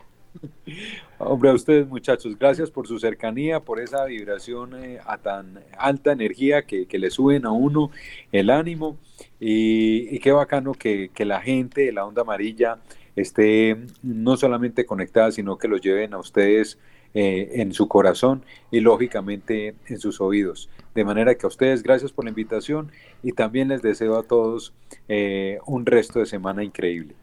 Hombre, 1.20 1.50
a 1.50 1.54
ustedes 1.54 1.88
muchachos, 1.88 2.38
gracias 2.38 2.70
por 2.70 2.86
su 2.86 3.00
cercanía, 3.00 3.58
por 3.58 3.80
esa 3.80 4.04
vibración 4.04 4.80
eh, 4.80 5.00
a 5.04 5.18
tan 5.18 5.58
alta 5.76 6.12
energía 6.12 6.62
que, 6.62 6.86
que, 6.86 6.98
le 7.00 7.10
suben 7.10 7.44
a 7.44 7.50
uno 7.50 7.90
el 8.30 8.50
ánimo 8.50 8.96
y, 9.40 10.20
qué 10.20 10.30
bacano 10.30 10.74
que, 10.74 11.10
que, 11.12 11.24
la 11.24 11.40
gente 11.40 11.86
de 11.86 11.92
la 11.92 12.06
onda 12.06 12.22
amarilla 12.22 12.78
esté 13.16 13.76
no 14.04 14.36
solamente 14.36 14.86
conectada, 14.86 15.32
sino 15.32 15.58
que 15.58 15.66
lo 15.66 15.78
lleven 15.78 16.14
a 16.14 16.18
ustedes 16.18 16.78
eh, 17.14 17.62
en 17.62 17.72
su 17.72 17.88
corazón 17.88 18.44
y 18.70 18.78
lógicamente 18.78 19.74
en 19.88 19.98
sus 19.98 20.20
oídos. 20.20 20.68
De 20.94 21.04
manera 21.04 21.34
que 21.34 21.46
a 21.46 21.48
ustedes 21.48 21.82
gracias 21.82 22.12
por 22.12 22.26
la 22.26 22.30
invitación 22.30 22.92
y 23.24 23.32
también 23.32 23.68
les 23.68 23.82
deseo 23.82 24.18
a 24.18 24.22
todos 24.22 24.72
eh, 25.08 25.58
un 25.66 25.84
resto 25.84 26.20
de 26.20 26.26
semana 26.26 26.62
increíble. 26.62 27.16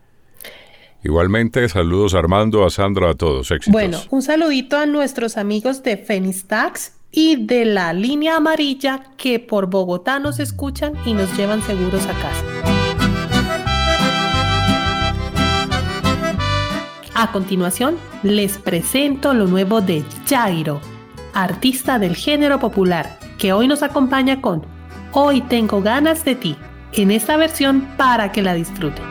Igualmente, 1.06 1.70
saludos 1.70 2.16
Armando, 2.16 2.66
a 2.66 2.72
Sandra, 2.72 3.12
a 3.12 3.14
todos. 3.14 3.52
Éxitos. 3.52 3.72
Bueno, 3.72 4.00
un 4.10 4.24
saludito 4.24 4.76
a 4.76 4.88
nuestros 4.88 5.38
amigos 5.38 5.84
de 5.84 5.98
Fenistax 5.98 6.94
y 7.12 7.46
de 7.46 7.64
la 7.64 7.94
línea 7.94 8.38
amarilla 8.38 9.04
que 9.16 9.40
por 9.40 9.68
Bogotá 9.68 10.18
nos 10.18 10.40
escuchan 10.40 10.94
y 11.06 11.14
nos 11.14 11.38
llevan 11.38 11.62
seguros 11.62 12.04
a 12.08 12.14
casa. 12.14 12.44
A 17.14 17.32
continuación, 17.32 17.98
les 18.24 18.58
presento 18.58 19.36
lo 19.36 19.46
nuevo 19.46 19.82
de 19.82 20.04
Jairo, 20.28 20.82
artista 21.36 22.00
del 22.00 22.16
género 22.16 22.60
popular, 22.60 23.20
que 23.38 23.54
hoy 23.54 23.68
nos 23.68 23.84
acompaña 23.84 24.42
con 24.42 24.66
Hoy 25.12 25.42
tengo 25.42 25.84
ganas 25.84 26.26
de 26.26 26.34
ti, 26.34 26.56
en 26.94 27.12
esta 27.12 27.38
versión 27.38 27.90
para 27.96 28.32
que 28.32 28.42
la 28.42 28.56
disfruten. 28.56 29.06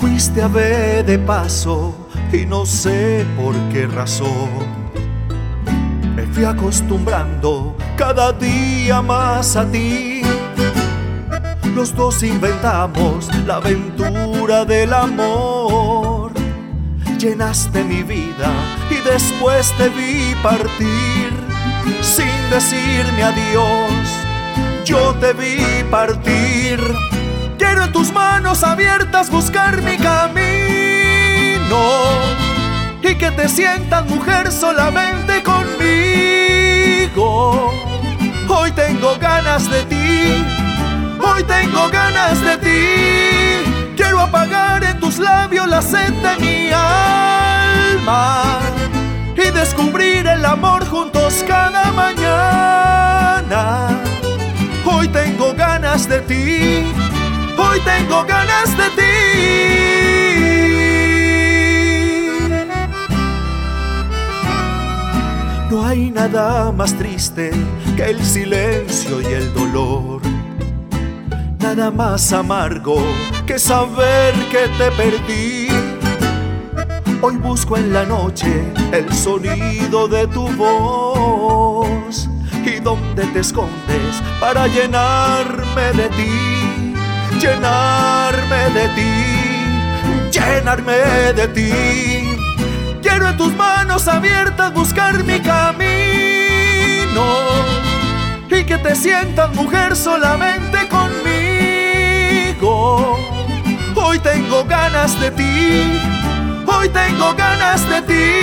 Fuiste 0.00 0.40
a 0.40 0.48
ver 0.48 1.04
de 1.04 1.18
paso 1.18 1.94
y 2.32 2.46
no 2.46 2.64
sé 2.64 3.26
por 3.36 3.54
qué 3.70 3.86
razón. 3.86 4.48
Me 6.16 6.26
fui 6.26 6.44
acostumbrando 6.44 7.76
cada 7.98 8.32
día 8.32 9.02
más 9.02 9.56
a 9.56 9.70
ti. 9.70 10.22
Los 11.74 11.94
dos 11.94 12.22
inventamos 12.22 13.28
la 13.46 13.56
aventura 13.56 14.64
del 14.64 14.94
amor. 14.94 16.32
Llenaste 17.18 17.84
mi 17.84 18.02
vida 18.02 18.50
y 18.90 19.06
después 19.06 19.70
te 19.76 19.90
vi 19.90 20.34
partir. 20.42 21.30
Sin 22.00 22.50
decirme 22.50 23.22
adiós, 23.22 23.92
yo 24.86 25.14
te 25.20 25.34
vi 25.34 25.84
partir 25.90 26.80
Quiero 27.60 27.84
en 27.84 27.92
tus 27.92 28.10
manos 28.10 28.64
abiertas 28.64 29.30
buscar 29.30 29.82
mi 29.82 29.98
camino 29.98 30.48
y 33.02 33.14
que 33.16 33.30
te 33.32 33.50
sientas 33.50 34.06
mujer 34.06 34.50
solamente 34.50 35.42
conmigo. 35.42 37.20
Hoy 38.48 38.72
tengo 38.72 39.14
ganas 39.20 39.70
de 39.70 39.84
ti, 39.84 40.42
hoy 41.20 41.44
tengo 41.44 41.90
ganas 41.90 42.40
de 42.40 42.56
ti. 42.56 43.92
Quiero 43.94 44.20
apagar 44.20 44.82
en 44.82 44.98
tus 44.98 45.18
labios 45.18 45.66
la 45.68 45.82
sed 45.82 46.14
de 46.14 46.36
mi 46.38 46.70
alma 46.72 48.42
y 49.36 49.50
descubrir 49.50 50.26
el 50.26 50.46
amor 50.46 50.86
juntos 50.88 51.44
cada 51.46 51.92
mañana. 51.92 53.88
Hoy 54.86 55.08
tengo 55.08 55.52
ganas 55.52 56.08
de 56.08 56.20
ti 56.20 56.86
hoy 57.60 57.80
tengo 57.80 58.24
ganas 58.24 58.76
de 58.76 58.90
ti. 58.96 59.02
No 65.70 65.86
hay 65.86 66.10
nada 66.10 66.72
más 66.72 66.94
triste 66.94 67.52
que 67.96 68.10
el 68.10 68.24
silencio 68.24 69.20
y 69.20 69.26
el 69.26 69.52
dolor. 69.54 70.22
Nada 71.60 71.90
más 71.90 72.32
amargo 72.32 72.96
que 73.46 73.58
saber 73.58 74.34
que 74.50 74.66
te 74.78 74.90
perdí. 74.92 75.68
Hoy 77.22 77.36
busco 77.36 77.76
en 77.76 77.92
la 77.92 78.04
noche 78.04 78.64
el 78.92 79.12
sonido 79.12 80.08
de 80.08 80.26
tu 80.28 80.48
voz 80.56 82.28
y 82.64 82.80
dónde 82.80 83.26
te 83.26 83.40
escondes 83.40 84.22
para 84.40 84.66
llenarme 84.66 85.92
de 85.92 86.08
ti 86.08 86.49
llenarme 87.40 88.70
de 88.74 88.88
ti, 88.96 89.12
llenarme 90.30 90.92
de 91.34 91.48
ti. 91.48 91.72
Quiero 93.02 93.28
en 93.28 93.36
tus 93.36 93.52
manos 93.54 94.06
abiertas 94.08 94.72
buscar 94.74 95.24
mi 95.24 95.40
camino 95.40 95.80
y 98.50 98.64
que 98.64 98.76
te 98.78 98.94
sientas 98.94 99.54
mujer 99.54 99.96
solamente 99.96 100.86
conmigo. 100.88 101.08
Hoy 103.96 104.18
tengo 104.18 104.64
ganas 104.64 105.18
de 105.20 105.30
ti, 105.30 105.98
hoy 106.66 106.90
tengo 106.90 107.34
ganas 107.34 107.88
de 107.88 108.02
ti. 108.02 108.34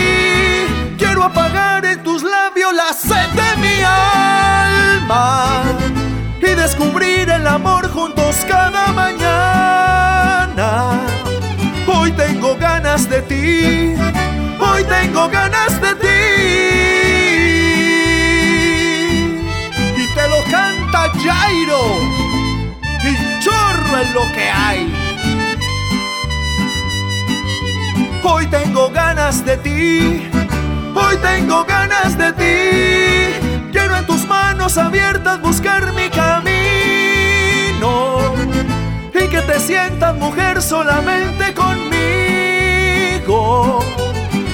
Quiero 0.98 1.24
apagar 1.24 1.86
en 1.86 2.02
tus 2.04 2.24
labios 2.24 2.74
la 2.74 2.92
sed 2.94 3.30
de 3.36 3.58
mi 3.62 3.84
alma 3.84 5.64
y 6.52 6.56
descubrir 6.56 7.30
el 7.30 7.46
amor 7.46 7.90
juntos 7.92 8.46
cada 8.48 8.88
mañana. 8.94 10.58
Hoy 11.88 12.12
tengo 12.14 12.56
ganas 12.56 13.10
de 13.10 13.22
ti, 13.22 13.96
hoy 14.60 14.84
tengo 14.84 15.28
ganas 15.30 15.82
de 15.82 15.96
ti. 15.96 16.08
Y 20.02 20.08
te 20.16 20.28
lo 20.30 20.44
canta 20.50 21.12
Jairo, 21.24 21.82
y 23.04 23.40
chorro 23.44 23.98
es 24.02 24.10
lo 24.14 24.32
que 24.34 24.50
hay. 24.50 24.94
Hoy 28.24 28.48
tengo 28.48 28.90
ganas 28.90 29.46
de 29.46 29.58
ti, 29.58 30.30
hoy 30.96 31.18
tengo 31.18 31.66
ganas 31.66 32.18
de 32.18 32.34
ti 32.34 32.98
en 33.98 34.06
tus 34.06 34.28
manos 34.28 34.57
abiertas 34.76 35.40
buscar 35.42 35.94
mi 35.94 36.10
camino 36.10 36.34
y 39.14 39.30
que 39.30 39.42
te 39.42 39.62
sientas 39.62 40.14
mujer 40.18 40.62
solamente 40.62 41.54
conmigo. 41.54 41.88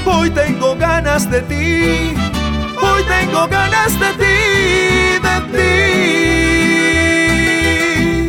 Hoy 0.06 0.30
tengo 0.30 0.76
ganas 0.76 1.28
de 1.32 1.42
ti, 1.42 2.14
hoy 2.80 3.04
tengo 3.08 3.48
ganas 3.48 4.00
de 4.00 4.14
ti, 4.22 4.36
de 5.28 5.42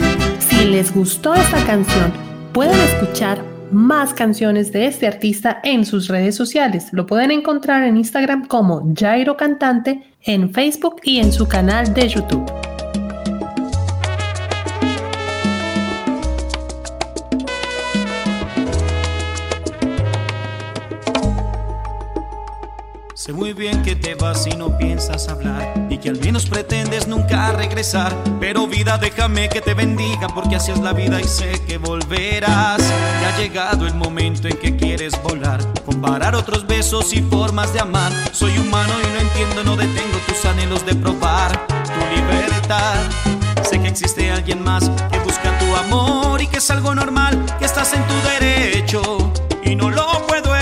ti. 0.00 0.46
Si 0.48 0.64
les 0.64 0.90
gustó 0.94 1.34
esta 1.34 1.62
canción, 1.66 2.14
pueden 2.54 2.80
escuchar 2.80 3.53
más 3.72 4.14
canciones 4.14 4.72
de 4.72 4.86
este 4.86 5.06
artista 5.06 5.60
en 5.62 5.84
sus 5.84 6.08
redes 6.08 6.36
sociales. 6.36 6.88
Lo 6.92 7.06
pueden 7.06 7.30
encontrar 7.30 7.84
en 7.84 7.96
Instagram 7.96 8.46
como 8.46 8.94
Jairo 8.94 9.36
Cantante, 9.36 10.14
en 10.22 10.52
Facebook 10.52 10.96
y 11.02 11.18
en 11.18 11.32
su 11.32 11.46
canal 11.46 11.92
de 11.94 12.08
YouTube. 12.08 12.50
Sé 23.24 23.32
muy 23.32 23.54
bien 23.54 23.82
que 23.82 23.96
te 23.96 24.14
vas 24.16 24.46
y 24.46 24.50
no 24.50 24.76
piensas 24.76 25.30
hablar 25.30 25.86
y 25.88 25.96
que 25.96 26.10
al 26.10 26.20
menos 26.20 26.44
pretendes 26.44 27.08
nunca 27.08 27.52
regresar. 27.52 28.14
Pero 28.38 28.66
vida, 28.66 28.98
déjame 28.98 29.48
que 29.48 29.62
te 29.62 29.72
bendiga 29.72 30.28
porque 30.34 30.56
así 30.56 30.72
es 30.72 30.80
la 30.80 30.92
vida 30.92 31.18
y 31.22 31.24
sé 31.24 31.58
que 31.66 31.78
volverás. 31.78 32.82
Llegado 33.38 33.86
el 33.86 33.94
momento 33.94 34.48
en 34.48 34.56
que 34.56 34.76
quieres 34.76 35.20
volar, 35.22 35.60
comparar 35.84 36.34
otros 36.34 36.66
besos 36.66 37.12
y 37.12 37.20
formas 37.20 37.72
de 37.72 37.80
amar. 37.80 38.12
Soy 38.32 38.56
humano 38.58 38.92
y 39.02 39.12
no 39.12 39.20
entiendo, 39.20 39.64
no 39.64 39.76
detengo 39.76 40.18
tus 40.26 40.44
anhelos 40.44 40.86
de 40.86 40.94
probar 40.94 41.66
tu 41.66 42.16
libertad. 42.16 42.96
Sé 43.68 43.80
que 43.80 43.88
existe 43.88 44.30
alguien 44.30 44.62
más 44.62 44.88
que 45.10 45.18
busca 45.18 45.58
tu 45.58 45.76
amor 45.76 46.40
y 46.40 46.46
que 46.46 46.58
es 46.58 46.70
algo 46.70 46.94
normal, 46.94 47.44
que 47.58 47.64
estás 47.64 47.92
en 47.92 48.04
tu 48.06 48.14
derecho 48.28 49.32
y 49.64 49.74
no 49.74 49.90
lo 49.90 50.26
puedo 50.26 50.53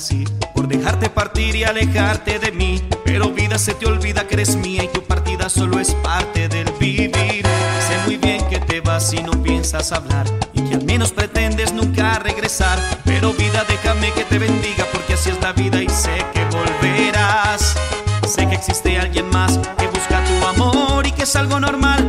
así 0.00 0.24
dejarte 0.70 1.10
partir 1.10 1.56
y 1.56 1.64
alejarte 1.64 2.38
de 2.38 2.52
mí. 2.52 2.80
Pero 3.04 3.30
vida 3.30 3.58
se 3.58 3.74
te 3.74 3.86
olvida 3.86 4.26
que 4.26 4.34
eres 4.34 4.56
mía 4.56 4.84
y 4.84 4.88
tu 4.88 5.02
partida 5.02 5.50
solo 5.50 5.78
es 5.78 5.94
parte 5.96 6.48
del 6.48 6.70
vivir. 6.78 7.44
Sé 7.86 8.06
muy 8.06 8.16
bien 8.16 8.48
que 8.48 8.60
te 8.60 8.80
vas 8.80 9.12
y 9.12 9.22
no 9.22 9.32
piensas 9.42 9.92
hablar 9.92 10.26
y 10.54 10.62
que 10.62 10.76
al 10.76 10.84
menos 10.84 11.12
pretendes 11.12 11.74
nunca 11.74 12.18
regresar. 12.18 12.78
Pero 13.04 13.32
vida 13.34 13.64
déjame 13.68 14.10
que 14.12 14.24
te 14.24 14.38
bendiga 14.38 14.86
porque 14.92 15.14
así 15.14 15.30
es 15.30 15.40
la 15.42 15.52
vida 15.52 15.82
y 15.82 15.88
sé 15.88 16.24
que 16.32 16.44
volverás. 16.46 17.76
Sé 18.26 18.48
que 18.48 18.54
existe 18.54 18.98
alguien 18.98 19.28
más 19.28 19.58
que 19.76 19.86
busca 19.88 20.24
tu 20.24 20.46
amor 20.46 21.06
y 21.06 21.12
que 21.12 21.24
es 21.24 21.36
algo 21.36 21.58
normal, 21.58 21.99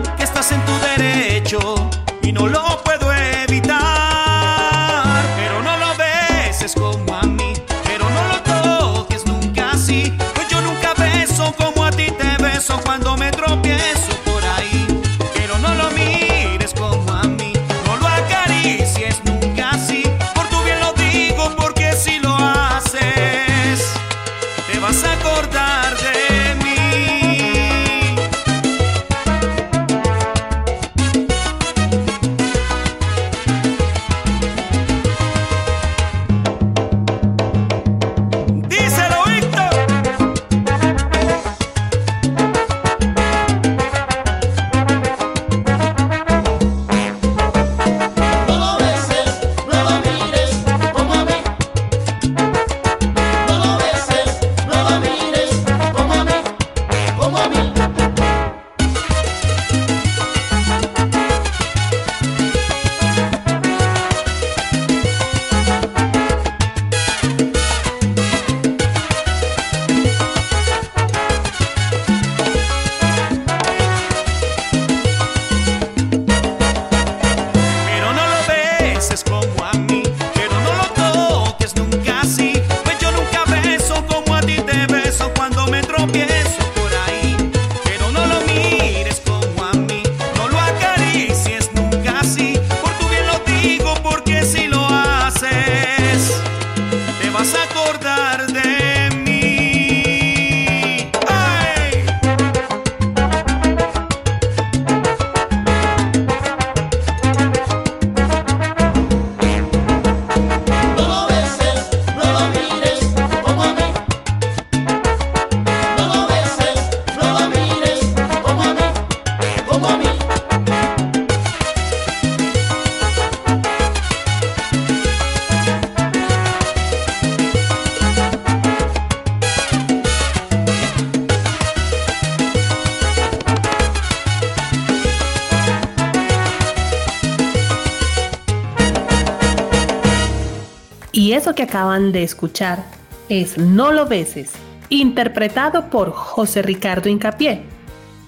acaban 141.71 142.11
de 142.11 142.23
escuchar 142.23 142.83
es 143.29 143.57
No 143.57 143.93
lo 143.93 144.05
beses, 144.05 144.51
interpretado 144.89 145.89
por 145.89 146.11
José 146.11 146.61
Ricardo 146.61 147.07
Incapié. 147.07 147.63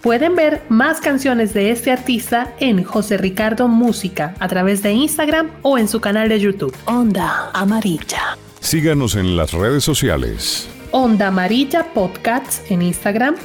Pueden 0.02 0.38
ver 0.38 0.62
más 0.70 1.02
canciones 1.02 1.54
de 1.54 1.72
este 1.72 1.91
artista 1.91 2.54
en 2.62 2.86
José 2.86 3.18
Ricardo 3.18 3.68
Música 3.68 4.34
a 4.39 4.48
través 4.48 4.82
de 4.82 4.94
Instagram 4.94 5.50
o 5.62 5.78
en 5.78 5.89
su 5.89 6.00
canal 6.00 6.30
de 6.30 6.39
YouTube. 6.39 6.74
Onda 6.86 7.52
Amarilla. 7.54 8.38
Síganos 8.62 9.16
en 9.16 9.36
las 9.36 9.52
redes 9.52 9.84
sociales. 9.84 10.70
Onda 10.91 11.28
Amarilla 11.28 11.94
Podcasts 11.94 12.62
en 12.70 12.82
Instagram 12.82 13.36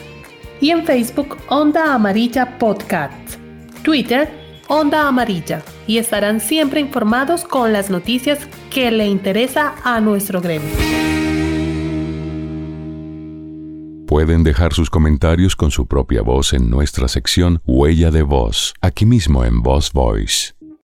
y 0.60 0.70
en 0.70 0.84
Facebook 0.84 1.36
Onda 1.48 1.92
Amarilla 1.92 2.56
Podcast. 2.56 3.34
Twitter 3.82 4.30
Onda 4.68 5.08
Amarilla 5.08 5.62
y 5.86 5.96
estarán 5.98 6.40
siempre 6.40 6.78
informados 6.78 7.42
con 7.44 7.72
las 7.72 7.88
noticias 7.90 8.38
que 8.78 8.92
le 8.92 9.08
interesa 9.08 9.74
a 9.82 10.00
nuestro 10.00 10.40
gremio. 10.40 10.70
Pueden 14.06 14.44
dejar 14.44 14.72
sus 14.72 14.88
comentarios 14.88 15.56
con 15.56 15.72
su 15.72 15.88
propia 15.88 16.22
voz 16.22 16.52
en 16.52 16.70
nuestra 16.70 17.08
sección 17.08 17.60
Huella 17.66 18.12
de 18.12 18.22
Voz, 18.22 18.74
aquí 18.80 19.04
mismo 19.04 19.44
en 19.44 19.62
Voz 19.62 19.92
Voice. 19.92 20.57